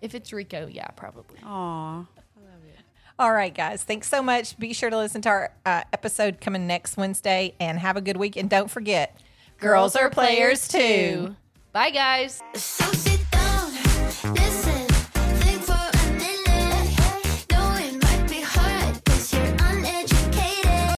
If 0.03 0.14
it's 0.14 0.32
Rico, 0.34 0.66
yeah, 0.66 0.88
probably. 0.88 1.38
Aw. 1.42 1.49
I 1.49 1.97
love 1.97 2.61
it. 2.68 2.80
All 3.18 3.32
right, 3.32 3.55
guys. 3.55 3.82
Thanks 3.82 4.09
so 4.09 4.22
much. 4.22 4.59
Be 4.59 4.74
sure 4.74 4.90
to 4.90 4.99
listen 4.99 5.22
to 5.22 5.28
our 5.30 5.53
uh, 5.64 5.84
episode 5.95 6.42
coming 6.42 6.66
next 6.66 6.99
Wednesday 6.99 7.55
and 7.59 7.78
have 7.78 7.97
a 7.97 8.03
good 8.03 8.18
week. 8.18 8.36
And 8.36 8.51
don't 8.51 8.70
forget, 8.70 9.18
girls 9.59 9.97
are 9.97 10.11
players 10.11 10.68
too. 10.68 11.36
Bye, 11.72 11.90
guys. 11.90 12.42
So 12.55 13.14